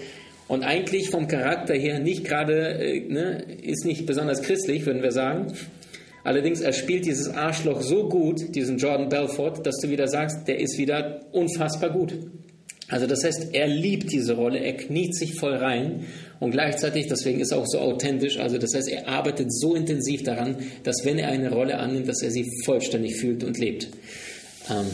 Und 0.47 0.63
eigentlich 0.63 1.09
vom 1.09 1.27
Charakter 1.27 1.73
her 1.73 1.99
nicht 1.99 2.25
gerade, 2.25 2.79
äh, 2.79 2.99
ne, 3.07 3.43
ist 3.61 3.85
nicht 3.85 4.05
besonders 4.05 4.41
christlich, 4.41 4.85
würden 4.85 5.01
wir 5.01 5.11
sagen. 5.11 5.53
Allerdings, 6.23 6.61
er 6.61 6.73
spielt 6.73 7.05
dieses 7.05 7.29
Arschloch 7.29 7.81
so 7.81 8.07
gut, 8.07 8.55
diesen 8.55 8.77
Jordan 8.77 9.09
Belfort, 9.09 9.65
dass 9.65 9.77
du 9.81 9.89
wieder 9.89 10.07
sagst, 10.07 10.47
der 10.47 10.59
ist 10.59 10.77
wieder 10.77 11.21
unfassbar 11.31 11.89
gut. 11.89 12.13
Also 12.87 13.07
das 13.07 13.23
heißt, 13.23 13.53
er 13.53 13.67
liebt 13.67 14.11
diese 14.11 14.35
Rolle, 14.35 14.59
er 14.59 14.73
kniet 14.73 15.15
sich 15.15 15.35
voll 15.35 15.55
rein 15.55 16.05
und 16.39 16.51
gleichzeitig, 16.51 17.07
deswegen 17.07 17.39
ist 17.39 17.51
er 17.51 17.57
auch 17.57 17.65
so 17.65 17.79
authentisch, 17.79 18.37
also 18.37 18.57
das 18.57 18.73
heißt, 18.75 18.89
er 18.89 19.07
arbeitet 19.07 19.53
so 19.53 19.73
intensiv 19.73 20.23
daran, 20.23 20.57
dass 20.83 21.03
wenn 21.03 21.17
er 21.17 21.29
eine 21.29 21.51
Rolle 21.51 21.79
annimmt, 21.79 22.07
dass 22.07 22.21
er 22.21 22.29
sie 22.29 22.49
vollständig 22.65 23.15
fühlt 23.15 23.43
und 23.43 23.57
lebt. 23.57 23.87
Ähm, 24.69 24.85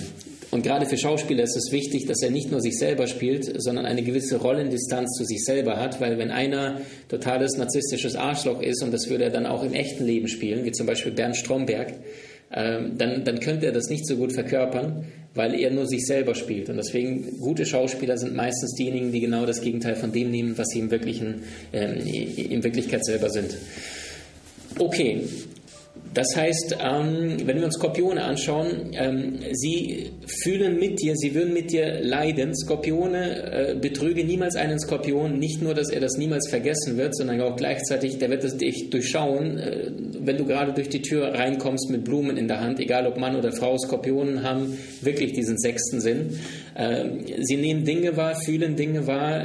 und 0.52 0.64
gerade 0.64 0.86
für 0.88 0.98
Schauspieler 0.98 1.44
ist 1.44 1.56
es 1.56 1.72
wichtig, 1.72 2.08
dass 2.08 2.22
er 2.24 2.32
nicht 2.32 2.50
nur 2.50 2.60
sich 2.60 2.78
selber 2.78 3.06
spielt, 3.08 3.62
sondern 3.62 3.86
eine 3.86 4.02
gewisse 4.02 4.38
Rollendistanz 4.38 5.12
zu 5.16 5.24
sich 5.24 5.44
selber 5.44 5.78
hat, 5.78 6.02
weil 6.02 6.18
wenn 6.18 6.32
einer 6.32 6.82
totales 7.08 7.58
narzisstisches 7.58 8.16
Arschloch 8.16 8.62
ist 8.62 8.84
und 8.84 8.92
das 8.92 9.10
würde 9.10 9.26
er 9.26 9.30
dann 9.30 9.46
auch 9.46 9.64
im 9.64 9.74
echten 9.74 10.06
Leben 10.06 10.28
spielen, 10.28 10.66
wie 10.66 10.72
zum 10.72 10.88
Beispiel 10.88 11.12
Bernd 11.12 11.38
Stromberg, 11.38 11.94
ähm, 12.52 12.98
dann, 12.98 13.24
dann 13.24 13.40
könnte 13.40 13.68
er 13.68 13.72
das 13.72 13.90
nicht 13.90 14.08
so 14.08 14.16
gut 14.16 14.34
verkörpern, 14.34 15.06
weil 15.36 15.54
er 15.54 15.70
nur 15.70 15.86
sich 15.86 16.06
selber 16.08 16.34
spielt. 16.34 16.70
Und 16.70 16.78
deswegen, 16.78 17.40
gute 17.40 17.68
Schauspieler 17.68 18.18
sind 18.18 18.36
meistens 18.36 18.74
diejenigen, 18.74 19.12
die 19.12 19.20
genau 19.20 19.46
das 19.46 19.62
Gegenteil 19.62 19.96
von 19.96 20.12
dem 20.12 20.32
nehmen, 20.32 20.58
was 20.58 20.70
sie 20.70 20.80
im 20.80 20.90
Wirklichen, 20.90 21.44
ähm, 21.72 22.00
in 22.08 22.64
Wirklichkeit 22.64 23.06
selber 23.06 23.30
sind. 23.30 23.56
Okay, 24.80 25.22
das 26.14 26.36
heißt, 26.36 26.78
ähm, 26.80 27.38
wenn 27.46 27.58
wir 27.58 27.66
uns 27.66 27.76
Skorpione 27.76 28.24
anschauen, 28.24 28.92
ähm, 28.94 29.40
sie 29.52 30.12
fühlen 30.26 30.80
mit 30.80 31.02
dir, 31.02 31.16
sie 31.16 31.36
würden 31.36 31.54
mit 31.54 31.72
dir 31.72 32.02
leiden. 32.02 32.56
Skorpione 32.56 33.72
äh, 33.72 33.76
betrüge 33.76 34.24
niemals 34.24 34.56
einen 34.56 34.80
Skorpion, 34.80 35.38
nicht 35.38 35.62
nur, 35.62 35.76
dass 35.76 35.90
er 35.90 36.00
das 36.00 36.18
niemals 36.18 36.50
vergessen 36.50 36.98
wird, 36.98 37.16
sondern 37.16 37.42
auch 37.42 37.56
gleichzeitig, 37.56 38.18
der 38.18 38.32
wird 38.32 38.44
es 38.44 38.58
dich 38.58 38.90
durchschauen, 38.90 39.60
äh, 39.60 39.92
wenn 40.20 40.38
du 40.38 40.46
gerade 40.46 40.74
durch 40.74 40.90
die 40.90 41.02
Tür 41.02 41.34
reinkommst 41.34 41.92
mit 41.92 42.06
Blumen 42.06 42.38
in 42.38 42.48
der 42.48 42.60
Hand, 42.60 42.80
egal 42.80 43.06
ob 43.06 43.18
Mann 43.18 43.36
oder 43.36 43.52
Frau, 43.52 43.78
Skorpionen 43.78 44.44
haben 44.44 44.78
wirklich 45.02 45.34
diesen 45.34 45.60
sechsten 45.60 46.02
Sinn. 46.02 46.40
Äh, 46.74 47.06
sie 47.42 47.58
nehmen 47.58 47.86
Dinge 47.86 48.18
wahr, 48.18 48.36
fühlen 48.36 48.76
Dinge 48.76 49.06
wahr, 49.06 49.44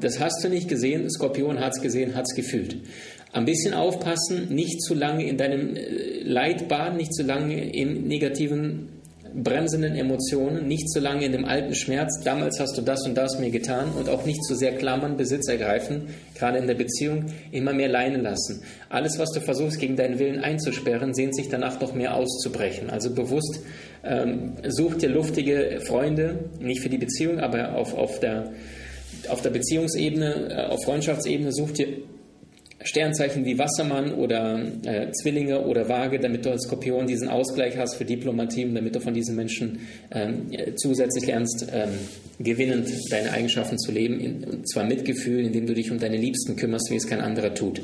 das 0.00 0.20
hast 0.20 0.44
du 0.44 0.48
nicht 0.48 0.68
gesehen, 0.68 1.10
Skorpion 1.10 1.60
hat 1.60 1.72
es 1.74 1.82
gesehen, 1.82 2.14
hat 2.14 2.26
es 2.28 2.34
gefühlt. 2.34 2.76
Ein 3.36 3.44
bisschen 3.44 3.74
aufpassen, 3.74 4.48
nicht 4.48 4.80
zu 4.80 4.94
lange 4.94 5.28
in 5.28 5.36
deinem 5.36 5.76
äh, 5.76 6.22
Leid 6.22 6.68
baden, 6.68 6.96
nicht 6.96 7.12
zu 7.12 7.22
lange 7.22 7.70
in 7.70 8.08
negativen, 8.08 8.88
bremsenden 9.34 9.94
Emotionen, 9.94 10.66
nicht 10.66 10.88
zu 10.88 11.00
lange 11.00 11.26
in 11.26 11.32
dem 11.32 11.44
alten 11.44 11.74
Schmerz, 11.74 12.22
damals 12.24 12.58
hast 12.58 12.78
du 12.78 12.80
das 12.80 13.06
und 13.06 13.14
das 13.14 13.38
mir 13.38 13.50
getan 13.50 13.92
und 13.92 14.08
auch 14.08 14.24
nicht 14.24 14.42
zu 14.42 14.54
sehr 14.54 14.74
klammern, 14.76 15.18
Besitz 15.18 15.48
ergreifen, 15.48 16.06
gerade 16.34 16.56
in 16.56 16.66
der 16.66 16.76
Beziehung, 16.76 17.26
immer 17.52 17.74
mehr 17.74 17.90
leinen 17.90 18.22
lassen. 18.22 18.62
Alles, 18.88 19.18
was 19.18 19.32
du 19.32 19.42
versuchst, 19.42 19.80
gegen 19.80 19.96
deinen 19.96 20.18
Willen 20.18 20.40
einzusperren, 20.40 21.12
sehnt 21.12 21.36
sich 21.36 21.50
danach 21.50 21.78
noch 21.78 21.92
mehr 21.92 22.14
auszubrechen. 22.14 22.88
Also 22.88 23.12
bewusst 23.12 23.60
ähm, 24.02 24.54
such 24.66 24.94
dir 24.94 25.10
luftige 25.10 25.82
Freunde, 25.86 26.46
nicht 26.58 26.80
für 26.80 26.88
die 26.88 26.96
Beziehung, 26.96 27.40
aber 27.40 27.74
auf, 27.76 27.92
auf, 27.92 28.18
der, 28.18 28.54
auf 29.28 29.42
der 29.42 29.50
Beziehungsebene, 29.50 30.48
äh, 30.48 30.72
auf 30.72 30.82
Freundschaftsebene, 30.84 31.52
such 31.52 31.72
dir 31.72 31.88
Sternzeichen 32.82 33.44
wie 33.44 33.58
Wassermann 33.58 34.12
oder 34.12 34.60
äh, 34.84 35.10
Zwillinge 35.12 35.62
oder 35.62 35.88
Waage, 35.88 36.18
damit 36.18 36.44
du 36.44 36.50
als 36.50 36.64
Skorpion 36.64 37.06
diesen 37.06 37.28
Ausgleich 37.28 37.78
hast 37.78 37.94
für 37.94 38.04
Diplomatie 38.04 38.64
und 38.64 38.74
damit 38.74 38.94
du 38.94 39.00
von 39.00 39.14
diesen 39.14 39.34
Menschen 39.34 39.80
ähm, 40.10 40.50
zusätzlich 40.76 41.26
lernst, 41.26 41.66
ähm, 41.72 41.90
gewinnend 42.38 42.88
deine 43.10 43.32
Eigenschaften 43.32 43.78
zu 43.78 43.92
leben, 43.92 44.20
in, 44.20 44.44
und 44.44 44.68
zwar 44.68 44.84
Mitgefühl, 44.84 45.46
indem 45.46 45.66
du 45.66 45.74
dich 45.74 45.90
um 45.90 45.98
deine 45.98 46.18
Liebsten 46.18 46.56
kümmerst, 46.56 46.90
wie 46.90 46.96
es 46.96 47.06
kein 47.06 47.20
anderer 47.20 47.54
tut. 47.54 47.80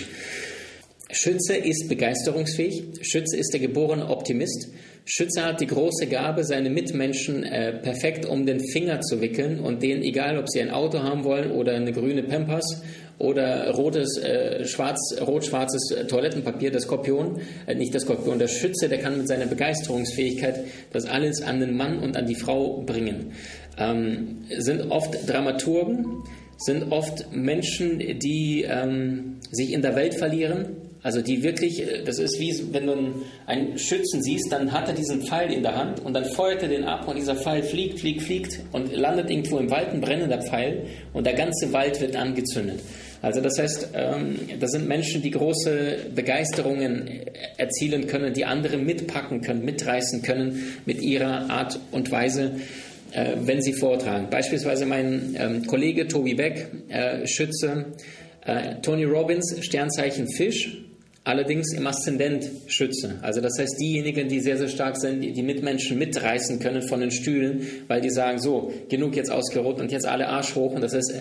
Schütze 1.12 1.56
ist 1.56 1.88
begeisterungsfähig. 1.88 2.84
Schütze 3.02 3.36
ist 3.36 3.52
der 3.52 3.60
geborene 3.60 4.08
Optimist. 4.08 4.68
Schütze 5.04 5.44
hat 5.44 5.60
die 5.60 5.66
große 5.66 6.06
Gabe, 6.06 6.42
seine 6.42 6.70
Mitmenschen 6.70 7.44
äh, 7.44 7.72
perfekt 7.72 8.24
um 8.24 8.46
den 8.46 8.60
Finger 8.60 9.00
zu 9.02 9.20
wickeln 9.20 9.60
und 9.60 9.82
denen, 9.82 10.02
egal 10.02 10.38
ob 10.38 10.48
sie 10.48 10.62
ein 10.62 10.70
Auto 10.70 11.02
haben 11.02 11.24
wollen 11.24 11.50
oder 11.50 11.74
eine 11.74 11.92
grüne 11.92 12.22
Pampers 12.22 12.82
oder 13.18 13.70
rotes, 13.72 14.16
äh, 14.18 14.64
schwarz, 14.64 15.14
rot-schwarzes 15.20 16.06
Toilettenpapier, 16.08 16.70
der 16.70 16.80
Skorpion, 16.80 17.40
äh, 17.66 17.74
nicht 17.74 17.92
der 17.92 18.00
Skorpion, 18.00 18.38
der 18.38 18.48
Schütze, 18.48 18.88
der 18.88 18.98
kann 18.98 19.18
mit 19.18 19.28
seiner 19.28 19.46
Begeisterungsfähigkeit 19.46 20.60
das 20.92 21.04
alles 21.04 21.42
an 21.42 21.60
den 21.60 21.76
Mann 21.76 21.98
und 21.98 22.16
an 22.16 22.26
die 22.26 22.36
Frau 22.36 22.80
bringen. 22.86 23.32
Ähm, 23.76 24.38
sind 24.56 24.90
oft 24.90 25.28
Dramaturgen, 25.28 26.24
sind 26.56 26.90
oft 26.90 27.34
Menschen, 27.34 27.98
die 27.98 28.64
ähm, 28.66 29.40
sich 29.50 29.72
in 29.72 29.82
der 29.82 29.94
Welt 29.94 30.14
verlieren, 30.14 30.76
also 31.02 31.20
die 31.20 31.42
wirklich, 31.42 31.82
äh, 31.82 32.04
das 32.04 32.18
ist 32.18 32.38
wie 32.38 32.52
wenn 32.72 32.86
du 32.86 33.14
einen 33.46 33.78
Schützen 33.78 34.22
siehst, 34.22 34.52
dann 34.52 34.72
hat 34.72 34.88
er 34.88 34.94
diesen 34.94 35.22
Pfeil 35.22 35.52
in 35.52 35.62
der 35.62 35.76
Hand 35.76 36.00
und 36.00 36.14
dann 36.14 36.24
feuert 36.24 36.62
er 36.62 36.68
den 36.68 36.84
ab 36.84 37.08
und 37.08 37.16
dieser 37.16 37.34
Pfeil 37.34 37.62
fliegt, 37.62 38.00
fliegt, 38.00 38.22
fliegt 38.22 38.60
und 38.72 38.94
landet 38.94 39.30
irgendwo 39.30 39.58
im 39.58 39.70
Wald, 39.70 39.88
ein 39.88 40.00
brennender 40.00 40.40
Pfeil 40.40 40.86
und 41.12 41.26
der 41.26 41.34
ganze 41.34 41.72
Wald 41.72 42.00
wird 42.00 42.14
angezündet. 42.16 42.80
Also 43.20 43.40
das 43.40 43.58
heißt, 43.58 43.88
ähm, 43.94 44.36
das 44.58 44.72
sind 44.72 44.88
Menschen, 44.88 45.22
die 45.22 45.30
große 45.30 46.10
Begeisterungen 46.14 47.08
erzielen 47.56 48.06
können, 48.08 48.32
die 48.34 48.44
andere 48.44 48.76
mitpacken 48.76 49.42
können, 49.42 49.64
mitreißen 49.64 50.22
können 50.22 50.76
mit 50.86 51.00
ihrer 51.02 51.48
Art 51.48 51.78
und 51.92 52.10
Weise, 52.10 52.56
äh, 53.12 53.36
wenn 53.44 53.62
sie 53.62 53.74
vortragen. 53.74 54.28
Beispielsweise 54.28 54.86
mein 54.86 55.36
ähm, 55.38 55.66
Kollege 55.66 56.08
Tobi 56.08 56.34
Beck, 56.34 56.68
äh, 56.88 57.26
Schütze, 57.26 57.86
Tony 58.82 59.04
Robbins, 59.04 59.54
Sternzeichen 59.60 60.26
Fisch, 60.28 60.82
allerdings 61.24 61.72
im 61.74 61.86
Aszendent 61.86 62.50
Schütze. 62.66 63.18
Also 63.22 63.40
das 63.40 63.58
heißt, 63.58 63.78
diejenigen, 63.80 64.28
die 64.28 64.40
sehr, 64.40 64.58
sehr 64.58 64.68
stark 64.68 64.96
sind, 64.96 65.20
die 65.20 65.42
Mitmenschen 65.42 65.98
mitreißen 65.98 66.58
können 66.58 66.82
von 66.88 67.00
den 67.00 67.10
Stühlen, 67.10 67.66
weil 67.88 68.00
die 68.00 68.10
sagen, 68.10 68.38
so, 68.38 68.72
genug 68.88 69.16
jetzt 69.16 69.30
ausgeruht 69.30 69.80
und 69.80 69.92
jetzt 69.92 70.06
alle 70.06 70.28
Arsch 70.28 70.54
hoch. 70.54 70.72
Und 70.72 70.82
das 70.82 70.94
heißt, 70.94 71.12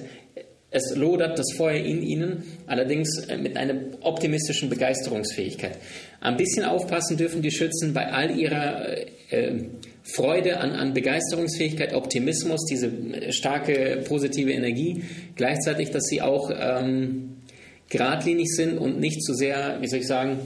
es 0.73 0.95
lodert 0.95 1.37
das 1.37 1.51
Feuer 1.57 1.83
in 1.83 2.01
ihnen, 2.01 2.43
allerdings 2.65 3.25
äh, 3.27 3.37
mit 3.37 3.57
einer 3.57 3.75
optimistischen 4.01 4.69
Begeisterungsfähigkeit. 4.69 5.77
Ein 6.21 6.37
bisschen 6.37 6.63
aufpassen 6.63 7.17
dürfen 7.17 7.41
die 7.41 7.51
Schützen 7.51 7.93
bei 7.93 8.07
all 8.07 8.37
ihrer 8.39 8.97
äh, 8.97 9.05
äh 9.29 9.63
Freude 10.03 10.59
an, 10.59 10.71
an, 10.71 10.95
Begeisterungsfähigkeit, 10.95 11.93
Optimismus, 11.93 12.65
diese 12.65 12.87
äh, 12.87 13.31
starke 13.31 14.01
positive 14.07 14.51
Energie, 14.51 15.03
gleichzeitig, 15.35 15.91
dass 15.91 16.05
sie 16.05 16.21
auch 16.21 16.49
ähm, 16.57 17.40
geradlinig 17.91 18.47
sind 18.55 18.77
und 18.77 18.99
nicht 18.99 19.21
zu 19.21 19.33
sehr, 19.33 19.77
wie 19.81 19.87
soll 19.87 19.99
ich 19.99 20.07
sagen, 20.07 20.39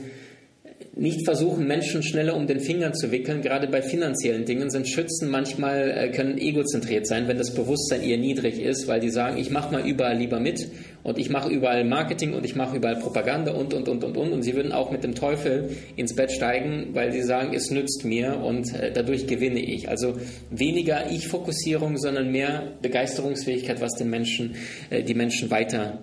nicht 0.97 1.25
versuchen, 1.25 1.67
Menschen 1.67 2.03
schneller 2.03 2.35
um 2.35 2.47
den 2.47 2.61
Finger 2.61 2.93
zu 2.93 3.11
wickeln. 3.11 3.41
Gerade 3.41 3.67
bei 3.67 3.81
finanziellen 3.81 4.45
Dingen 4.45 4.69
sind 4.69 4.87
Schützen 4.87 5.29
manchmal, 5.29 5.91
äh, 5.91 6.11
können 6.11 6.37
egozentriert 6.37 7.05
sein, 7.05 7.27
wenn 7.27 7.37
das 7.37 7.53
Bewusstsein 7.53 8.01
eher 8.01 8.17
niedrig 8.17 8.61
ist, 8.61 8.87
weil 8.87 9.01
die 9.01 9.09
sagen, 9.09 9.37
ich 9.37 9.49
mache 9.49 9.73
mal 9.73 9.85
überall 9.85 10.17
lieber 10.17 10.39
mit 10.39 10.69
und 11.03 11.17
ich 11.17 11.29
mache 11.29 11.49
überall 11.49 11.83
Marketing 11.83 12.33
und 12.33 12.45
ich 12.45 12.55
mache 12.55 12.77
überall 12.77 12.95
Propaganda 12.95 13.51
und, 13.51 13.73
und, 13.73 13.89
und, 13.89 14.03
und, 14.05 14.15
und. 14.15 14.31
Und 14.31 14.43
sie 14.43 14.55
würden 14.55 14.71
auch 14.71 14.89
mit 14.91 15.03
dem 15.03 15.15
Teufel 15.15 15.69
ins 15.97 16.15
Bett 16.15 16.31
steigen, 16.31 16.89
weil 16.93 17.11
sie 17.11 17.23
sagen, 17.23 17.53
es 17.53 17.71
nützt 17.71 18.05
mir 18.05 18.37
und 18.37 18.73
äh, 18.73 18.91
dadurch 18.93 19.27
gewinne 19.27 19.59
ich. 19.59 19.89
Also 19.89 20.13
weniger 20.49 21.11
Ich-Fokussierung, 21.11 21.97
sondern 21.97 22.31
mehr 22.31 22.71
Begeisterungsfähigkeit, 22.81 23.81
was 23.81 23.95
den 23.95 24.09
Menschen, 24.09 24.55
äh, 24.89 25.03
die 25.03 25.13
Menschen 25.13 25.51
weiter 25.51 25.99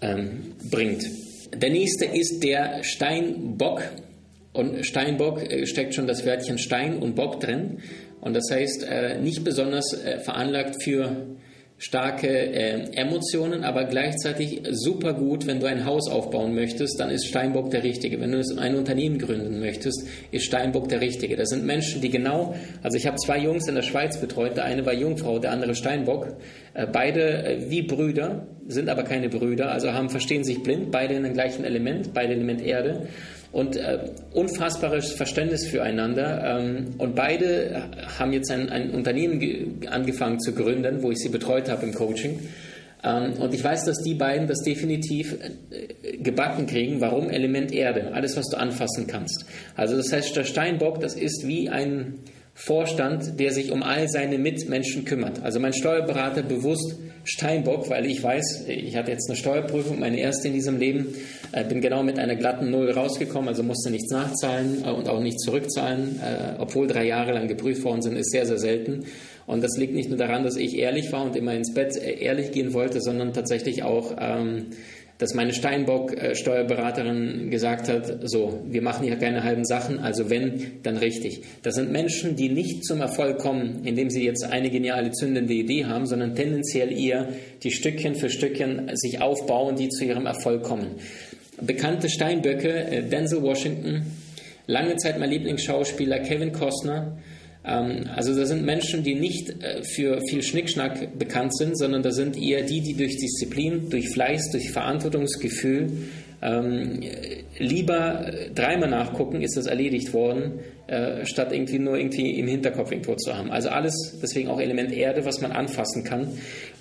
ähm, 0.00 0.54
bringt. 0.70 1.04
Der 1.54 1.70
nächste 1.70 2.04
ist 2.04 2.42
der 2.42 2.82
Steinbock. 2.82 3.82
Und 4.52 4.84
Steinbock 4.84 5.42
äh, 5.42 5.66
steckt 5.66 5.94
schon 5.94 6.06
das 6.06 6.24
Wörtchen 6.26 6.58
Stein 6.58 6.98
und 6.98 7.14
Bock 7.14 7.40
drin. 7.40 7.78
Und 8.20 8.34
das 8.34 8.50
heißt, 8.50 8.84
äh, 8.88 9.18
nicht 9.20 9.44
besonders 9.44 9.92
äh, 9.92 10.18
veranlagt 10.18 10.82
für 10.82 11.26
starke 11.78 12.28
äh, 12.28 12.92
Emotionen, 12.94 13.62
aber 13.62 13.84
gleichzeitig 13.84 14.62
super 14.70 15.14
gut, 15.14 15.46
wenn 15.46 15.60
du 15.60 15.66
ein 15.66 15.84
Haus 15.84 16.10
aufbauen 16.10 16.54
möchtest, 16.54 16.98
dann 16.98 17.08
ist 17.10 17.26
Steinbock 17.26 17.70
der 17.70 17.84
Richtige. 17.84 18.20
Wenn 18.20 18.32
du 18.32 18.42
ein 18.58 18.74
Unternehmen 18.74 19.18
gründen 19.18 19.60
möchtest, 19.60 20.04
ist 20.32 20.44
Steinbock 20.44 20.88
der 20.88 21.00
Richtige. 21.00 21.36
Das 21.36 21.50
sind 21.50 21.64
Menschen, 21.64 22.00
die 22.00 22.10
genau, 22.10 22.56
also 22.82 22.96
ich 22.96 23.06
habe 23.06 23.16
zwei 23.16 23.38
Jungs 23.38 23.68
in 23.68 23.76
der 23.76 23.82
Schweiz 23.82 24.20
betreut, 24.20 24.56
der 24.56 24.64
eine 24.64 24.84
war 24.84 24.92
Jungfrau, 24.92 25.38
der 25.38 25.52
andere 25.52 25.76
Steinbock, 25.76 26.36
äh, 26.74 26.86
beide 26.86 27.44
äh, 27.44 27.70
wie 27.70 27.82
Brüder, 27.82 28.48
sind 28.66 28.88
aber 28.88 29.04
keine 29.04 29.28
Brüder, 29.28 29.70
also 29.70 29.92
haben, 29.92 30.10
verstehen 30.10 30.42
sich 30.42 30.62
blind, 30.64 30.90
beide 30.90 31.14
in 31.14 31.22
dem 31.22 31.32
gleichen 31.32 31.64
Element, 31.64 32.12
beide 32.12 32.32
Element 32.32 32.60
Erde 32.60 33.06
und 33.52 33.76
äh, 33.76 33.98
unfassbares 34.32 35.12
Verständnis 35.12 35.66
füreinander. 35.66 36.60
Ähm, 36.60 36.94
und 36.98 37.14
beide 37.14 37.84
haben 38.18 38.32
jetzt 38.32 38.50
ein, 38.50 38.68
ein 38.68 38.90
Unternehmen 38.90 39.86
angefangen 39.90 40.40
zu 40.40 40.52
gründen, 40.52 41.02
wo 41.02 41.10
ich 41.10 41.18
sie 41.18 41.30
betreut 41.30 41.68
habe 41.68 41.86
im 41.86 41.94
Coaching. 41.94 42.40
Ähm, 43.02 43.34
und 43.34 43.54
ich 43.54 43.62
weiß, 43.62 43.84
dass 43.84 43.98
die 43.98 44.14
beiden 44.14 44.48
das 44.48 44.60
definitiv 44.60 45.36
äh, 45.70 46.16
gebacken 46.18 46.66
kriegen. 46.66 47.00
Warum? 47.00 47.30
Element 47.30 47.72
Erde, 47.72 48.12
alles, 48.12 48.36
was 48.36 48.48
du 48.48 48.58
anfassen 48.58 49.06
kannst. 49.06 49.46
Also 49.76 49.96
das 49.96 50.12
heißt, 50.12 50.36
der 50.36 50.44
Steinbock, 50.44 51.00
das 51.00 51.14
ist 51.14 51.46
wie 51.46 51.68
ein 51.68 52.18
Vorstand, 52.60 53.38
der 53.38 53.52
sich 53.52 53.70
um 53.70 53.84
all 53.84 54.08
seine 54.08 54.36
Mitmenschen 54.36 55.04
kümmert. 55.04 55.44
Also 55.44 55.60
mein 55.60 55.72
Steuerberater 55.72 56.42
bewusst 56.42 56.96
Steinbock, 57.22 57.88
weil 57.88 58.04
ich 58.04 58.20
weiß, 58.20 58.64
ich 58.66 58.96
hatte 58.96 59.12
jetzt 59.12 59.30
eine 59.30 59.36
Steuerprüfung, 59.36 60.00
meine 60.00 60.18
erste 60.18 60.48
in 60.48 60.54
diesem 60.54 60.76
Leben, 60.76 61.14
äh, 61.52 61.62
bin 61.62 61.80
genau 61.80 62.02
mit 62.02 62.18
einer 62.18 62.34
glatten 62.34 62.70
Null 62.72 62.90
rausgekommen, 62.90 63.48
also 63.48 63.62
musste 63.62 63.90
nichts 63.90 64.10
nachzahlen 64.10 64.82
äh, 64.84 64.90
und 64.90 65.08
auch 65.08 65.20
nicht 65.20 65.38
zurückzahlen, 65.38 66.20
äh, 66.20 66.54
obwohl 66.58 66.88
drei 66.88 67.06
Jahre 67.06 67.32
lang 67.32 67.46
geprüft 67.46 67.84
worden 67.84 68.02
sind, 68.02 68.16
ist 68.16 68.32
sehr, 68.32 68.44
sehr 68.44 68.58
selten. 68.58 69.04
Und 69.46 69.62
das 69.62 69.78
liegt 69.78 69.94
nicht 69.94 70.08
nur 70.08 70.18
daran, 70.18 70.42
dass 70.42 70.56
ich 70.56 70.76
ehrlich 70.76 71.12
war 71.12 71.24
und 71.24 71.36
immer 71.36 71.54
ins 71.54 71.72
Bett 71.72 71.96
ehrlich 71.96 72.50
gehen 72.50 72.74
wollte, 72.74 73.00
sondern 73.00 73.32
tatsächlich 73.32 73.84
auch 73.84 74.16
ähm, 74.18 74.66
dass 75.18 75.34
meine 75.34 75.52
Steinbock-Steuerberaterin 75.52 77.50
gesagt 77.50 77.88
hat, 77.88 78.20
so, 78.22 78.62
wir 78.66 78.82
machen 78.82 79.04
hier 79.04 79.16
keine 79.16 79.42
halben 79.42 79.64
Sachen, 79.64 79.98
also 79.98 80.30
wenn, 80.30 80.80
dann 80.84 80.96
richtig. 80.96 81.42
Das 81.62 81.74
sind 81.74 81.90
Menschen, 81.90 82.36
die 82.36 82.48
nicht 82.48 82.84
zum 82.84 83.00
Erfolg 83.00 83.38
kommen, 83.38 83.84
indem 83.84 84.10
sie 84.10 84.24
jetzt 84.24 84.44
eine 84.44 84.70
geniale 84.70 85.10
zündende 85.10 85.54
Idee 85.54 85.86
haben, 85.86 86.06
sondern 86.06 86.36
tendenziell 86.36 86.96
eher 86.96 87.28
die 87.64 87.72
Stückchen 87.72 88.14
für 88.14 88.30
Stückchen 88.30 88.92
sich 88.94 89.20
aufbauen, 89.20 89.74
die 89.74 89.88
zu 89.88 90.04
ihrem 90.04 90.26
Erfolg 90.26 90.62
kommen. 90.62 90.94
Bekannte 91.60 92.08
Steinböcke, 92.08 92.68
äh, 92.68 93.02
Denzel 93.02 93.42
Washington, 93.42 94.02
lange 94.68 94.96
Zeit 94.96 95.18
mein 95.18 95.30
Lieblingsschauspieler 95.30 96.20
Kevin 96.20 96.52
Costner, 96.52 97.18
also 98.14 98.34
da 98.34 98.46
sind 98.46 98.64
Menschen, 98.64 99.02
die 99.02 99.14
nicht 99.14 99.50
äh, 99.62 99.82
für 99.82 100.20
viel 100.28 100.42
Schnickschnack 100.42 101.18
bekannt 101.18 101.56
sind, 101.56 101.76
sondern 101.76 102.02
da 102.02 102.10
sind 102.10 102.36
eher 102.36 102.62
die, 102.62 102.80
die 102.80 102.94
durch 102.94 103.16
Disziplin, 103.16 103.90
durch 103.90 104.08
Fleiß, 104.10 104.50
durch 104.52 104.70
Verantwortungsgefühl 104.70 105.88
ähm, 106.40 107.00
lieber 107.58 108.28
äh, 108.32 108.50
dreimal 108.50 108.88
nachgucken, 108.88 109.42
ist 109.42 109.56
das 109.56 109.66
erledigt 109.66 110.12
worden, 110.12 110.60
äh, 110.86 111.26
statt 111.26 111.52
irgendwie 111.52 111.78
nur 111.78 111.98
irgendwie 111.98 112.38
im 112.38 112.46
Hinterkopf 112.46 112.92
irgendwo 112.92 113.16
zu 113.16 113.36
haben. 113.36 113.50
Also 113.50 113.70
alles, 113.70 114.18
deswegen 114.22 114.48
auch 114.48 114.60
Element 114.60 114.92
Erde, 114.92 115.24
was 115.24 115.40
man 115.40 115.52
anfassen 115.52 116.04
kann. 116.04 116.28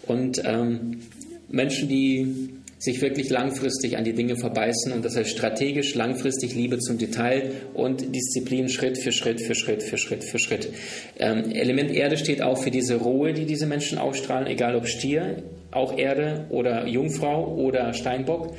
Und 0.06 0.42
ähm, 0.46 1.00
Menschen, 1.50 1.90
die 1.90 2.57
sich 2.80 3.02
wirklich 3.02 3.30
langfristig 3.30 3.98
an 3.98 4.04
die 4.04 4.14
Dinge 4.14 4.38
verbeißen 4.38 4.92
und 4.92 5.04
das 5.04 5.16
heißt 5.16 5.30
strategisch, 5.30 5.96
langfristig 5.96 6.54
Liebe 6.54 6.78
zum 6.78 6.98
Detail 6.98 7.52
und 7.74 8.16
Disziplin 8.16 8.70
Schritt 8.70 8.98
für 8.98 9.12
Schritt 9.12 9.42
für 9.42 9.56
Schritt 9.56 9.82
für 9.82 9.98
Schritt 9.98 10.24
für 10.24 10.40
Schritt. 10.40 10.70
Ähm, 11.20 11.52
Element 11.52 11.92
Erde 11.92 12.18
steht 12.18 12.42
auch 12.42 12.62
für 12.62 12.72
diese 12.72 12.96
Ruhe, 12.96 13.34
die 13.34 13.46
diese 13.46 13.66
Menschen 13.66 13.98
ausstrahlen, 13.98 14.48
egal 14.48 14.76
ob 14.76 14.88
Stier, 14.88 15.44
auch 15.72 15.98
Erde 15.98 16.46
oder 16.50 16.88
Jungfrau 16.88 17.56
oder 17.56 17.94
Steinbock. 17.94 18.54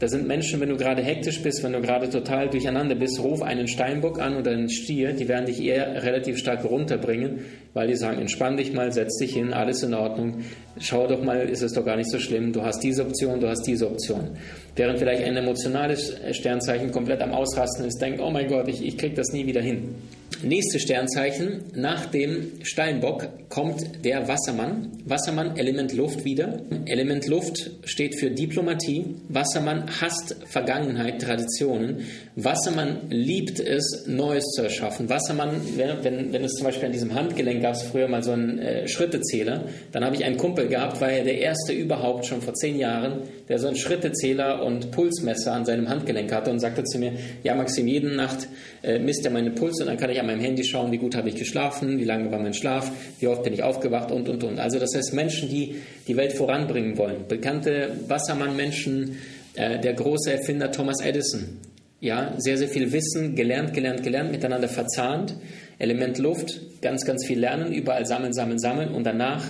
Da 0.00 0.06
sind 0.06 0.28
Menschen, 0.28 0.60
wenn 0.60 0.68
du 0.68 0.76
gerade 0.76 1.02
hektisch 1.02 1.42
bist, 1.42 1.64
wenn 1.64 1.72
du 1.72 1.80
gerade 1.80 2.08
total 2.08 2.48
durcheinander 2.48 2.94
bist, 2.94 3.18
ruf 3.20 3.42
einen 3.42 3.66
Steinbock 3.66 4.20
an 4.20 4.36
oder 4.36 4.52
einen 4.52 4.70
Stier, 4.70 5.12
die 5.12 5.26
werden 5.26 5.46
dich 5.46 5.60
eher 5.60 6.04
relativ 6.04 6.38
stark 6.38 6.64
runterbringen, 6.64 7.40
weil 7.74 7.88
die 7.88 7.96
sagen, 7.96 8.20
entspann 8.20 8.56
dich 8.56 8.72
mal, 8.72 8.92
setz 8.92 9.18
dich 9.18 9.34
hin, 9.34 9.52
alles 9.52 9.82
in 9.82 9.94
Ordnung, 9.94 10.44
schau 10.78 11.08
doch 11.08 11.22
mal, 11.22 11.48
ist 11.48 11.62
es 11.62 11.72
doch 11.72 11.84
gar 11.84 11.96
nicht 11.96 12.10
so 12.10 12.20
schlimm, 12.20 12.52
du 12.52 12.62
hast 12.62 12.80
diese 12.80 13.04
Option, 13.04 13.40
du 13.40 13.48
hast 13.48 13.66
diese 13.66 13.90
Option. 13.90 14.36
Während 14.76 15.00
vielleicht 15.00 15.24
ein 15.24 15.36
emotionales 15.36 16.14
Sternzeichen 16.30 16.92
komplett 16.92 17.20
am 17.20 17.32
Ausrasten 17.32 17.84
ist, 17.84 18.00
denkt, 18.00 18.20
oh 18.20 18.30
mein 18.30 18.46
Gott, 18.46 18.68
ich, 18.68 18.84
ich 18.84 18.96
krieg 18.96 19.16
das 19.16 19.32
nie 19.32 19.46
wieder 19.46 19.60
hin. 19.60 19.96
Nächste 20.42 20.78
Sternzeichen, 20.78 21.64
nach 21.74 22.06
dem 22.06 22.52
Steinbock 22.62 23.28
kommt 23.48 24.04
der 24.04 24.28
Wassermann. 24.28 24.92
Wassermann, 25.04 25.56
Element 25.56 25.92
Luft 25.92 26.24
wieder. 26.24 26.60
Element 26.86 27.26
Luft 27.26 27.72
steht 27.84 28.14
für 28.14 28.30
Diplomatie. 28.30 29.16
Wassermann 29.28 29.86
hasst 30.00 30.36
Vergangenheit, 30.46 31.20
Traditionen. 31.20 32.06
Wassermann 32.36 33.10
liebt 33.10 33.58
es, 33.58 34.04
Neues 34.06 34.44
zu 34.54 34.62
erschaffen. 34.62 35.08
Wassermann, 35.08 35.60
wenn, 35.74 36.32
wenn 36.32 36.44
es 36.44 36.52
zum 36.52 36.66
Beispiel 36.66 36.86
an 36.86 36.92
diesem 36.92 37.14
Handgelenk 37.14 37.60
gab 37.60 37.74
es 37.74 37.82
früher 37.82 38.06
mal 38.06 38.22
so 38.22 38.30
einen 38.30 38.60
äh, 38.60 38.86
Schrittezähler, 38.86 39.64
dann 39.90 40.04
habe 40.04 40.14
ich 40.14 40.24
einen 40.24 40.36
Kumpel 40.36 40.68
gehabt, 40.68 41.00
war 41.00 41.10
er 41.10 41.24
der 41.24 41.38
erste 41.38 41.72
überhaupt 41.72 42.26
schon 42.26 42.42
vor 42.42 42.54
zehn 42.54 42.78
Jahren, 42.78 43.22
der 43.48 43.58
so 43.58 43.66
einen 43.66 43.76
Schrittezähler 43.76 44.62
und 44.64 44.90
Pulsmesser 44.90 45.52
an 45.52 45.64
seinem 45.64 45.88
Handgelenk 45.88 46.32
hatte 46.32 46.50
und 46.50 46.60
sagte 46.60 46.84
zu 46.84 46.98
mir, 46.98 47.12
ja 47.42 47.54
Maxim, 47.54 47.86
jede 47.86 48.08
Nacht 48.14 48.48
äh, 48.82 48.98
misst 48.98 49.24
er 49.24 49.30
meinen 49.30 49.54
Puls 49.54 49.80
und 49.80 49.86
dann 49.86 49.96
kann 49.96 50.10
ich 50.10 50.20
an 50.20 50.26
meinem 50.26 50.40
Handy 50.40 50.64
schauen, 50.64 50.92
wie 50.92 50.98
gut 50.98 51.14
habe 51.14 51.28
ich 51.28 51.36
geschlafen, 51.36 51.98
wie 51.98 52.04
lange 52.04 52.30
war 52.30 52.38
mein 52.38 52.54
Schlaf, 52.54 52.90
wie 53.20 53.26
oft 53.26 53.42
bin 53.42 53.52
ich 53.52 53.62
aufgewacht 53.62 54.10
und, 54.10 54.28
und, 54.28 54.44
und. 54.44 54.58
Also 54.58 54.78
das 54.78 54.94
heißt 54.94 55.14
Menschen, 55.14 55.48
die 55.48 55.76
die 56.06 56.16
Welt 56.16 56.32
voranbringen 56.32 56.98
wollen. 56.98 57.26
Bekannte 57.28 57.90
Wassermann-Menschen, 58.06 59.16
äh, 59.54 59.78
der 59.78 59.94
große 59.94 60.32
Erfinder 60.32 60.70
Thomas 60.70 61.00
Edison. 61.02 61.58
Ja, 62.00 62.34
sehr, 62.38 62.56
sehr 62.56 62.68
viel 62.68 62.92
Wissen, 62.92 63.34
gelernt, 63.34 63.74
gelernt, 63.74 64.04
gelernt, 64.04 64.30
miteinander 64.30 64.68
verzahnt. 64.68 65.34
Element 65.80 66.18
Luft, 66.18 66.60
ganz, 66.80 67.04
ganz 67.04 67.26
viel 67.26 67.40
lernen, 67.40 67.72
überall 67.72 68.06
sammeln, 68.06 68.32
sammeln, 68.32 68.58
sammeln 68.58 68.90
und 68.90 69.04
danach 69.04 69.44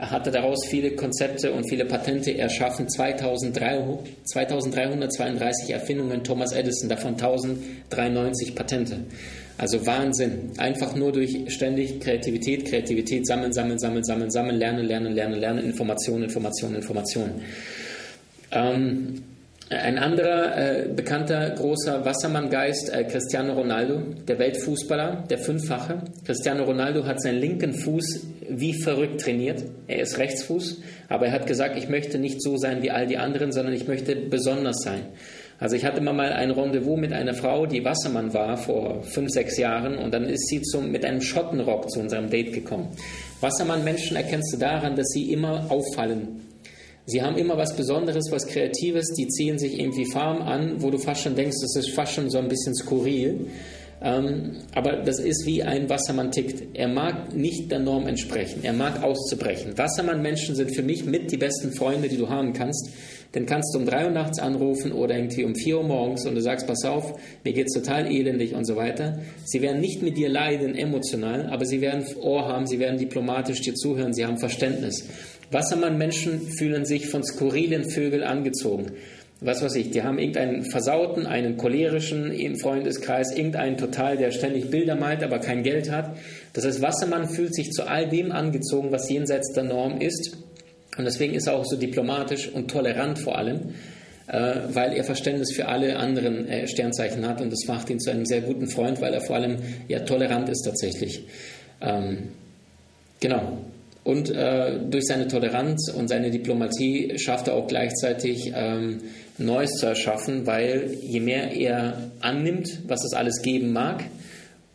er 0.00 0.32
daraus 0.32 0.66
viele 0.66 0.92
Konzepte 0.92 1.52
und 1.52 1.68
viele 1.68 1.84
Patente 1.84 2.34
erschaffen. 2.36 2.88
2332 2.88 5.70
Erfindungen 5.70 6.24
Thomas 6.24 6.52
Edison, 6.52 6.88
davon 6.88 7.12
1093 7.12 8.54
Patente. 8.54 9.00
Also 9.58 9.86
Wahnsinn. 9.86 10.52
Einfach 10.56 10.96
nur 10.96 11.12
durch 11.12 11.36
ständig 11.48 12.00
Kreativität, 12.00 12.64
Kreativität, 12.64 13.26
sammeln, 13.26 13.52
sammeln, 13.52 13.78
sammeln, 13.78 14.04
sammeln, 14.04 14.30
sammeln, 14.30 14.56
lernen, 14.56 14.86
lernen, 14.86 15.12
lernen, 15.12 15.38
lernen, 15.38 15.66
Informationen, 15.66 16.22
Informationen, 16.24 16.76
Informationen. 16.76 17.42
Ähm, 18.52 19.22
ein 19.68 19.98
anderer 19.98 20.56
äh, 20.56 20.88
bekannter 20.88 21.50
großer 21.50 22.02
Wassermanngeist, 22.04 22.92
äh, 22.92 23.04
Cristiano 23.04 23.52
Ronaldo, 23.52 24.02
der 24.26 24.38
Weltfußballer, 24.38 25.24
der 25.30 25.38
Fünffache. 25.38 26.02
Cristiano 26.24 26.64
Ronaldo 26.64 27.04
hat 27.04 27.22
seinen 27.22 27.38
linken 27.38 27.74
Fuß 27.74 28.26
wie 28.50 28.74
verrückt 28.74 29.20
trainiert. 29.20 29.64
Er 29.86 30.00
ist 30.00 30.18
Rechtsfuß, 30.18 30.80
aber 31.08 31.26
er 31.26 31.32
hat 31.32 31.46
gesagt, 31.46 31.76
ich 31.76 31.88
möchte 31.88 32.18
nicht 32.18 32.42
so 32.42 32.56
sein 32.56 32.82
wie 32.82 32.90
all 32.90 33.06
die 33.06 33.16
anderen, 33.16 33.52
sondern 33.52 33.74
ich 33.74 33.86
möchte 33.86 34.16
besonders 34.16 34.82
sein. 34.82 35.02
Also 35.58 35.76
ich 35.76 35.84
hatte 35.84 36.00
mal 36.00 36.18
ein 36.32 36.50
Rendezvous 36.50 36.98
mit 36.98 37.12
einer 37.12 37.34
Frau, 37.34 37.66
die 37.66 37.84
Wassermann 37.84 38.32
war 38.32 38.56
vor 38.56 39.02
fünf, 39.02 39.30
sechs 39.30 39.58
Jahren 39.58 39.98
und 39.98 40.14
dann 40.14 40.24
ist 40.24 40.48
sie 40.48 40.62
zum, 40.62 40.90
mit 40.90 41.04
einem 41.04 41.20
Schottenrock 41.20 41.90
zu 41.90 42.00
unserem 42.00 42.30
Date 42.30 42.54
gekommen. 42.54 42.88
Wassermann-Menschen 43.40 44.16
erkennst 44.16 44.54
du 44.54 44.56
daran, 44.56 44.96
dass 44.96 45.08
sie 45.08 45.30
immer 45.30 45.70
auffallen. 45.70 46.40
Sie 47.04 47.20
haben 47.20 47.36
immer 47.36 47.58
was 47.58 47.76
Besonderes, 47.76 48.30
was 48.30 48.46
Kreatives, 48.46 49.12
die 49.18 49.26
ziehen 49.28 49.58
sich 49.58 49.78
irgendwie 49.78 50.10
Farben 50.10 50.42
an, 50.42 50.80
wo 50.80 50.90
du 50.90 50.98
fast 50.98 51.22
schon 51.22 51.34
denkst, 51.34 51.56
das 51.60 51.76
ist 51.76 51.94
fast 51.94 52.14
schon 52.14 52.30
so 52.30 52.38
ein 52.38 52.48
bisschen 52.48 52.74
skurril. 52.74 53.46
Ähm, 54.02 54.56
aber 54.74 55.02
das 55.04 55.18
ist 55.20 55.44
wie 55.46 55.62
ein 55.62 55.90
Wassermann 55.90 56.32
tickt. 56.32 56.74
Er 56.74 56.88
mag 56.88 57.34
nicht 57.34 57.70
der 57.70 57.80
Norm 57.80 58.06
entsprechen. 58.06 58.60
Er 58.62 58.72
mag 58.72 59.02
auszubrechen. 59.02 59.76
Wassermann-Menschen 59.76 60.54
sind 60.56 60.74
für 60.74 60.82
mich 60.82 61.04
mit 61.04 61.30
die 61.30 61.36
besten 61.36 61.72
Freunde, 61.72 62.08
die 62.08 62.16
du 62.16 62.28
haben 62.28 62.54
kannst. 62.54 62.90
Denn 63.34 63.46
kannst 63.46 63.74
du 63.74 63.78
um 63.78 63.86
drei 63.86 64.06
Uhr 64.06 64.10
nachts 64.10 64.40
anrufen 64.40 64.90
oder 64.90 65.16
irgendwie 65.16 65.44
um 65.44 65.54
vier 65.54 65.78
Uhr 65.78 65.84
morgens 65.84 66.26
und 66.26 66.34
du 66.34 66.40
sagst, 66.40 66.66
pass 66.66 66.84
auf, 66.84 67.14
mir 67.44 67.52
geht's 67.52 67.74
total 67.74 68.10
elendig 68.10 68.54
und 68.54 68.64
so 68.64 68.74
weiter. 68.74 69.20
Sie 69.44 69.62
werden 69.62 69.80
nicht 69.80 70.02
mit 70.02 70.16
dir 70.16 70.28
leiden 70.28 70.74
emotional, 70.74 71.46
aber 71.46 71.64
sie 71.64 71.80
werden 71.80 72.04
Ohr 72.20 72.48
haben, 72.48 72.66
sie 72.66 72.80
werden 72.80 72.98
diplomatisch 72.98 73.60
dir 73.60 73.74
zuhören, 73.74 74.14
sie 74.14 74.26
haben 74.26 74.38
Verständnis. 74.38 75.06
Wassermann-Menschen 75.52 76.40
fühlen 76.58 76.84
sich 76.84 77.08
von 77.08 77.22
skurrilen 77.22 77.88
Vögeln 77.88 78.22
angezogen 78.24 78.92
was 79.40 79.62
weiß 79.62 79.74
ich, 79.76 79.90
die 79.90 80.02
haben 80.02 80.18
irgendeinen 80.18 80.64
Versauten, 80.64 81.26
einen 81.26 81.56
cholerischen 81.56 82.30
im 82.30 82.58
Freundeskreis, 82.58 83.34
irgendeinen 83.34 83.78
total, 83.78 84.18
der 84.18 84.32
ständig 84.32 84.70
Bilder 84.70 84.96
malt, 84.96 85.22
aber 85.22 85.38
kein 85.38 85.62
Geld 85.62 85.90
hat. 85.90 86.16
Das 86.52 86.66
heißt, 86.66 86.82
Wassermann 86.82 87.28
fühlt 87.28 87.54
sich 87.54 87.70
zu 87.70 87.88
all 87.88 88.08
dem 88.08 88.32
angezogen, 88.32 88.92
was 88.92 89.08
jenseits 89.08 89.52
der 89.52 89.64
Norm 89.64 89.98
ist. 90.00 90.36
Und 90.98 91.04
deswegen 91.04 91.34
ist 91.34 91.46
er 91.46 91.54
auch 91.54 91.64
so 91.64 91.76
diplomatisch 91.76 92.48
und 92.48 92.70
tolerant 92.70 93.18
vor 93.18 93.38
allem, 93.38 93.74
äh, 94.26 94.56
weil 94.74 94.92
er 94.92 95.04
Verständnis 95.04 95.54
für 95.54 95.68
alle 95.68 95.96
anderen 95.96 96.46
äh, 96.46 96.68
Sternzeichen 96.68 97.26
hat. 97.26 97.40
Und 97.40 97.50
das 97.50 97.66
macht 97.66 97.88
ihn 97.88 97.98
zu 97.98 98.10
einem 98.10 98.26
sehr 98.26 98.42
guten 98.42 98.66
Freund, 98.66 99.00
weil 99.00 99.14
er 99.14 99.22
vor 99.22 99.36
allem 99.36 99.56
ja 99.88 100.00
tolerant 100.00 100.50
ist 100.50 100.64
tatsächlich. 100.64 101.24
Ähm, 101.80 102.28
genau. 103.20 103.58
Und 104.02 104.30
äh, 104.30 104.78
durch 104.90 105.04
seine 105.06 105.28
Toleranz 105.28 105.90
und 105.90 106.08
seine 106.08 106.30
Diplomatie 106.30 107.18
schafft 107.18 107.48
er 107.48 107.54
auch 107.54 107.66
gleichzeitig 107.66 108.52
ähm, 108.54 108.98
Neues 109.40 109.72
zu 109.72 109.86
erschaffen, 109.86 110.46
weil 110.46 110.96
je 111.02 111.20
mehr 111.20 111.52
er 111.52 112.10
annimmt, 112.20 112.80
was 112.86 113.04
es 113.04 113.14
alles 113.14 113.42
geben 113.42 113.72
mag, 113.72 114.04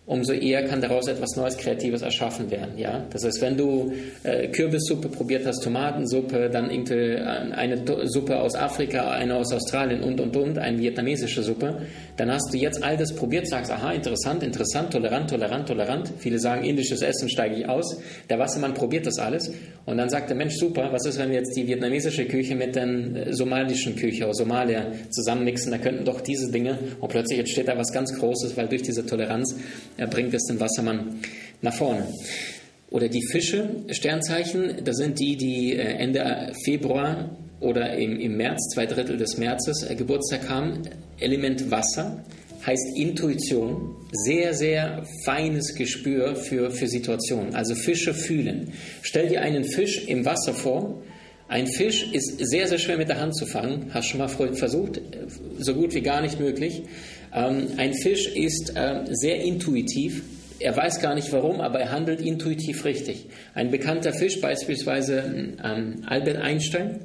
umso 0.07 0.33
eher 0.33 0.65
kann 0.65 0.81
daraus 0.81 1.07
etwas 1.07 1.35
Neues, 1.35 1.57
Kreatives 1.57 2.03
erschaffen 2.03 2.51
werden. 2.51 2.77
Ja? 2.77 3.05
Das 3.09 3.25
heißt, 3.25 3.41
wenn 3.41 3.57
du 3.57 3.91
äh, 4.23 4.47
Kürbissuppe 4.49 5.09
probiert 5.09 5.45
hast, 5.45 5.63
Tomatensuppe, 5.63 6.49
dann 6.49 6.69
irgendwie 6.69 7.15
eine 7.17 7.81
Suppe 8.07 8.39
aus 8.39 8.55
Afrika, 8.55 9.11
eine 9.11 9.35
aus 9.35 9.51
Australien 9.51 10.03
und, 10.03 10.19
und, 10.19 10.35
und, 10.37 10.57
eine 10.59 10.77
vietnamesische 10.77 11.41
Suppe, 11.41 11.81
dann 12.17 12.31
hast 12.31 12.53
du 12.53 12.57
jetzt 12.57 12.83
all 12.83 12.97
das 12.97 13.13
probiert, 13.15 13.47
sagst, 13.47 13.71
aha, 13.71 13.93
interessant, 13.93 14.43
interessant, 14.43 14.91
tolerant, 14.91 15.29
tolerant, 15.29 15.67
tolerant. 15.67 16.13
Viele 16.19 16.39
sagen, 16.39 16.63
indisches 16.63 17.01
Essen 17.01 17.27
steige 17.29 17.55
ich 17.55 17.67
aus. 17.67 17.97
Der 18.29 18.37
Wassermann 18.37 18.75
probiert 18.75 19.07
das 19.07 19.17
alles 19.17 19.51
und 19.85 19.97
dann 19.97 20.09
sagt 20.09 20.29
der 20.29 20.37
Mensch, 20.37 20.55
super, 20.55 20.89
was 20.91 21.05
ist, 21.05 21.17
wenn 21.17 21.29
wir 21.29 21.37
jetzt 21.37 21.55
die 21.57 21.67
vietnamesische 21.67 22.25
Küche 22.25 22.55
mit 22.55 22.75
der 22.75 22.85
äh, 22.85 23.33
somalischen 23.33 23.95
Küche 23.95 24.27
aus 24.27 24.37
Somalia 24.37 24.91
zusammenmixen, 25.09 25.71
da 25.71 25.79
könnten 25.79 26.05
doch 26.05 26.21
diese 26.21 26.51
Dinge 26.51 26.77
und 26.99 27.09
plötzlich 27.09 27.39
entsteht 27.39 27.67
da 27.67 27.77
was 27.77 27.91
ganz 27.91 28.13
Großes, 28.13 28.55
weil 28.55 28.67
durch 28.67 28.83
diese 28.83 29.05
Toleranz 29.05 29.55
er 29.97 30.07
bringt 30.07 30.33
es 30.33 30.43
den 30.45 30.59
Wassermann 30.59 31.21
nach 31.61 31.73
vorne. 31.73 32.07
Oder 32.89 33.09
die 33.09 33.25
Fische, 33.31 33.83
Sternzeichen, 33.89 34.83
das 34.83 34.97
sind 34.97 35.19
die, 35.19 35.35
die 35.35 35.73
äh, 35.73 35.97
Ende 35.97 36.53
Februar 36.63 37.35
oder 37.59 37.95
im, 37.97 38.19
im 38.19 38.37
März, 38.37 38.69
zwei 38.73 38.85
Drittel 38.85 39.17
des 39.17 39.37
Märzes, 39.37 39.83
äh, 39.83 39.95
Geburtstag 39.95 40.49
haben. 40.49 40.83
Element 41.19 41.71
Wasser 41.71 42.23
heißt 42.65 42.97
Intuition, 42.97 43.95
sehr, 44.11 44.53
sehr 44.53 45.03
feines 45.23 45.75
Gespür 45.75 46.35
für, 46.35 46.71
für 46.71 46.87
Situationen. 46.87 47.55
Also 47.55 47.75
Fische 47.75 48.13
fühlen. 48.13 48.71
Stell 49.01 49.29
dir 49.29 49.41
einen 49.41 49.63
Fisch 49.63 50.07
im 50.07 50.25
Wasser 50.25 50.53
vor. 50.53 51.03
Ein 51.47 51.67
Fisch 51.67 52.11
ist 52.11 52.39
sehr, 52.39 52.67
sehr 52.67 52.79
schwer 52.79 52.97
mit 52.97 53.09
der 53.09 53.19
Hand 53.19 53.35
zu 53.35 53.45
fangen. 53.45 53.91
Hast 53.93 54.07
schon 54.07 54.19
mal 54.19 54.27
versucht? 54.27 54.99
So 55.59 55.75
gut 55.75 55.93
wie 55.93 56.01
gar 56.01 56.21
nicht 56.21 56.39
möglich. 56.39 56.83
Ähm, 57.35 57.67
ein 57.77 57.93
Fisch 57.93 58.27
ist 58.27 58.73
ähm, 58.75 59.07
sehr 59.11 59.41
intuitiv. 59.41 60.23
Er 60.59 60.75
weiß 60.75 61.01
gar 61.01 61.15
nicht 61.15 61.31
warum, 61.33 61.59
aber 61.59 61.79
er 61.79 61.91
handelt 61.91 62.21
intuitiv 62.21 62.85
richtig. 62.85 63.27
Ein 63.53 63.71
bekannter 63.71 64.13
Fisch, 64.13 64.39
beispielsweise 64.39 65.55
ähm, 65.63 66.03
Albert 66.05 66.37
Einstein, 66.37 67.01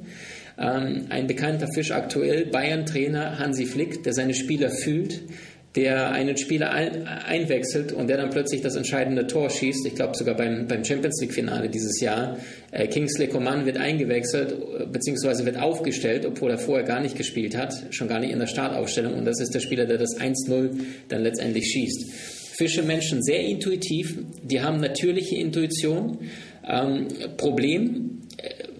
ähm, 0.57 1.07
ein 1.09 1.27
bekannter 1.27 1.67
Fisch 1.73 1.91
aktuell, 1.91 2.45
Bayern-Trainer 2.45 3.39
Hansi 3.39 3.65
Flick, 3.65 4.03
der 4.03 4.13
seine 4.13 4.33
Spieler 4.33 4.69
fühlt, 4.69 5.21
der 5.75 6.11
einen 6.11 6.37
Spieler 6.37 6.71
ein, 6.71 7.07
einwechselt 7.07 7.93
und 7.93 8.07
der 8.07 8.17
dann 8.17 8.29
plötzlich 8.29 8.61
das 8.61 8.75
entscheidende 8.75 9.27
Tor 9.27 9.49
schießt. 9.49 9.85
Ich 9.85 9.95
glaube 9.95 10.17
sogar 10.17 10.35
beim, 10.35 10.67
beim 10.67 10.83
Champions 10.83 11.21
League-Finale 11.21 11.69
dieses 11.69 12.01
Jahr. 12.01 12.37
Äh, 12.71 12.87
Kingsley 12.87 13.27
Coman 13.27 13.65
wird 13.65 13.77
eingewechselt 13.77 14.91
beziehungsweise 14.91 15.45
wird 15.45 15.57
aufgestellt, 15.57 16.25
obwohl 16.25 16.51
er 16.51 16.57
vorher 16.57 16.85
gar 16.85 16.99
nicht 16.99 17.17
gespielt 17.17 17.55
hat, 17.55 17.73
schon 17.91 18.09
gar 18.09 18.19
nicht 18.19 18.31
in 18.31 18.39
der 18.39 18.47
Startaufstellung. 18.47 19.13
Und 19.13 19.25
das 19.25 19.39
ist 19.39 19.53
der 19.53 19.61
Spieler, 19.61 19.85
der 19.85 19.97
das 19.97 20.19
1-0 20.19 20.71
dann 21.07 21.23
letztendlich 21.23 21.71
schießt. 21.71 22.11
Fische 22.57 22.83
Menschen 22.83 23.23
sehr 23.23 23.39
intuitiv, 23.39 24.17
die 24.43 24.61
haben 24.61 24.81
natürliche 24.81 25.37
Intuition. 25.37 26.17
Ähm, 26.67 27.07
Problem, 27.37 28.21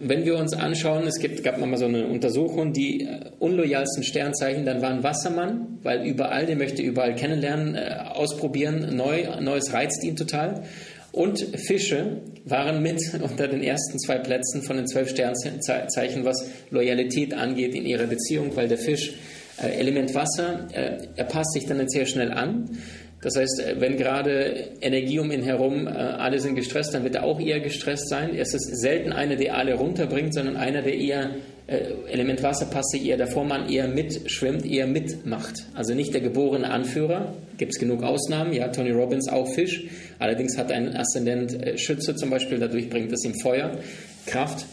wenn 0.04 0.26
wir 0.26 0.38
uns 0.38 0.54
anschauen, 0.54 1.08
es 1.08 1.20
gibt, 1.20 1.44
gab 1.44 1.58
mal 1.60 1.78
so 1.78 1.86
eine 1.86 2.08
Untersuchung, 2.08 2.74
die 2.74 3.02
äh, 3.02 3.32
unloyalsten 3.40 4.04
Sternzeichen, 4.04 4.66
dann 4.66 4.82
waren 4.82 5.04
Wassermann, 5.04 5.80
weil 5.84 6.06
überall, 6.06 6.46
der 6.46 6.56
möchte 6.56 6.82
überall 6.82 7.16
kennenlernen, 7.16 7.76
äh, 7.76 7.96
ausprobieren, 8.14 8.96
neu, 8.96 9.28
Neues 9.40 9.74
reizt 9.74 10.04
ihn 10.04 10.16
total. 10.16 10.64
Und 11.12 11.40
Fische 11.68 12.22
waren 12.46 12.82
mit 12.82 13.02
unter 13.22 13.48
den 13.48 13.62
ersten 13.62 14.00
zwei 14.00 14.18
Plätzen 14.18 14.64
von 14.64 14.78
den 14.78 14.88
zwölf 14.88 15.10
Sternzeichen, 15.10 16.26
was 16.26 16.50
Loyalität 16.70 17.34
angeht 17.34 17.76
in 17.76 17.86
ihrer 17.86 18.08
Beziehung, 18.08 18.56
weil 18.56 18.68
der 18.68 18.78
Fisch 18.78 19.14
äh, 19.62 19.68
Element 19.80 20.16
Wasser, 20.16 20.68
er 20.74 21.26
passt 21.26 21.54
sich 21.54 21.66
dann 21.66 21.88
sehr 21.88 22.06
schnell 22.06 22.32
an. 22.32 22.78
Das 23.22 23.36
heißt, 23.36 23.60
äh, 23.60 23.76
wenn 23.80 23.98
gerade 23.98 24.70
Energie 24.82 25.20
um 25.20 25.32
ihn 25.32 25.44
herum, 25.44 25.88
äh, 25.88 25.92
alle 25.92 26.40
sind 26.40 26.56
gestresst, 26.56 26.94
dann 26.94 27.04
wird 27.04 27.16
er 27.16 27.24
auch 27.24 27.40
eher 27.40 27.60
gestresst 27.60 28.10
sein. 28.10 28.36
Es 28.36 28.54
ist 28.54 28.82
selten 28.82 29.14
einer, 29.14 29.36
der 29.36 29.58
alle 29.58 29.76
runterbringt, 29.76 30.34
sondern 30.34 30.58
einer, 30.58 30.82
der 30.82 30.96
eher 30.96 31.32
äh, 31.68 31.80
Element 32.10 32.42
Wasser 32.44 32.68
sich 32.82 33.06
eher 33.06 33.18
der 33.18 33.28
Vormann 33.28 33.70
eher 33.70 33.88
mitschwimmt, 33.88 34.66
eher 34.66 34.88
mitmacht. 34.88 35.66
Also 35.76 35.94
nicht 35.94 36.14
der 36.14 36.22
geborene 36.22 36.70
Anführer. 36.72 37.34
Gibt 37.58 37.74
es 37.74 37.80
genug 37.80 38.04
Ausnahmen? 38.04 38.54
Ja, 38.54 38.70
Tony 38.70 38.92
Robbins 38.92 39.30
auch 39.30 39.48
Fisch. 39.54 39.86
Allerdings 40.18 40.58
hat 40.58 40.72
einen 40.72 40.96
Aszendent 40.96 41.80
Schütze 41.80 42.16
zum 42.16 42.32
Beispiel, 42.32 42.58
dadurch 42.58 42.90
bringt 42.90 43.12
es 43.12 43.24
ihm 43.24 43.36
Feuer, 43.40 43.78
Kraft. 44.26 44.66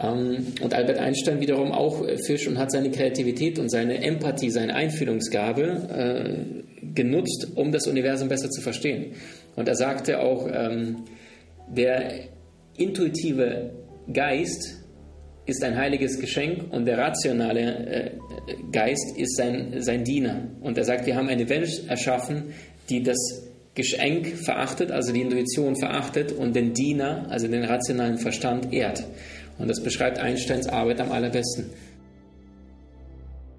Ähm, 0.00 0.46
und 0.62 0.74
Albert 0.74 0.98
Einstein 0.98 1.40
wiederum 1.40 1.72
auch 1.72 2.04
Fisch 2.26 2.46
und 2.46 2.58
hat 2.58 2.70
seine 2.70 2.90
Kreativität 2.90 3.58
und 3.58 3.70
seine 3.70 4.02
Empathie, 4.02 4.50
seine 4.50 4.74
Einfühlungsgabe 4.74 6.64
genutzt, 6.94 7.48
um 7.54 7.72
das 7.72 7.86
Universum 7.86 8.28
besser 8.28 8.50
zu 8.50 8.60
verstehen. 8.60 9.12
Und 9.56 9.68
er 9.68 9.74
sagte 9.74 10.20
auch, 10.20 10.48
ähm, 10.52 11.04
der 11.68 12.28
intuitive 12.76 13.72
Geist 14.12 14.84
ist 15.46 15.64
ein 15.64 15.76
heiliges 15.76 16.20
Geschenk 16.20 16.72
und 16.72 16.84
der 16.84 16.98
rationale 16.98 17.60
äh, 17.60 18.10
Geist 18.70 19.16
ist 19.16 19.36
sein, 19.36 19.74
sein 19.78 20.04
Diener. 20.04 20.48
Und 20.60 20.78
er 20.78 20.84
sagt, 20.84 21.06
wir 21.06 21.16
haben 21.16 21.28
eine 21.28 21.48
Welt 21.48 21.84
erschaffen, 21.88 22.54
die 22.90 23.02
das 23.02 23.48
Geschenk 23.74 24.26
verachtet, 24.26 24.90
also 24.90 25.12
die 25.12 25.22
Intuition 25.22 25.76
verachtet 25.76 26.32
und 26.32 26.54
den 26.54 26.74
Diener, 26.74 27.26
also 27.30 27.48
den 27.48 27.64
rationalen 27.64 28.18
Verstand, 28.18 28.72
ehrt. 28.72 29.04
Und 29.58 29.68
das 29.68 29.82
beschreibt 29.82 30.18
Einsteins 30.18 30.66
Arbeit 30.68 31.00
am 31.00 31.12
allerbesten. 31.12 31.70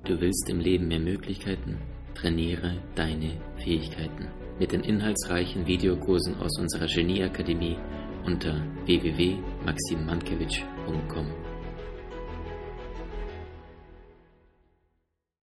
Du 0.06 0.22
willst 0.22 0.48
im 0.50 0.60
Leben 0.60 0.88
mehr 0.88 1.00
Möglichkeiten? 1.00 1.78
Trainiere 2.16 2.78
deine 2.96 3.34
Fähigkeiten 3.58 4.30
mit 4.60 4.72
den 4.72 4.82
inhaltsreichen 4.82 5.68
Videokursen 5.68 6.36
aus 6.38 6.58
unserer 6.60 6.88
Genieakademie 6.88 7.78
unter 8.26 8.66
www.maximmankiewicz.com. 8.86 11.49